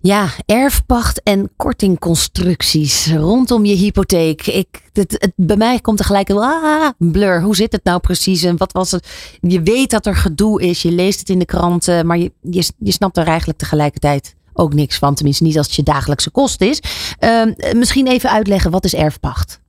Ja, 0.01 0.29
erfpacht 0.47 1.23
en 1.23 1.51
kortingconstructies 1.57 3.13
rondom 3.13 3.65
je 3.65 3.75
hypotheek. 3.75 4.47
Ik, 4.47 4.83
het, 4.93 5.33
bij 5.37 5.57
mij 5.57 5.81
komt 5.81 5.99
er 5.99 6.05
gelijk 6.05 6.29
een 6.29 6.39
ah, 6.39 6.89
blur. 6.99 7.43
Hoe 7.43 7.57
zit 7.57 7.73
het 7.73 7.85
nou 7.85 8.01
precies? 8.01 8.43
En 8.43 8.57
wat 8.57 8.73
was 8.73 8.91
het? 8.91 9.09
Je 9.41 9.63
weet 9.63 9.91
dat 9.91 10.07
er 10.07 10.17
gedoe 10.17 10.63
is. 10.63 10.83
Je 10.83 10.93
leest 10.93 11.19
het 11.19 11.29
in 11.29 11.39
de 11.39 11.45
kranten. 11.45 12.07
Maar 12.07 12.19
je, 12.19 12.33
je, 12.51 12.93
snapt 12.93 13.17
er 13.17 13.27
eigenlijk 13.27 13.59
tegelijkertijd 13.59 14.35
ook 14.53 14.75
niks 14.75 14.99
van. 14.99 15.15
Tenminste, 15.15 15.45
niet 15.45 15.57
als 15.57 15.67
het 15.67 15.77
je 15.77 15.83
dagelijkse 15.83 16.31
kost 16.31 16.61
is. 16.61 16.81
Uh, 17.21 17.43
misschien 17.73 18.07
even 18.07 18.31
uitleggen, 18.31 18.71
wat 18.71 18.85
is 18.85 18.95
erfpacht? 18.95 19.61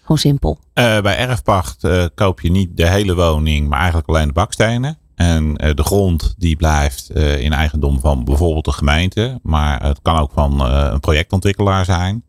Gewoon 0.00 0.18
simpel. 0.18 0.58
Uh, 0.74 1.00
bij 1.00 1.16
erfpacht 1.16 1.84
uh, 1.84 2.04
koop 2.14 2.40
je 2.40 2.50
niet 2.50 2.76
de 2.76 2.88
hele 2.88 3.14
woning, 3.14 3.68
maar 3.68 3.78
eigenlijk 3.78 4.08
alleen 4.08 4.26
de 4.26 4.32
bakstenen. 4.32 4.98
En 5.14 5.64
uh, 5.64 5.74
de 5.74 5.82
grond 5.82 6.34
die 6.38 6.56
blijft 6.56 7.10
uh, 7.14 7.40
in 7.40 7.52
eigendom 7.52 8.00
van 8.00 8.24
bijvoorbeeld 8.24 8.64
de 8.64 8.72
gemeente, 8.72 9.38
maar 9.42 9.82
het 9.82 9.98
kan 10.02 10.18
ook 10.18 10.30
van 10.32 10.66
uh, 10.66 10.88
een 10.90 11.00
projectontwikkelaar 11.00 11.84
zijn. 11.84 12.24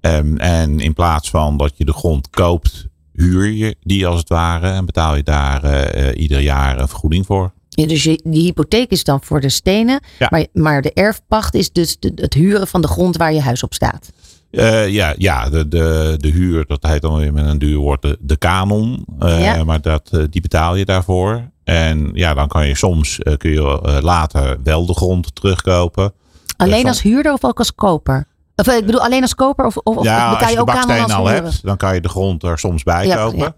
Um, 0.00 0.36
en 0.36 0.80
in 0.80 0.94
plaats 0.94 1.30
van 1.30 1.56
dat 1.56 1.72
je 1.76 1.84
de 1.84 1.92
grond 1.92 2.30
koopt, 2.30 2.86
huur 3.12 3.50
je 3.50 3.76
die 3.80 4.06
als 4.06 4.18
het 4.18 4.28
ware 4.28 4.70
en 4.70 4.86
betaal 4.86 5.16
je 5.16 5.22
daar 5.22 6.14
ieder 6.14 6.40
jaar 6.40 6.80
een 6.80 6.88
vergoeding 6.88 7.26
voor. 7.26 7.52
Ja, 7.68 7.86
dus 7.86 8.04
je, 8.04 8.20
die 8.24 8.42
hypotheek 8.42 8.90
is 8.90 9.04
dan 9.04 9.22
voor 9.22 9.40
de 9.40 9.48
stenen, 9.48 10.00
ja. 10.18 10.26
maar, 10.30 10.46
maar 10.52 10.82
de 10.82 10.92
erfpacht 10.92 11.54
is 11.54 11.72
dus 11.72 11.98
de, 11.98 12.12
het 12.14 12.34
huren 12.34 12.68
van 12.68 12.80
de 12.80 12.88
grond 12.88 13.16
waar 13.16 13.32
je 13.32 13.40
huis 13.40 13.62
op 13.62 13.74
staat. 13.74 14.12
Uh, 14.50 14.88
ja, 14.88 15.14
ja 15.18 15.50
de, 15.50 15.68
de, 15.68 16.14
de 16.16 16.28
huur, 16.28 16.66
dat 16.66 16.86
heet 16.86 17.02
dan 17.02 17.16
weer 17.16 17.32
met 17.32 17.46
een 17.46 17.58
duur 17.58 17.76
woord 17.76 18.02
de, 18.02 18.16
de 18.20 18.36
kanon. 18.36 19.04
Uh, 19.22 19.44
ja. 19.44 19.64
Maar 19.64 19.80
dat, 19.80 20.10
uh, 20.14 20.24
die 20.30 20.40
betaal 20.40 20.74
je 20.74 20.84
daarvoor. 20.84 21.50
En 21.64 22.10
ja, 22.12 22.34
dan 22.34 22.48
kan 22.48 22.66
je 22.66 22.76
soms 22.76 23.18
kun 23.36 23.50
je 23.50 23.98
later 24.02 24.56
wel 24.62 24.86
de 24.86 24.94
grond 24.94 25.34
terugkopen. 25.34 26.12
Alleen 26.56 26.86
als 26.86 27.02
huurder 27.02 27.32
of 27.32 27.44
ook 27.44 27.58
als 27.58 27.74
koper? 27.74 28.26
Of 28.56 28.68
ik 28.68 28.86
bedoel 28.86 29.00
alleen 29.00 29.22
als 29.22 29.34
koper 29.34 29.66
of, 29.66 29.76
of, 29.76 30.04
ja, 30.04 30.30
betaal 30.30 30.48
je, 30.48 30.54
je 30.54 30.60
ook 30.60 30.70
aan 30.70 31.00
als 31.00 31.12
al 31.12 31.26
hebt, 31.26 31.64
dan 31.64 31.76
kan 31.76 31.94
je 31.94 32.00
de 32.00 32.08
grond 32.08 32.42
er 32.42 32.58
soms 32.58 32.82
bij 32.82 33.06
ja, 33.06 33.16
kopen. 33.16 33.54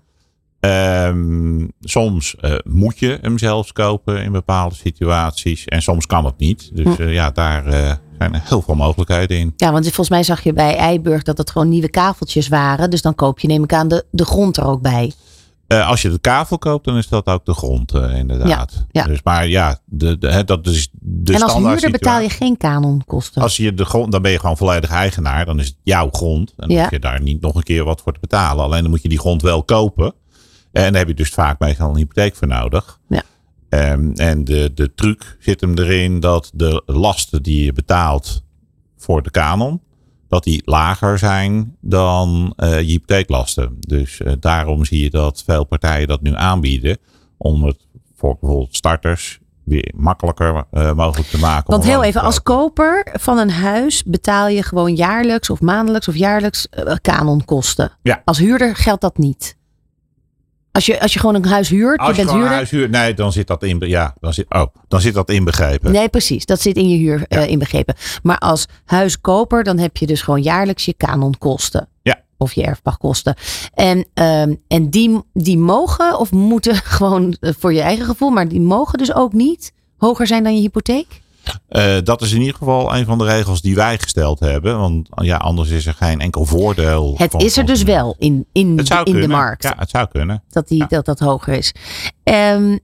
Ehm, 0.60 1.66
soms 1.80 2.36
eh, 2.36 2.54
moet 2.64 2.98
je 2.98 3.18
hem 3.20 3.38
zelfs 3.38 3.72
kopen 3.72 4.22
in 4.22 4.32
bepaalde 4.32 4.74
situaties. 4.74 5.64
En 5.64 5.82
soms 5.82 6.06
kan 6.06 6.24
het 6.24 6.38
niet. 6.38 6.70
Dus 6.76 6.96
Hm. 6.96 7.02
eh, 7.02 7.12
ja, 7.12 7.30
daar 7.30 7.66
eh, 7.66 7.92
zijn 8.20 8.34
er 8.34 8.48
heel 8.48 8.62
veel 8.62 8.74
mogelijkheden 8.74 9.38
in. 9.38 9.52
Ja, 9.56 9.72
want 9.72 9.84
volgens 9.84 10.08
mij 10.08 10.22
zag 10.22 10.42
je 10.42 10.52
bij 10.52 10.76
Eiburg 10.76 11.22
dat 11.22 11.38
het 11.38 11.50
gewoon 11.50 11.68
nieuwe 11.68 11.88
kaveltjes 11.90 12.48
waren. 12.48 12.90
Dus 12.90 13.02
dan 13.02 13.14
koop 13.14 13.38
je, 13.40 13.46
neem 13.48 13.62
ik 13.64 13.72
aan, 13.72 13.88
de, 13.88 14.04
de 14.10 14.24
grond 14.24 14.56
er 14.56 14.64
ook 14.64 14.82
bij. 14.82 15.12
Eh, 15.66 15.88
als 15.88 16.02
je 16.02 16.10
de 16.10 16.18
kavel 16.18 16.58
koopt, 16.58 16.84
dan 16.84 16.96
is 16.96 17.08
dat 17.08 17.26
ook 17.26 17.44
de 17.44 17.54
grond, 17.54 17.92
eh, 17.94 18.16
inderdaad. 18.16 18.72
Ja, 18.72 18.86
ja. 19.00 19.04
Dus, 19.06 19.22
maar 19.22 19.48
ja, 19.48 19.78
de, 19.84 20.42
dat 20.44 20.66
is 20.66 20.88
de 20.92 21.34
en 21.34 21.42
als 21.42 21.54
huurder 21.54 21.90
betaal 21.90 22.20
je 22.20 22.30
geen 22.30 22.56
kanonkosten. 22.56 23.42
Als 23.42 23.56
je 23.56 23.74
de 23.74 23.84
grond, 23.84 24.12
dan 24.12 24.22
ben 24.22 24.30
je 24.30 24.38
gewoon 24.38 24.56
volledig 24.56 24.90
eigenaar. 24.90 25.44
Dan 25.44 25.58
is 25.58 25.66
het 25.66 25.76
jouw 25.82 26.08
grond. 26.12 26.48
En 26.56 26.68
dan 26.68 26.76
Ja. 26.76 26.82
hoef 26.82 26.90
je 26.90 26.98
daar 26.98 27.20
niet 27.22 27.40
nog 27.40 27.54
een 27.54 27.62
keer 27.62 27.84
wat 27.84 28.00
voor 28.00 28.12
te 28.12 28.20
betalen. 28.20 28.64
Alleen 28.64 28.80
dan 28.82 28.90
moet 28.90 29.02
je 29.02 29.08
die 29.08 29.18
grond 29.18 29.42
wel 29.42 29.62
kopen. 29.62 30.14
En 30.72 30.82
daar 30.92 31.00
heb 31.00 31.08
je 31.08 31.14
dus 31.14 31.30
vaak 31.30 31.58
meestal 31.58 31.90
een 31.90 31.96
hypotheek 31.96 32.36
voor 32.36 32.48
nodig. 32.48 32.98
Ja. 33.08 33.22
Ehm, 33.70 34.10
en 34.14 34.44
de, 34.44 34.70
de 34.74 34.94
truc 34.94 35.36
zit 35.38 35.60
hem 35.60 35.78
erin 35.78 36.20
dat 36.20 36.50
de 36.54 36.82
lasten 36.86 37.42
die 37.42 37.64
je 37.64 37.72
betaalt 37.72 38.42
voor 38.96 39.22
de 39.22 39.30
kanon, 39.30 39.80
dat 40.28 40.44
die 40.44 40.62
lager 40.64 41.18
zijn 41.18 41.76
dan 41.80 42.52
eh, 42.56 42.80
je 42.80 42.86
hypotheeklasten. 42.86 43.76
Dus 43.80 44.20
eh, 44.20 44.32
daarom 44.40 44.84
zie 44.84 45.02
je 45.02 45.10
dat 45.10 45.42
veel 45.46 45.64
partijen 45.64 46.08
dat 46.08 46.22
nu 46.22 46.34
aanbieden. 46.34 46.98
Om 47.36 47.64
het 47.64 47.86
voor 48.16 48.36
bijvoorbeeld 48.40 48.76
starters 48.76 49.38
weer 49.64 49.92
makkelijker 49.96 50.64
eh, 50.70 50.92
mogelijk 50.92 51.28
te 51.28 51.38
maken. 51.38 51.70
Want 51.70 51.84
heel 51.84 52.02
even, 52.02 52.20
als 52.20 52.42
koper 52.42 53.08
van 53.12 53.38
een 53.38 53.50
huis 53.50 54.02
betaal 54.02 54.48
je 54.48 54.62
gewoon 54.62 54.94
jaarlijks 54.94 55.50
of 55.50 55.60
maandelijks 55.60 56.08
of 56.08 56.16
jaarlijks 56.16 56.68
kanonkosten. 57.00 57.92
Ja. 58.02 58.22
Als 58.24 58.38
huurder 58.38 58.76
geldt 58.76 59.00
dat 59.00 59.18
niet. 59.18 59.58
Als 60.72 60.86
je, 60.86 61.00
als 61.00 61.12
je 61.12 61.18
gewoon 61.18 61.34
een 61.34 61.44
huis 61.44 61.68
huurt, 61.68 61.98
Als 61.98 62.08
je 62.08 62.16
bent 62.16 62.28
gewoon 62.28 62.44
een 62.44 62.52
huis 62.52 62.70
huurt, 62.70 62.90
nee, 62.90 63.14
dan 63.14 63.32
zit 63.32 63.46
dat 63.46 63.62
in, 63.62 63.78
ja, 63.78 64.14
dan 64.20 64.34
zit, 64.34 64.46
oh, 64.48 64.66
dan 64.88 65.00
zit 65.00 65.14
dat 65.14 65.30
inbegrepen. 65.30 65.92
Nee, 65.92 66.08
precies. 66.08 66.46
Dat 66.46 66.60
zit 66.60 66.76
in 66.76 66.88
je 66.88 66.96
huur 66.96 67.24
eh, 67.28 67.46
inbegrepen. 67.48 67.94
Maar 68.22 68.38
als 68.38 68.66
huiskoper, 68.84 69.64
dan 69.64 69.78
heb 69.78 69.96
je 69.96 70.06
dus 70.06 70.22
gewoon 70.22 70.42
jaarlijks 70.42 70.84
je 70.84 70.94
kanonkosten. 70.94 71.88
Ja. 72.02 72.20
Of 72.36 72.52
je 72.52 72.62
erfpachtkosten. 72.62 73.34
En, 73.74 74.06
ehm, 74.14 74.54
en 74.68 74.90
die, 74.90 75.22
die 75.32 75.58
mogen 75.58 76.18
of 76.18 76.32
moeten 76.32 76.74
gewoon 76.98 77.36
eh, 77.40 77.52
voor 77.58 77.72
je 77.72 77.80
eigen 77.80 78.04
gevoel, 78.04 78.30
maar 78.30 78.48
die 78.48 78.60
mogen 78.60 78.98
dus 78.98 79.14
ook 79.14 79.32
niet 79.32 79.72
hoger 79.96 80.26
zijn 80.26 80.44
dan 80.44 80.54
je 80.54 80.60
hypotheek? 80.60 81.20
Eh, 81.68 81.96
dat 82.05 82.22
is 82.22 82.32
in 82.32 82.40
ieder 82.40 82.55
geval 82.57 82.94
een 82.96 83.05
van 83.05 83.18
de 83.18 83.24
regels 83.24 83.61
die 83.62 83.74
wij 83.74 83.98
gesteld 83.98 84.40
hebben. 84.40 84.78
Want 84.78 85.09
ja, 85.14 85.36
anders 85.36 85.70
is 85.70 85.86
er 85.86 85.94
geen 85.94 86.20
enkel 86.20 86.44
voordeel. 86.44 87.14
Het 87.16 87.30
van- 87.30 87.40
is 87.40 87.57
er 87.57 87.66
dus 87.66 87.82
wel 87.82 88.14
in, 88.18 88.46
in, 88.53 88.80
zou 88.84 89.05
in 89.11 89.20
de 89.20 89.28
markt. 89.28 89.62
Ja, 89.62 89.74
het 89.78 89.90
zou 89.90 90.07
kunnen. 90.09 90.42
Dat, 90.48 90.68
die, 90.68 90.78
Ja. 90.78 90.86
dat 90.86 91.05
dat 91.05 91.18
hoger 91.18 91.53
is. 91.55 91.74
Ehm, 92.22 92.76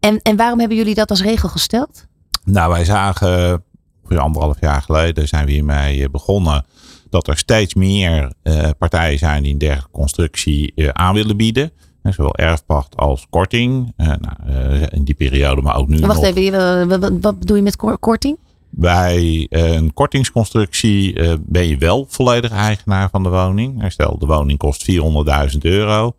en, 0.00 0.20
en 0.22 0.36
waarom 0.36 0.58
hebben 0.58 0.76
jullie 0.76 0.94
dat 0.94 1.10
als 1.10 1.22
regel 1.22 1.48
gesteld? 1.48 2.06
Nou, 2.44 2.72
wij 2.72 2.84
zagen 2.84 3.64
ongeveer 4.02 4.20
anderhalf 4.20 4.60
jaar 4.60 4.82
geleden 4.82 5.28
zijn 5.28 5.46
we 5.46 5.52
hiermee 5.52 6.02
eh, 6.02 6.10
begonnen. 6.10 6.64
Dat 7.10 7.28
er 7.28 7.38
steeds 7.38 7.74
meer 7.74 8.32
eh, 8.42 8.68
partijen 8.78 9.18
zijn 9.18 9.42
die 9.42 9.52
een 9.52 9.58
dergelijke 9.58 9.90
constructie 9.90 10.92
aan 10.92 11.14
willen 11.14 11.36
bieden. 11.36 11.70
Zowel 12.02 12.34
erfpacht 12.34 12.96
als 12.96 13.26
korting. 13.30 13.92
Eh, 13.96 14.06
nou, 14.06 14.36
eh, 14.46 14.82
in 14.90 15.04
die 15.04 15.14
periode, 15.14 15.62
maar 15.62 15.76
ook 15.76 15.88
nu 15.88 15.98
Wacht 16.00 16.14
nog. 16.20 16.24
even, 16.24 16.42
je- 16.42 17.18
wat, 17.20 17.38
bedoel 17.38 17.56
je 17.56 17.62
met 17.62 17.76
kor- 17.76 17.98
korting? 17.98 18.38
Bij 18.70 19.46
eh, 19.50 19.72
een 19.72 19.92
kortingsconstructie 19.94 21.14
eh, 21.14 21.34
ben 21.40 21.66
je 21.68 21.76
wel 21.78 22.06
volledig 22.08 22.50
eigenaar 22.50 23.10
van 23.10 23.22
de 23.22 23.28
woning. 23.28 23.84
Stel, 23.92 24.18
de 24.18 24.26
woning 24.26 24.58
kost 24.58 24.82
400.000 24.84 25.58
euro. 25.64 26.14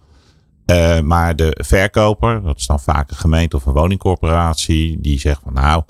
Eh, 0.66 1.00
maar 1.00 1.36
de 1.36 1.58
verkoper, 1.62 2.42
dat 2.42 2.58
is 2.58 2.68
dan 2.68 2.80
vaak 2.80 3.10
een 3.10 3.16
gemeente 3.18 3.56
of 3.56 3.66
een 3.66 3.74
woningcorporatie, 3.74 4.98
die 5.02 5.20
zegt 5.20 5.42
van 5.44 5.54
nou, 5.54 5.84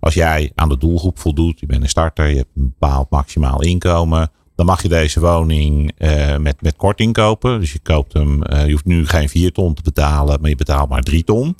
als 0.00 0.14
jij 0.14 0.52
aan 0.54 0.68
de 0.68 0.78
doelgroep 0.78 1.18
voldoet, 1.18 1.60
je 1.60 1.66
bent 1.66 1.82
een 1.82 1.88
starter, 1.88 2.28
je 2.28 2.36
hebt 2.36 2.50
een 2.56 2.74
bepaald 2.78 3.10
maximaal 3.10 3.62
inkomen, 3.62 4.30
dan 4.58 4.66
mag 4.66 4.82
je 4.82 4.88
deze 4.88 5.20
woning 5.20 5.92
eh, 5.96 6.36
met, 6.36 6.62
met 6.62 6.76
korting 6.76 7.12
kopen. 7.12 7.60
Dus 7.60 7.72
je 7.72 7.78
koopt 7.78 8.12
hem, 8.12 8.42
eh, 8.42 8.66
je 8.66 8.72
hoeft 8.72 8.84
nu 8.84 9.06
geen 9.06 9.28
4 9.28 9.52
ton 9.52 9.74
te 9.74 9.82
betalen, 9.82 10.40
maar 10.40 10.50
je 10.50 10.56
betaalt 10.56 10.88
maar 10.88 11.02
3 11.02 11.24
ton. 11.24 11.56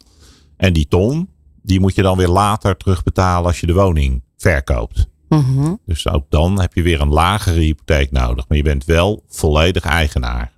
En 0.57 0.72
die 0.72 0.88
ton, 0.88 1.28
die 1.62 1.80
moet 1.80 1.94
je 1.94 2.03
dan 2.03 2.16
weer 2.16 2.28
later 2.28 2.76
terugbetalen 2.76 3.46
als 3.46 3.61
je 3.61 3.66
de 3.66 3.72
woning 3.74 4.22
verkoopt. 4.36 5.07
Mhm. 5.28 5.74
Dus 5.86 6.09
ook 6.09 6.24
dan 6.28 6.61
heb 6.61 6.74
je 6.74 6.82
weer 6.82 7.01
een 7.01 7.09
lagere 7.09 7.61
hypotheek 7.61 8.11
nodig. 8.11 8.49
Maar 8.49 8.57
je 8.57 8.64
bent 8.64 8.84
wel 8.84 9.24
volledig 9.28 9.84
eigenaar. 9.84 10.53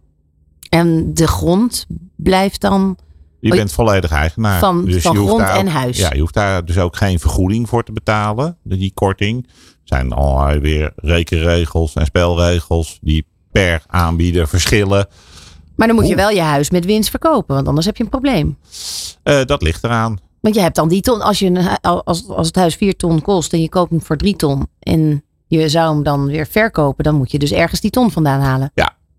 En 0.68 1.14
de 1.14 1.26
grond 1.26 1.86
blijft 2.16 2.60
dan 2.60 2.96
Je 3.40 3.50
Oh, 3.50 3.56
bent 3.56 3.72
volledig 3.72 4.10
eigenaar. 4.10 4.58
van- 4.58 4.84
dus 4.84 5.02
van 5.02 5.12
je 5.12 5.18
hoeft 5.18 5.30
grond 5.32 5.46
daar 5.46 5.56
en 5.58 5.66
huis. 5.66 5.98
Ja, 5.98 6.12
je 6.12 6.20
hoeft 6.20 6.34
daar 6.34 6.64
dus 6.64 6.78
ook 6.78 6.96
geen 6.96 7.18
vergoeding 7.18 7.68
voor 7.68 7.82
te 7.84 7.92
betalen. 7.92 8.56
Die 8.62 8.92
korting. 8.94 9.46
Zijn 9.90 10.12
al 10.12 10.58
weer 10.58 10.92
rekenregels 10.96 11.94
en 11.94 12.06
spelregels 12.06 12.98
die 13.02 13.26
per 13.52 13.82
aanbieder 13.86 14.48
verschillen. 14.48 15.06
Maar 15.76 15.86
dan 15.86 15.96
moet 15.96 16.08
je 16.08 16.14
wel 16.14 16.30
je 16.30 16.40
huis 16.40 16.70
met 16.70 16.84
winst 16.84 17.10
verkopen, 17.10 17.54
want 17.54 17.68
anders 17.68 17.86
heb 17.86 17.96
je 17.96 18.02
een 18.02 18.08
probleem. 18.08 18.58
Eh, 19.22 19.44
dat 19.44 19.62
ligt 19.62 19.84
eraan. 19.84 20.18
Want 20.40 20.54
je 20.54 20.60
hebt 20.60 20.76
dan 20.76 20.88
die 20.88 21.00
ton, 21.00 21.20
als, 21.20 21.38
je 21.38 21.46
een, 21.46 21.80
als, 21.80 22.28
als 22.28 22.46
het 22.46 22.56
huis 22.56 22.74
4 22.74 22.96
ton 22.96 23.22
kost 23.22 23.52
en 23.52 23.60
je 23.60 23.68
koopt 23.68 23.90
hem 23.90 24.02
voor 24.02 24.16
3 24.16 24.36
ton 24.36 24.66
en 24.80 25.24
je 25.46 25.68
zou 25.68 25.94
hem 25.94 26.02
dan 26.02 26.26
weer 26.26 26.46
verkopen, 26.46 27.04
dan 27.04 27.14
moet 27.14 27.30
je 27.30 27.38
dus 27.38 27.52
ergens 27.52 27.80
die 27.80 27.90
ton 27.90 28.10
vandaan 28.10 28.40
halen. 28.40 28.72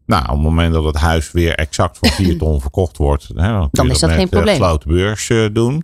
Nou, 0.05 0.23
op 0.23 0.29
het 0.29 0.39
moment 0.41 0.73
dat 0.73 0.83
het 0.83 0.95
huis 0.95 1.31
weer 1.31 1.55
exact 1.55 1.97
voor 1.97 2.09
4 2.09 2.37
ton 2.43 2.61
verkocht 2.61 2.97
wordt, 2.97 3.27
hè, 3.27 3.47
dan, 3.47 3.69
Dan 3.71 3.89
is 3.89 3.99
dat 3.99 4.09
met, 4.09 4.17
geen 4.17 4.27
eh, 4.27 4.31
probleem. 4.31 4.55
gesloten 4.55 4.89
beurs 4.89 5.29
eh, 5.29 5.45
doen. 5.53 5.83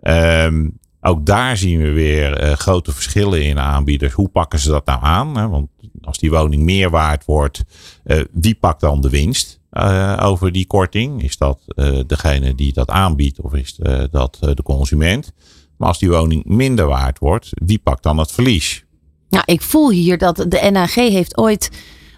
Ehm, 0.00 0.68
ook 1.00 1.26
daar 1.26 1.56
zien 1.56 1.78
we 1.78 1.90
weer 1.90 2.36
eh, 2.36 2.52
grote 2.52 2.92
verschillen 2.92 3.44
in 3.44 3.58
aanbieders. 3.58 4.12
Hoe 4.12 4.28
pakken 4.28 4.58
ze 4.58 4.70
dat 4.70 4.86
nou 4.86 5.02
aan? 5.02 5.36
Hè? 5.36 5.48
Want 5.48 5.68
als 6.02 6.18
die 6.18 6.30
woning 6.30 6.62
meer 6.62 6.90
waard 6.90 7.24
wordt, 7.24 7.62
eh, 8.04 8.20
wie 8.32 8.54
pakt 8.54 8.80
dan 8.80 9.00
de 9.00 9.10
winst 9.10 9.60
eh, 9.70 10.20
over 10.22 10.52
die 10.52 10.66
korting? 10.66 11.22
Is 11.22 11.36
dat 11.36 11.60
degene 12.06 12.54
die 12.54 12.72
dat 12.72 12.88
aanbiedt 12.88 13.40
of 13.40 13.54
is 13.54 13.78
dat 14.10 14.38
de 14.40 14.62
consument? 14.62 15.32
Maar 15.76 15.88
als 15.88 15.98
die 15.98 16.10
woning 16.10 16.44
minder 16.44 16.86
waard 16.86 17.18
wordt, 17.18 17.50
wie 17.54 17.78
pakt 17.78 18.02
dan 18.02 18.18
het 18.18 18.32
verlies? 18.32 18.84
Nou, 19.28 19.44
ik 19.46 19.62
voel 19.62 19.90
hier 19.90 20.18
dat 20.18 20.36
de 20.48 20.68
NAG 20.72 20.94
heeft 20.94 21.36
ooit 21.36 21.70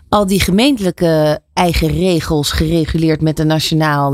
al 0.09 0.27
die 0.27 0.41
gemeentelijke 0.41 1.41
eigen 1.53 1.89
regels 1.89 2.53
gereguleerd 2.53 3.21
met 3.21 3.39
een 3.39 3.47
nationaal 3.47 4.13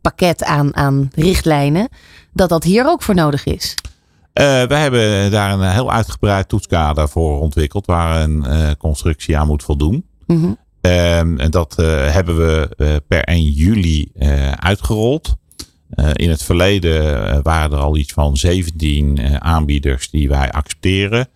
pakket 0.00 0.44
aan, 0.44 0.76
aan 0.76 1.10
richtlijnen. 1.14 1.88
Dat 2.36 2.48
dat 2.48 2.64
hier 2.64 2.86
ook 2.86 3.02
voor 3.02 3.14
nodig 3.14 3.44
is. 3.44 3.74
Eh, 4.32 4.44
we 4.62 4.74
hebben 4.74 5.30
daar 5.30 5.52
een 5.52 5.70
heel 5.70 5.92
uitgebreid 5.92 6.48
toetskader 6.48 7.08
voor 7.08 7.40
ontwikkeld 7.40 7.86
waar 7.86 8.22
een 8.22 8.44
eh, 8.44 8.70
constructie 8.78 9.38
aan 9.38 9.46
moet 9.46 9.62
voldoen. 9.62 10.06
Mhm. 10.26 10.52
Ehm, 10.80 11.38
en 11.38 11.50
dat 11.50 11.78
eh, 11.78 12.12
hebben 12.12 12.36
we 12.36 13.02
per 13.08 13.22
1 13.22 13.42
juli 13.42 14.10
uitgerold. 14.56 15.36
In 16.12 16.30
het 16.30 16.42
verleden 16.42 17.42
waren 17.42 17.76
er 17.76 17.84
al 17.84 17.96
iets 17.96 18.12
van 18.12 18.36
17 18.36 19.18
eh, 19.18 19.34
aanbieders 19.34 20.10
die 20.10 20.28
wij 20.28 20.50
accepteren. 20.50 21.28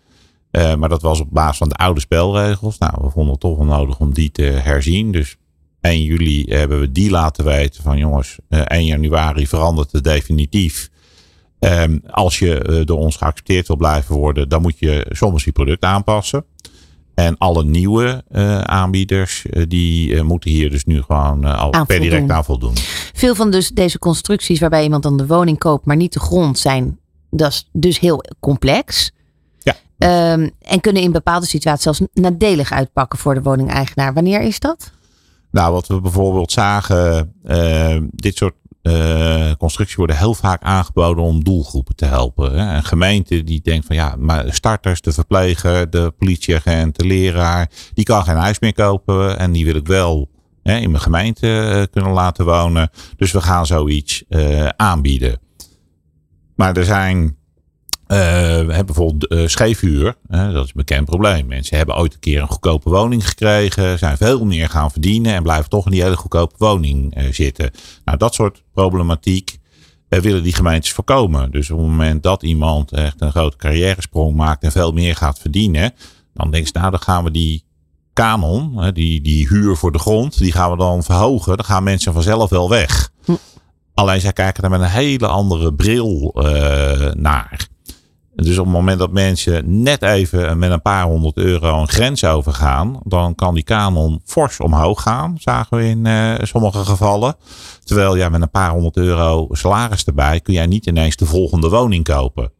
Maar 0.50 0.88
dat 0.88 1.02
was 1.02 1.20
op 1.20 1.28
basis 1.30 1.56
van 1.56 1.68
de 1.68 1.74
oude 1.74 2.00
spelregels. 2.00 2.78
Nou, 2.78 2.92
we 3.00 3.10
vonden 3.10 3.32
het 3.32 3.40
toch 3.40 3.56
wel 3.56 3.66
nodig 3.66 3.98
om 3.98 4.12
die 4.12 4.30
te 4.30 4.42
herzien. 4.42 5.12
Dus 5.12 5.36
1 5.80 6.02
juli 6.02 6.44
hebben 6.48 6.80
we 6.80 6.92
die 6.92 7.10
laten 7.10 7.44
weten 7.44 7.82
van 7.82 7.98
jongens, 7.98 8.38
eh, 8.48 8.60
1 8.64 8.84
januari 8.84 9.46
verandert 9.46 9.92
het 9.92 10.04
definitief. 10.04 10.89
Ehm, 11.60 11.98
als 12.10 12.38
je 12.38 12.58
eh, 12.58 12.86
door 12.86 12.98
ons 12.98 13.16
geaccepteerd 13.16 13.66
wil 13.66 13.76
blijven 13.76 14.14
worden, 14.16 14.48
dan 14.48 14.62
moet 14.62 14.78
je 14.78 15.06
soms 15.10 15.44
je 15.44 15.52
product 15.52 15.84
aanpassen. 15.84 16.44
En 17.14 17.38
alle 17.38 17.64
nieuwe 17.64 18.24
eh, 18.28 18.60
aanbieders, 18.60 19.46
eh, 19.46 19.62
die 19.68 20.22
moeten 20.22 20.50
hier 20.50 20.70
dus 20.70 20.84
nu 20.84 21.02
gewoon 21.02 21.44
al 21.44 21.84
per 21.86 22.00
direct 22.00 22.30
aan 22.30 22.44
voldoen. 22.44 22.74
Veel 23.12 23.34
van 23.34 23.50
dus 23.50 23.68
deze 23.68 23.98
constructies 23.98 24.60
waarbij 24.60 24.82
iemand 24.82 25.02
dan 25.02 25.16
de 25.16 25.26
woning 25.26 25.58
koopt, 25.58 25.86
maar 25.86 25.96
niet 25.96 26.12
de 26.12 26.20
grond 26.20 26.58
zijn, 26.58 26.98
dat 27.30 27.50
is 27.50 27.68
dus 27.72 27.98
heel 27.98 28.24
complex. 28.40 29.12
Ja. 29.58 29.76
Ehm, 29.98 30.48
en 30.60 30.80
kunnen 30.80 31.02
in 31.02 31.12
bepaalde 31.12 31.46
situaties 31.46 31.82
zelfs 31.82 32.00
nadelig 32.12 32.72
uitpakken 32.72 33.18
voor 33.18 33.34
de 33.34 33.42
woningeigenaar. 33.42 34.14
Wanneer 34.14 34.40
is 34.40 34.60
dat? 34.60 34.90
Nou, 35.50 35.72
wat 35.72 35.86
we 35.86 36.00
bijvoorbeeld 36.00 36.52
zagen, 36.52 37.32
dit 38.10 38.36
soort 38.36 38.54
eh, 38.82 39.50
constructies 39.58 39.96
worden 39.96 40.16
heel 40.16 40.34
vaak 40.34 40.62
aangeboden 40.62 41.24
om 41.24 41.44
doelgroepen 41.44 41.96
te 41.96 42.04
helpen. 42.04 42.58
Hè. 42.58 42.80
Een 42.92 43.24
die 43.44 43.60
denkt 43.62 43.86
van 43.86 43.96
ja, 43.96 44.14
maar 44.18 44.44
starters, 44.54 45.00
de 45.00 45.12
verpleger, 45.12 45.90
de 45.90 46.12
politieagent, 46.18 46.96
de 46.96 47.06
leraar, 47.06 47.70
die 47.94 48.04
kan 48.04 48.24
geen 48.24 48.36
huis 48.36 48.58
meer 48.58 48.74
kopen 48.74 49.38
en 49.38 49.52
die 49.52 49.64
wil 49.64 49.74
ik 49.74 49.86
wel 49.86 50.28
hè, 50.62 50.76
in 50.76 50.90
mijn 50.90 51.02
gemeente 51.02 51.60
eh, 51.60 51.82
kunnen 51.90 52.12
laten 52.12 52.44
wonen. 52.44 52.90
Dus 53.16 53.32
we 53.32 53.40
gaan 53.40 53.66
zoiets 53.66 54.24
eh, 54.28 54.68
aanbieden. 54.76 55.38
Maar 56.56 56.76
er 56.76 56.84
zijn 56.84 57.36
hebben 58.16 58.86
bijvoorbeeld 58.86 59.32
uh, 59.32 59.46
scheefhuur. 59.46 60.16
dat 60.28 60.64
is 60.64 60.68
een 60.68 60.70
bekend 60.74 61.04
probleem. 61.04 61.46
Mensen 61.46 61.76
hebben 61.76 61.96
ooit 61.96 62.14
een 62.14 62.20
keer 62.20 62.40
een 62.40 62.48
goedkope 62.48 62.90
woning 62.90 63.28
gekregen. 63.28 63.98
Zijn 63.98 64.16
veel 64.16 64.44
meer 64.44 64.68
gaan 64.68 64.90
verdienen. 64.90 65.34
En 65.34 65.42
blijven 65.42 65.70
toch 65.70 65.84
in 65.84 65.90
die 65.90 66.02
hele 66.02 66.16
goedkope 66.16 66.54
woning 66.58 67.14
zitten. 67.30 67.70
Nou, 68.04 68.18
dat 68.18 68.34
soort 68.34 68.62
problematiek 68.72 69.58
willen 70.08 70.42
die 70.42 70.54
gemeentes 70.54 70.92
voorkomen. 70.92 71.50
Dus 71.50 71.70
op 71.70 71.78
het 71.78 71.86
moment 71.86 72.22
dat 72.22 72.42
iemand 72.42 72.92
echt 72.92 73.20
een 73.20 73.30
grote 73.30 73.56
carrière-sprong 73.56 74.36
maakt. 74.36 74.62
En 74.62 74.72
veel 74.72 74.92
meer 74.92 75.16
gaat 75.16 75.38
verdienen. 75.38 75.92
Dan 76.34 76.50
denk 76.50 76.66
je, 76.66 76.72
nou 76.72 76.90
dan 76.90 77.00
gaan 77.00 77.24
we 77.24 77.30
die 77.30 77.64
kanon, 78.12 78.90
die, 78.92 79.20
die 79.20 79.48
huur 79.48 79.76
voor 79.76 79.92
de 79.92 79.98
grond, 79.98 80.38
die 80.38 80.52
gaan 80.52 80.70
we 80.70 80.76
dan 80.76 81.02
verhogen. 81.02 81.56
Dan 81.56 81.66
gaan 81.66 81.82
mensen 81.82 82.12
vanzelf 82.12 82.50
wel 82.50 82.68
weg. 82.68 83.10
Hm. 83.24 83.32
Alleen 83.94 84.20
zij 84.20 84.32
kijken 84.32 84.64
er 84.64 84.70
met 84.70 84.80
een 84.80 84.86
hele 84.86 85.26
andere 85.26 85.74
bril 85.74 86.34
uh, 86.36 87.12
naar. 87.12 87.68
Dus 88.42 88.58
op 88.58 88.64
het 88.64 88.74
moment 88.74 88.98
dat 88.98 89.12
mensen 89.12 89.82
net 89.82 90.02
even 90.02 90.58
met 90.58 90.70
een 90.70 90.82
paar 90.82 91.04
honderd 91.04 91.36
euro 91.36 91.80
een 91.80 91.88
grens 91.88 92.24
overgaan, 92.24 93.00
dan 93.04 93.34
kan 93.34 93.54
die 93.54 93.62
kanon 93.62 94.20
fors 94.24 94.60
omhoog 94.60 95.02
gaan, 95.02 95.34
zagen 95.38 95.76
we 95.76 95.84
in 95.84 96.04
uh, 96.06 96.34
sommige 96.42 96.84
gevallen. 96.84 97.34
Terwijl 97.84 98.16
ja, 98.16 98.28
met 98.28 98.42
een 98.42 98.50
paar 98.50 98.70
honderd 98.70 98.96
euro 98.96 99.48
salaris 99.50 100.04
erbij 100.04 100.40
kun 100.40 100.54
jij 100.54 100.66
niet 100.66 100.86
ineens 100.86 101.16
de 101.16 101.26
volgende 101.26 101.68
woning 101.68 102.04
kopen. 102.04 102.52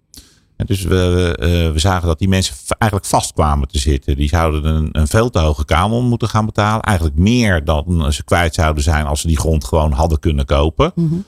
En 0.57 0.67
dus 0.67 0.83
we, 0.83 1.37
uh, 1.41 1.73
we 1.73 1.79
zagen 1.79 2.07
dat 2.07 2.19
die 2.19 2.29
mensen 2.29 2.55
eigenlijk 2.79 3.11
vast 3.11 3.33
kwamen 3.33 3.69
te 3.69 3.79
zitten. 3.79 4.17
Die 4.17 4.29
zouden 4.29 4.65
een, 4.65 4.89
een 4.93 5.07
veel 5.07 5.31
te 5.31 5.39
hoge 5.39 5.65
kanon 5.65 6.05
moeten 6.05 6.29
gaan 6.29 6.47
betalen. 6.47 6.83
Eigenlijk 6.83 7.19
meer 7.19 7.65
dan 7.65 8.13
ze 8.13 8.25
kwijt 8.25 8.55
zouden 8.55 8.83
zijn 8.83 9.07
als 9.07 9.21
ze 9.21 9.27
die 9.27 9.39
grond 9.39 9.65
gewoon 9.65 9.93
hadden 9.93 10.19
kunnen 10.19 10.45
kopen. 10.45 10.93
Mm 10.95 11.25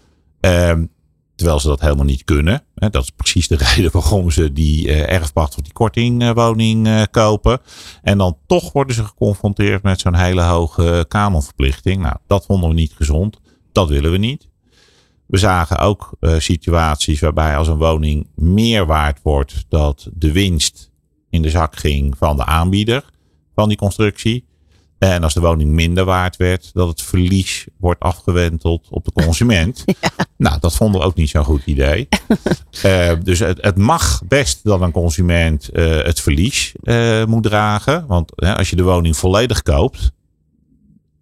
Terwijl 1.34 1.60
ze 1.60 1.68
dat 1.68 1.80
helemaal 1.80 2.04
niet 2.04 2.24
kunnen. 2.24 2.64
Dat 2.74 3.02
is 3.02 3.10
precies 3.10 3.48
de 3.48 3.56
reden 3.74 3.92
waarom 3.92 4.30
ze 4.30 4.52
die 4.52 4.86
uh, 4.86 5.12
erfpacht 5.12 5.56
of 5.56 5.62
die 5.62 5.72
kortingwoning 5.72 6.86
uh, 6.86 7.02
kopen. 7.10 7.60
En 8.02 8.18
dan 8.18 8.38
toch 8.46 8.72
worden 8.72 8.94
ze 8.94 9.04
geconfronteerd 9.04 9.82
met 9.82 10.00
zo'n 10.00 10.14
hele 10.14 10.42
hoge 10.42 11.04
kanonverplichting. 11.08 12.02
Nou, 12.02 12.16
dat 12.26 12.46
vonden 12.46 12.68
we 12.68 12.74
niet 12.74 12.92
gezond. 12.92 13.40
Dat 13.72 13.88
willen 13.88 14.10
we 14.10 14.18
niet. 14.18 14.48
We 15.26 15.38
zagen 15.38 15.78
ook 15.78 16.16
situaties 16.20 17.20
waarbij 17.20 17.56
als 17.56 17.68
een 17.68 17.78
woning 17.78 18.28
meer 18.34 18.86
waard 18.86 19.18
wordt, 19.22 19.64
dat 19.68 20.08
de 20.14 20.32
winst 20.32 20.92
in 21.30 21.42
de 21.42 21.50
zak 21.50 21.76
ging 21.76 22.18
van 22.18 22.36
de 22.36 22.44
aanbieder 22.44 23.04
van 23.54 23.68
die 23.68 23.78
constructie. 23.78 24.44
En 25.02 25.22
als 25.22 25.34
de 25.34 25.40
woning 25.40 25.70
minder 25.70 26.04
waard 26.04 26.36
werd, 26.36 26.70
dat 26.72 26.88
het 26.88 27.02
verlies 27.02 27.66
wordt 27.78 28.00
afgewenteld 28.00 28.86
op 28.90 29.04
de 29.04 29.12
consument. 29.24 29.84
Nou, 30.36 30.58
dat 30.60 30.74
vonden 30.74 31.00
we 31.00 31.06
ook 31.06 31.14
niet 31.14 31.28
zo'n 31.28 31.44
goed 31.44 31.62
idee. 31.64 32.08
uh, 32.84 33.12
dus 33.24 33.38
het, 33.38 33.58
het, 33.62 33.76
mag 33.76 34.22
best 34.28 34.64
dat 34.64 34.80
een 34.80 34.90
consument 34.90 35.70
uh, 35.72 36.02
het 36.02 36.20
verlies 36.20 36.72
uh, 36.82 37.24
moet 37.24 37.42
dragen. 37.42 38.06
Want 38.06 38.36
als 38.36 38.70
je 38.70 38.76
de 38.76 38.82
woning 38.82 39.16
volledig 39.16 39.62
koopt 39.62 40.10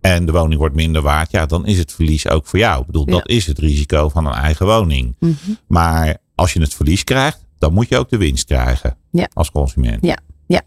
en 0.01 0.27
de 0.27 0.33
woning 0.33 0.59
wordt 0.59 0.75
minder 0.75 1.03
waard, 1.03 1.31
ja, 1.31 1.47
dan 1.47 1.67
is 1.67 1.79
het 1.79 1.93
verlies 1.93 2.29
ook 2.29 2.47
voor 2.47 2.59
jou. 2.59 2.81
Ik 2.81 2.87
bedoel, 2.87 3.07
ja. 3.07 3.13
dat 3.13 3.29
is 3.29 3.47
het 3.47 3.59
risico 3.59 4.09
van 4.09 4.27
een 4.27 4.33
eigen 4.33 4.67
woning. 4.67 5.17
Mm 5.19 5.37
-hmm. 5.45 5.59
Maar 5.67 6.17
als 6.35 6.53
je 6.53 6.61
het 6.61 6.75
verlies 6.75 7.05
krijgt, 7.05 7.47
dan 7.59 7.73
moet 7.73 7.89
je 7.89 7.99
ook 7.99 8.09
de 8.09 8.17
winst 8.17 8.45
krijgen 8.45 8.97
ja. 9.11 9.29
als 9.33 9.51
consument. 9.51 10.05
Ja, 10.07 10.19
ja. 10.47 10.63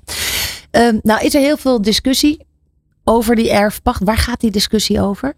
Um, 0.71 0.99
nou 1.03 1.25
is 1.25 1.35
er 1.35 1.41
heel 1.41 1.57
veel 1.57 1.81
discussie 1.81 2.51
over 3.03 3.35
die 3.35 3.51
erfpacht. 3.51 4.03
Waar 4.03 4.17
gaat 4.17 4.39
die 4.39 4.51
discussie 4.51 5.01
over? 5.01 5.33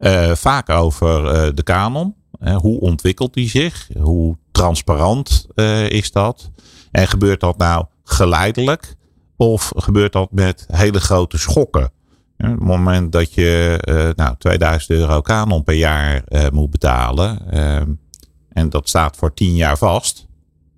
Uh, 0.00 0.34
vaak 0.34 0.68
over 0.68 1.24
uh, 1.24 1.54
de 1.54 1.62
kanon. 1.62 2.14
Uh, 2.40 2.56
hoe 2.56 2.80
ontwikkelt 2.80 3.34
die 3.34 3.48
zich? 3.48 3.88
Hoe 3.98 4.36
transparant 4.52 5.46
is 5.88 6.12
dat? 6.12 6.50
En 6.90 7.08
gebeurt 7.08 7.40
dat 7.40 7.58
nou 7.58 7.84
geleidelijk? 8.04 8.94
Of 9.36 9.72
gebeurt 9.76 10.12
dat 10.12 10.32
met 10.32 10.66
hele 10.72 11.00
grote 11.00 11.38
schokken? 11.38 11.84
Op 12.38 12.46
het 12.46 12.60
moment 12.60 13.12
dat 13.12 13.34
je 13.34 14.12
nou, 14.16 14.34
2000 14.38 14.90
euro 14.90 15.20
kanon 15.20 15.64
per 15.64 15.74
jaar 15.74 16.24
moet 16.52 16.70
betalen. 16.70 17.50
en 18.48 18.70
dat 18.70 18.88
staat 18.88 19.16
voor 19.16 19.34
10 19.34 19.54
jaar 19.54 19.78
vast. 19.78 20.26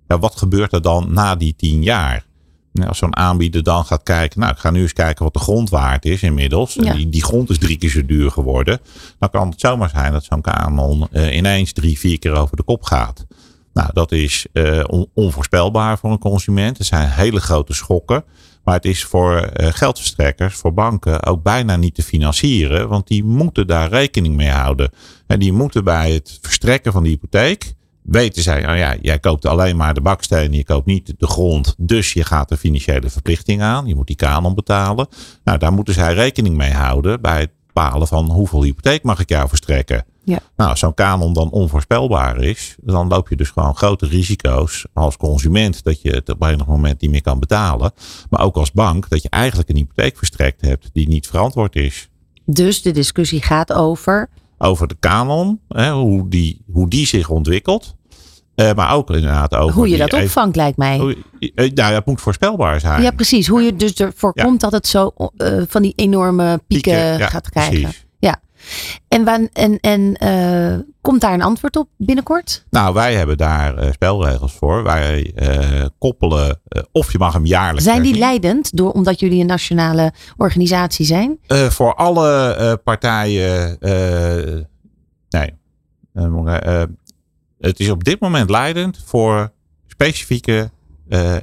Wat 0.07 0.35
gebeurt 0.35 0.73
er 0.73 0.81
dan 0.81 1.13
na 1.13 1.35
die 1.35 1.55
10 1.55 1.83
jaar? 1.83 2.25
Als 2.87 2.97
zo'n 2.97 3.15
aanbieder 3.15 3.63
dan 3.63 3.85
gaat 3.85 4.03
kijken, 4.03 4.39
nou 4.39 4.51
ik 4.51 4.57
ga 4.57 4.71
nu 4.71 4.81
eens 4.81 4.93
kijken 4.93 5.23
wat 5.23 5.33
de 5.33 5.39
grond 5.39 5.69
waard 5.69 6.05
is 6.05 6.23
inmiddels. 6.23 6.73
Ja. 6.73 6.93
Die, 6.93 7.09
die 7.09 7.23
grond 7.23 7.49
is 7.49 7.57
drie 7.57 7.77
keer 7.77 7.89
zo 7.89 8.05
duur 8.05 8.31
geworden. 8.31 8.79
Dan 9.19 9.29
kan 9.29 9.49
het 9.49 9.59
zomaar 9.59 9.89
zijn 9.89 10.11
dat 10.11 10.23
zo'n 10.23 10.41
kanon 10.41 11.07
uh, 11.11 11.35
ineens 11.35 11.73
drie, 11.73 11.99
vier 11.99 12.19
keer 12.19 12.35
over 12.35 12.57
de 12.57 12.63
kop 12.63 12.83
gaat. 12.83 13.25
Nou, 13.73 13.89
dat 13.93 14.11
is 14.11 14.45
uh, 14.53 14.83
on, 14.87 15.09
onvoorspelbaar 15.13 15.97
voor 15.97 16.11
een 16.11 16.19
consument. 16.19 16.77
Het 16.77 16.87
zijn 16.87 17.09
hele 17.09 17.39
grote 17.39 17.73
schokken. 17.73 18.23
Maar 18.63 18.75
het 18.75 18.85
is 18.85 19.03
voor 19.03 19.51
uh, 19.59 19.67
geldverstrekkers, 19.71 20.55
voor 20.55 20.73
banken 20.73 21.23
ook 21.23 21.43
bijna 21.43 21.75
niet 21.75 21.95
te 21.95 22.03
financieren. 22.03 22.89
Want 22.89 23.07
die 23.07 23.23
moeten 23.23 23.67
daar 23.67 23.89
rekening 23.89 24.35
mee 24.35 24.49
houden. 24.49 24.91
En 25.27 25.39
die 25.39 25.53
moeten 25.53 25.83
bij 25.83 26.11
het 26.11 26.39
verstrekken 26.41 26.91
van 26.91 27.03
de 27.03 27.09
hypotheek 27.09 27.73
weten 28.01 28.43
zij, 28.43 28.69
oh 28.71 28.77
ja, 28.77 28.95
jij 29.01 29.19
koopt 29.19 29.45
alleen 29.45 29.77
maar 29.77 29.93
de 29.93 30.01
bakstenen, 30.01 30.57
je 30.57 30.63
koopt 30.63 30.85
niet 30.85 31.13
de 31.17 31.27
grond, 31.27 31.75
dus 31.77 32.13
je 32.13 32.23
gaat 32.23 32.49
de 32.49 32.57
financiële 32.57 33.09
verplichting 33.09 33.61
aan, 33.61 33.85
je 33.85 33.95
moet 33.95 34.07
die 34.07 34.15
kanon 34.15 34.55
betalen. 34.55 35.07
Nou, 35.43 35.57
daar 35.57 35.73
moeten 35.73 35.93
zij 35.93 36.13
rekening 36.13 36.55
mee 36.55 36.71
houden 36.71 37.21
bij 37.21 37.39
het 37.39 37.51
bepalen 37.73 38.07
van 38.07 38.31
hoeveel 38.31 38.63
hypotheek 38.63 39.03
mag 39.03 39.19
ik 39.19 39.29
jou 39.29 39.47
verstrekken. 39.47 40.05
Ja. 40.23 40.39
Nou, 40.55 40.69
als 40.69 40.79
zo'n 40.79 40.93
kanon 40.93 41.33
dan 41.33 41.49
onvoorspelbaar 41.49 42.37
is, 42.37 42.75
dan 42.81 43.07
loop 43.07 43.29
je 43.29 43.35
dus 43.35 43.49
gewoon 43.49 43.75
grote 43.75 44.05
risico's 44.05 44.85
als 44.93 45.17
consument 45.17 45.83
dat 45.83 46.01
je 46.01 46.09
het 46.09 46.29
op 46.29 46.43
enig 46.43 46.65
moment 46.65 47.01
niet 47.01 47.11
meer 47.11 47.21
kan 47.21 47.39
betalen. 47.39 47.91
Maar 48.29 48.41
ook 48.41 48.55
als 48.55 48.71
bank 48.71 49.09
dat 49.09 49.21
je 49.21 49.29
eigenlijk 49.29 49.69
een 49.69 49.75
hypotheek 49.75 50.17
verstrekt 50.17 50.61
hebt 50.61 50.89
die 50.93 51.07
niet 51.07 51.27
verantwoord 51.27 51.75
is. 51.75 52.09
Dus 52.45 52.81
de 52.81 52.91
discussie 52.91 53.41
gaat 53.41 53.73
over 53.73 54.29
over 54.61 54.87
de 54.87 54.95
kanon, 54.99 55.59
hè, 55.67 55.91
hoe, 55.91 56.29
die, 56.29 56.61
hoe 56.71 56.89
die 56.89 57.07
zich 57.07 57.29
ontwikkelt. 57.29 57.95
Uh, 58.55 58.73
maar 58.73 58.93
ook 58.93 59.09
inderdaad 59.09 59.55
over. 59.55 59.75
Hoe 59.75 59.89
je 59.89 59.97
dat 59.97 60.13
opvangt, 60.13 60.55
lijkt 60.55 60.77
mij. 60.77 60.97
Hoe, 60.97 61.17
uh, 61.39 61.71
nou, 61.71 61.93
het 61.93 62.05
moet 62.05 62.21
voorspelbaar 62.21 62.79
zijn. 62.79 63.01
Ja, 63.01 63.11
precies. 63.11 63.47
Hoe 63.47 63.61
je 63.61 63.75
dus 63.75 63.93
ervoor 63.93 64.31
ja. 64.35 64.43
komt 64.43 64.61
dat 64.61 64.71
het 64.71 64.87
zo 64.87 65.11
uh, 65.37 65.61
van 65.67 65.81
die 65.81 65.93
enorme 65.95 66.61
pieken, 66.67 66.91
pieken 66.91 67.17
ja, 67.17 67.27
gaat 67.27 67.49
krijgen. 67.49 67.81
Precies. 67.81 68.05
En, 69.07 69.23
wan, 69.23 69.49
en, 69.53 69.79
en 69.79 70.23
uh, 70.23 70.79
komt 71.01 71.21
daar 71.21 71.33
een 71.33 71.41
antwoord 71.41 71.75
op 71.75 71.87
binnenkort? 71.97 72.65
Nou, 72.69 72.93
wij 72.93 73.15
hebben 73.15 73.37
daar 73.37 73.83
uh, 73.83 73.91
spelregels 73.91 74.53
voor. 74.53 74.83
Wij 74.83 75.31
uh, 75.35 75.85
koppelen, 75.97 76.61
of 76.91 77.11
je 77.11 77.17
mag 77.17 77.33
hem 77.33 77.45
jaarlijks. 77.45 77.83
Zijn 77.83 78.01
die 78.01 78.17
leidend, 78.17 78.77
door, 78.77 78.91
omdat 78.91 79.19
jullie 79.19 79.39
een 79.39 79.45
nationale 79.45 80.13
organisatie 80.37 81.05
zijn? 81.05 81.39
voor 81.69 81.95
alle 81.95 82.79
partijen, 82.83 83.77
nee. 85.29 85.53
het 87.59 87.79
is 87.79 87.89
op 87.89 88.03
dit 88.03 88.19
moment 88.19 88.49
leidend 88.49 89.03
voor 89.05 89.51
specifieke 89.87 90.71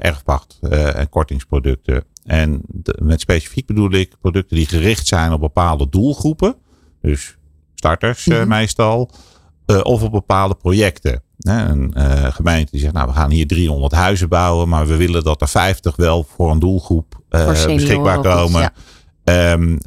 erfpacht 0.00 0.58
en 0.70 1.08
kortingsproducten. 1.08 2.04
En 2.24 2.60
de, 2.66 2.98
met 3.02 3.20
specifiek 3.20 3.66
bedoel 3.66 3.92
ik 3.92 4.14
producten 4.20 4.56
die 4.56 4.66
gericht 4.66 5.06
zijn 5.06 5.32
op 5.32 5.40
bepaalde 5.40 5.88
doelgroepen. 5.88 6.56
Dus 7.02 7.36
starters 7.74 8.26
mm 8.26 8.34
-hmm. 8.34 8.48
meestal. 8.48 9.10
Uh, 9.66 9.80
of 9.82 10.02
op 10.02 10.12
bepaalde 10.12 10.54
projecten. 10.54 11.22
Een 11.38 11.94
uh, 11.96 12.24
gemeente 12.24 12.70
die 12.70 12.80
zegt, 12.80 12.92
nou 12.92 13.06
we 13.06 13.12
gaan 13.12 13.30
hier 13.30 13.46
300 13.46 13.92
huizen 13.92 14.28
bouwen, 14.28 14.68
maar 14.68 14.86
we 14.86 14.96
willen 14.96 15.24
dat 15.24 15.40
er 15.40 15.48
50 15.48 15.96
wel 15.96 16.26
voor 16.34 16.50
een 16.50 16.58
doelgroep 16.58 17.20
beschikbaar 17.28 18.20
komen. 18.20 18.60
Ja. 18.60 18.72
Um, 19.52 19.78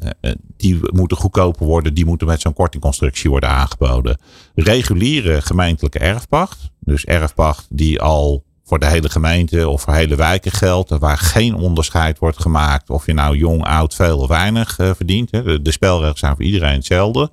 die 0.56 0.78
moeten 0.92 1.16
goedkoper 1.16 1.66
worden, 1.66 1.94
die 1.94 2.06
moeten 2.06 2.26
met 2.26 2.40
zo'n 2.40 2.52
kortingconstructie 2.52 3.30
worden 3.30 3.48
aangeboden. 3.48 4.18
Reguliere 4.54 5.42
gemeentelijke 5.42 5.98
erfpacht, 5.98 6.70
dus 6.80 7.04
erfpacht 7.04 7.66
die 7.70 8.00
al 8.00 8.44
voor 8.64 8.78
de 8.78 8.86
hele 8.86 9.08
gemeente 9.08 9.68
of 9.68 9.82
voor 9.82 9.94
hele 9.94 10.16
wijken 10.16 10.52
geldt. 10.52 10.90
Waar 10.90 11.18
geen 11.18 11.54
onderscheid 11.54 12.18
wordt 12.18 12.40
gemaakt 12.40 12.90
of 12.90 13.06
je 13.06 13.12
nou 13.12 13.36
jong, 13.36 13.64
oud, 13.64 13.94
veel 13.94 14.18
of 14.18 14.28
weinig 14.28 14.78
uh, 14.78 14.90
verdient. 14.94 15.30
Hè. 15.30 15.42
De, 15.42 15.62
de 15.62 15.72
spelregels 15.72 16.18
zijn 16.18 16.34
voor 16.36 16.44
iedereen 16.44 16.74
hetzelfde. 16.74 17.30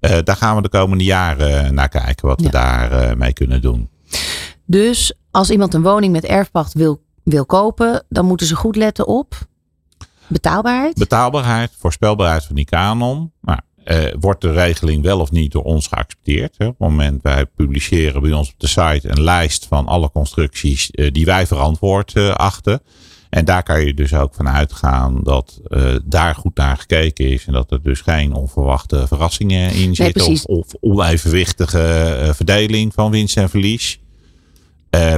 Uh, 0.00 0.18
daar 0.24 0.36
gaan 0.36 0.56
we 0.56 0.62
de 0.62 0.68
komende 0.68 1.04
jaren 1.04 1.74
naar 1.74 1.88
kijken 1.88 2.28
wat 2.28 2.40
ja. 2.40 2.46
we 2.46 2.52
daar 2.52 3.16
mee 3.16 3.32
kunnen 3.32 3.60
doen. 3.62 3.88
Dus 4.64 5.12
als 5.30 5.50
iemand 5.50 5.74
een 5.74 5.82
woning 5.82 6.12
met 6.12 6.24
erfpacht 6.24 6.72
wil, 6.72 7.02
wil 7.22 7.46
kopen, 7.46 8.04
dan 8.08 8.26
moeten 8.26 8.46
ze 8.46 8.56
goed 8.56 8.76
letten 8.76 9.06
op 9.06 9.46
betaalbaarheid? 10.26 10.98
Betaalbaarheid, 10.98 11.70
voorspelbaarheid 11.78 12.44
van 12.44 12.56
die 12.56 12.64
kanon. 12.64 13.32
Nou, 13.40 13.58
uh, 13.86 14.04
wordt 14.20 14.40
de 14.40 14.52
regeling 14.52 15.02
wel 15.02 15.20
of 15.20 15.30
niet 15.30 15.52
door 15.52 15.62
ons 15.62 15.86
geaccepteerd? 15.86 16.54
Hè? 16.58 16.66
Op 16.66 16.78
het 16.78 16.88
moment 16.88 17.22
wij 17.22 17.46
publiceren 17.46 18.22
bij 18.22 18.32
ons 18.32 18.48
op 18.48 18.60
de 18.60 18.66
site 18.66 19.00
een 19.02 19.22
lijst 19.22 19.66
van 19.66 19.86
alle 19.86 20.10
constructies 20.10 20.88
uh, 20.92 21.10
die 21.12 21.24
wij 21.24 21.46
verantwoord 21.46 22.14
uh, 22.14 22.30
achten. 22.30 22.82
En 23.30 23.44
daar 23.44 23.62
kan 23.62 23.84
je 23.84 23.94
dus 23.94 24.14
ook 24.14 24.34
van 24.34 24.48
uitgaan 24.48 25.20
dat 25.22 25.60
daar 26.04 26.34
goed 26.34 26.56
naar 26.56 26.76
gekeken 26.76 27.30
is. 27.30 27.46
En 27.46 27.52
dat 27.52 27.70
er 27.70 27.82
dus 27.82 28.00
geen 28.00 28.32
onverwachte 28.32 29.06
verrassingen 29.06 29.72
in 29.72 29.94
zitten. 29.94 30.22
Nee, 30.22 30.32
of, 30.32 30.44
of, 30.44 30.74
onevenwichtige 30.80 32.32
verdeling 32.34 32.94
van 32.94 33.10
winst 33.10 33.36
en 33.36 33.50
verlies. 33.50 34.00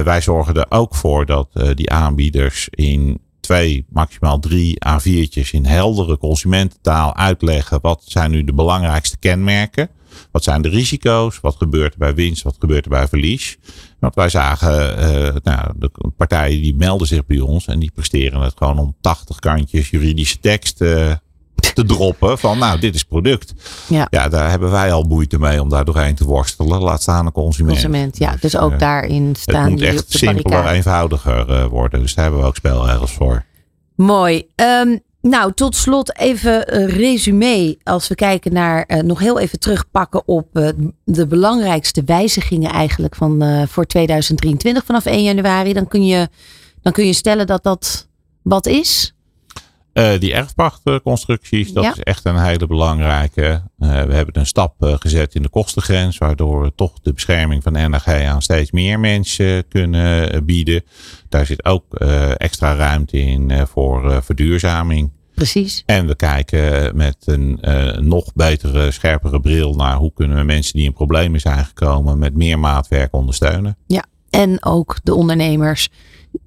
wij 0.03 0.21
zorgen 0.21 0.53
er 0.53 0.65
ook 0.69 0.95
voor 0.95 1.25
dat 1.25 1.49
die 1.73 1.91
aanbieders 1.91 2.67
in 2.69 3.19
twee, 3.49 3.85
maximaal 3.89 4.39
drie 4.39 4.77
A4'tjes 4.87 5.51
in 5.51 5.65
heldere 5.65 6.17
consumententaal 6.17 7.15
uitleggen 7.15 7.81
wat 7.81 8.03
zijn 8.05 8.31
nu 8.31 8.43
de 8.43 8.53
belangrijkste 8.53 9.17
kenmerken. 9.17 9.89
Wat 10.31 10.43
zijn 10.43 10.61
de 10.61 10.69
risico's? 10.69 11.39
Wat 11.39 11.55
gebeurt 11.55 11.93
er 11.93 11.99
bij 11.99 12.13
winst? 12.13 12.43
Wat 12.43 12.55
gebeurt 12.59 12.83
er 12.85 12.89
bij 12.89 13.07
verlies? 13.07 13.57
Want 13.99 14.15
wij 14.15 14.29
zagen, 14.29 14.99
uh, 14.99 15.35
nou, 15.43 15.73
de 15.75 15.91
partijen 16.17 16.61
die 16.61 16.75
melden 16.75 17.07
zich 17.07 17.25
bij 17.25 17.39
ons 17.39 17.67
en 17.67 17.79
die 17.79 17.91
presteren 17.91 18.41
het 18.41 18.53
gewoon 18.57 18.79
om 18.79 18.95
80 19.01 19.39
kantjes 19.39 19.89
juridische 19.89 20.39
tekst 20.39 20.81
uh, 20.81 21.11
te 21.59 21.85
droppen 21.85 22.37
van 22.37 22.57
nou, 22.57 22.79
dit 22.79 22.95
is 22.95 23.03
product. 23.03 23.53
Ja. 23.87 24.07
ja, 24.09 24.29
daar 24.29 24.49
hebben 24.49 24.71
wij 24.71 24.91
al 24.93 25.03
moeite 25.03 25.39
mee 25.39 25.61
om 25.61 25.69
daar 25.69 25.85
doorheen 25.85 26.15
te 26.15 26.25
worstelen. 26.25 26.81
Laat 26.81 27.01
staan 27.01 27.25
een 27.25 27.31
consument. 27.31 27.73
Consument, 27.73 28.17
ja. 28.17 28.31
Dus, 28.31 28.41
dus 28.41 28.57
ook 28.57 28.71
uh, 28.71 28.79
daarin 28.79 29.35
staan 29.39 29.61
Het 29.61 29.71
moet 29.71 29.81
echt 29.81 30.05
simpeler, 30.07 30.67
eenvoudiger 30.67 31.69
worden. 31.69 31.99
Dus 31.99 32.13
daar 32.13 32.23
hebben 32.23 32.41
we 32.41 32.47
ook 32.47 32.55
spelregels 32.55 33.11
voor. 33.11 33.45
Mooi. 33.95 34.47
Um, 34.55 35.01
nou, 35.21 35.53
tot 35.53 35.75
slot 35.75 36.17
even 36.17 36.77
een 36.77 36.87
resume. 36.87 37.77
Als 37.83 38.07
we 38.07 38.15
kijken 38.15 38.53
naar, 38.53 38.83
uh, 38.87 38.99
nog 38.99 39.19
heel 39.19 39.39
even 39.39 39.59
terugpakken 39.59 40.27
op 40.27 40.47
uh, 40.53 40.69
de 41.03 41.27
belangrijkste 41.27 42.03
wijzigingen 42.05 42.71
eigenlijk 42.71 43.15
van, 43.15 43.43
uh, 43.43 43.63
voor 43.67 43.85
2023 43.85 44.85
vanaf 44.85 45.05
1 45.05 45.23
januari. 45.23 45.73
Dan 45.73 45.87
kun 45.87 46.05
je, 46.05 46.29
dan 46.81 46.93
kun 46.93 47.05
je 47.05 47.13
stellen 47.13 47.47
dat 47.47 47.63
dat 47.63 48.07
wat 48.41 48.65
is? 48.65 49.13
Uh, 49.93 50.19
die 50.19 50.33
erfpachtconstructies, 50.33 51.73
dat 51.73 51.83
is 51.83 52.03
echt 52.03 52.25
een 52.25 52.39
hele 52.39 52.67
belangrijke. 52.67 53.61
Uh, 53.79 54.03
we 54.03 54.13
hebben 54.13 54.37
een 54.37 54.45
stap 54.45 54.83
uh, 54.83 54.93
gezet 54.99 55.35
in 55.35 55.41
de 55.41 55.49
kostengrens, 55.49 56.17
waardoor 56.17 56.61
we 56.61 56.71
toch 56.75 56.99
de 57.01 57.13
bescherming 57.13 57.63
van 57.63 57.73
NRG 57.73 58.07
aan 58.07 58.41
steeds 58.41 58.71
meer 58.71 58.99
mensen 58.99 59.67
kunnen 59.67 60.45
bieden. 60.45 60.83
Daar 61.29 61.45
zit 61.45 61.65
ook 61.65 61.95
extra 62.37 62.75
ruimte 62.75 63.19
in 63.19 63.67
voor 63.67 64.23
verduurzaming. 64.23 65.11
Precies. 65.35 65.83
En 65.85 66.07
we 66.07 66.15
kijken 66.15 66.95
met 66.95 67.17
een 67.25 67.59
nog 67.99 68.33
betere, 68.33 68.91
scherpere 68.91 69.39
bril 69.39 69.73
naar 69.73 69.95
hoe 69.95 70.13
kunnen 70.13 70.37
we 70.37 70.43
mensen 70.43 70.73
die 70.73 70.85
in 70.85 70.93
problemen 70.93 71.39
zijn 71.39 71.65
gekomen 71.65 72.19
met 72.19 72.35
meer 72.35 72.59
maatwerk 72.59 73.13
ondersteunen. 73.13 73.77
Ja, 73.87 74.05
en 74.29 74.65
ook 74.65 74.99
de 75.03 75.13
ondernemers, 75.13 75.89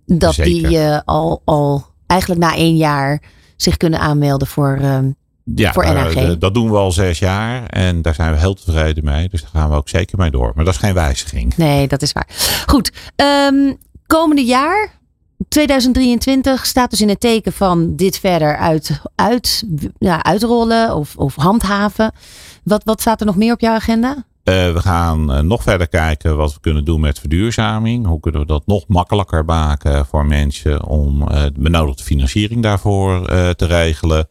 dat 0.07 0.35
Zeker. 0.35 0.69
die 0.69 0.81
al, 1.05 1.43
al 1.45 1.92
eigenlijk 2.13 2.41
na 2.41 2.55
één 2.55 2.77
jaar 2.77 3.23
zich 3.57 3.77
kunnen 3.77 4.01
aanmelden 4.01 4.49
voor, 4.49 4.79
uh, 4.81 4.99
ja, 5.45 5.73
voor. 5.73 5.85
Uh, 5.85 6.33
dat 6.39 6.55
doen 6.55 6.71
we 6.71 6.77
al 6.77 6.93
zes 6.93 7.19
jaar 7.19 7.67
en 7.67 8.03
daar 8.03 8.15
zijn 8.15 8.33
we 8.33 8.39
heel 8.39 8.55
tevreden 8.55 9.05
mee. 9.05 9.29
Dus 9.29 9.41
daar 9.41 9.51
gaan 9.53 9.71
we 9.71 9.77
ook 9.77 9.89
zeker 9.89 10.19
mee 10.19 10.31
door. 10.31 10.53
Maar 10.55 10.65
dat 10.65 10.75
is 10.75 10.81
geen 10.81 10.95
wijziging. 10.95 11.57
Nee, 11.57 11.89
dat 11.89 12.03
is 12.03 12.13
waar. 12.13 12.27
Goed, 12.67 12.93
um, 13.17 13.77
komende 14.07 14.45
jaar, 14.45 14.91
2023 15.49 16.67
staat 16.67 16.91
dus 16.91 17.01
in 17.01 17.09
het 17.09 17.21
teken 17.21 17.53
van 17.53 17.97
dit 17.97 18.19
verder 18.19 18.57
uit, 18.57 19.01
uit, 19.15 19.65
ja, 19.99 20.23
uitrollen 20.23 20.95
of, 20.95 21.17
of 21.17 21.35
handhaven. 21.35 22.13
Wat, 22.65 22.85
wat 22.85 23.01
staat 23.01 23.21
er 23.21 23.27
nog 23.27 23.37
meer 23.37 23.53
op 23.53 23.61
jouw 23.61 23.75
agenda? 23.75 24.25
Uh, 24.45 24.73
we 24.73 24.81
gaan 24.81 25.37
uh, 25.37 25.41
nog 25.41 25.63
verder 25.63 25.89
kijken 25.89 26.37
wat 26.37 26.55
we 26.55 26.61
kunnen 26.61 26.85
doen 26.85 27.01
met 27.01 27.19
verduurzaming. 27.19 28.07
Hoe 28.07 28.21
kunnen 28.21 28.41
we 28.41 28.47
dat 28.47 28.67
nog 28.67 28.85
makkelijker 28.89 29.45
maken 29.45 30.07
voor 30.07 30.27
mensen 30.27 30.85
om 30.85 31.23
uh, 31.23 31.43
de 31.43 31.53
benodigde 31.57 32.03
financiering 32.03 32.63
daarvoor 32.63 33.27
te 33.57 33.67
regelen. 33.67 34.29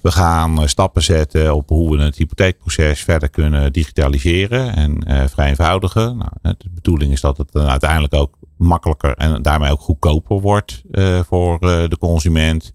We 0.00 0.10
gaan 0.12 0.68
stappen 0.68 1.02
zetten 1.02 1.54
op 1.54 1.68
hoe 1.68 1.96
we 1.96 2.02
het 2.02 2.16
hypotheekproces 2.16 3.00
verder 3.00 3.28
kunnen 3.28 3.72
digitaliseren 3.72 4.74
en 4.74 5.28
vereenvoudigen. 5.28 6.16
Nou, 6.16 6.54
de 6.58 6.70
bedoeling 6.74 7.12
is 7.12 7.20
dat 7.20 7.36
het 7.36 7.54
uiteindelijk 7.54 8.14
ook 8.14 8.38
makkelijker 8.56 9.14
en 9.14 9.42
daarmee 9.42 9.70
ook 9.70 9.80
goedkoper 9.80 10.40
wordt 10.40 10.82
voor 11.28 11.60
de 11.60 11.96
consument. 11.98 12.72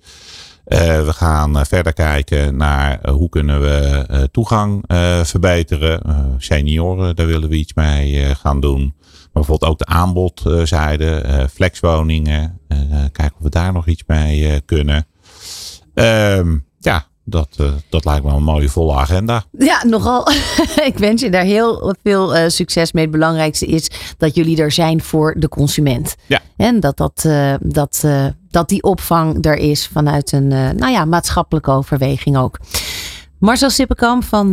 Uh, 0.71 0.77
we 1.05 1.13
gaan 1.13 1.57
uh, 1.57 1.63
verder 1.63 1.93
kijken 1.93 2.57
naar 2.57 2.99
uh, 3.05 3.11
hoe 3.11 3.29
kunnen 3.29 3.61
we 3.61 4.27
toegang 4.31 4.83
verbeteren. 5.23 6.01
senioren, 6.37 7.15
daar 7.15 7.27
willen 7.27 7.49
we 7.49 7.55
iets 7.55 7.73
mee 7.73 8.35
gaan 8.35 8.59
doen. 8.59 8.93
Maar 9.01 9.29
bijvoorbeeld 9.33 9.71
ook 9.71 9.77
de 9.77 9.85
aanbodzijde, 9.85 11.47
flexwoningen. 11.53 12.59
kijken 13.11 13.35
of 13.37 13.43
we 13.43 13.49
daar 13.49 13.73
nog 13.73 13.87
iets 13.87 14.03
mee 14.07 14.61
kunnen. 14.61 15.07
Ehm, 15.93 16.57
dat, 17.23 17.57
uh, 17.61 17.71
dat 17.89 18.05
lijkt 18.05 18.25
me 18.25 18.31
een 18.31 18.43
mooie 18.43 18.69
volle 18.69 18.93
agenda. 18.93 19.43
Ja, 19.57 19.83
nogal. 19.85 20.27
ik 20.91 20.97
wens 20.97 21.21
je 21.21 21.29
daar 21.29 21.43
heel 21.43 21.95
veel 22.03 22.37
uh, 22.37 22.43
succes 22.47 22.91
mee. 22.91 23.03
Het 23.03 23.11
belangrijkste 23.11 23.65
is 23.65 23.89
dat 24.17 24.35
jullie 24.35 24.61
er 24.61 24.71
zijn 24.71 25.01
voor 25.01 25.35
de 25.37 25.49
consument. 25.49 26.15
Ja. 26.27 26.39
En 26.57 26.79
dat, 26.79 26.97
dat, 26.97 27.23
uh, 27.27 27.53
dat, 27.59 28.05
dat 28.49 28.69
die 28.69 28.83
opvang 28.83 29.45
er 29.45 29.57
is 29.57 29.87
vanuit 29.87 30.31
een 30.31 30.47
nou 30.47 30.89
ja, 30.91 31.05
maatschappelijke 31.05 31.71
overweging 31.71 32.37
ook. 32.37 32.59
Marcel 33.39 33.69
Sippenkamp 33.69 34.23
van 34.23 34.51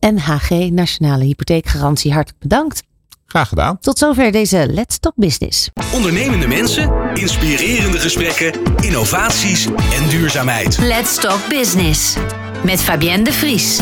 NHG, 0.00 0.70
Nationale 0.70 1.24
Hypotheekgarantie, 1.24 2.12
hartelijk 2.12 2.42
bedankt. 2.42 2.82
Graag 3.30 3.48
gedaan. 3.48 3.78
Tot 3.78 3.98
zover 3.98 4.32
deze 4.32 4.66
Let's 4.70 4.98
Talk 4.98 5.12
Business. 5.16 5.70
Ondernemende 5.92 6.46
mensen, 6.46 6.92
inspirerende 7.14 7.98
gesprekken, 7.98 8.52
innovaties 8.80 9.66
en 9.66 10.08
duurzaamheid. 10.08 10.78
Let's 10.78 11.20
Talk 11.20 11.48
Business 11.48 12.16
met 12.64 12.82
Fabienne 12.82 13.24
de 13.24 13.32
Vries. 13.32 13.80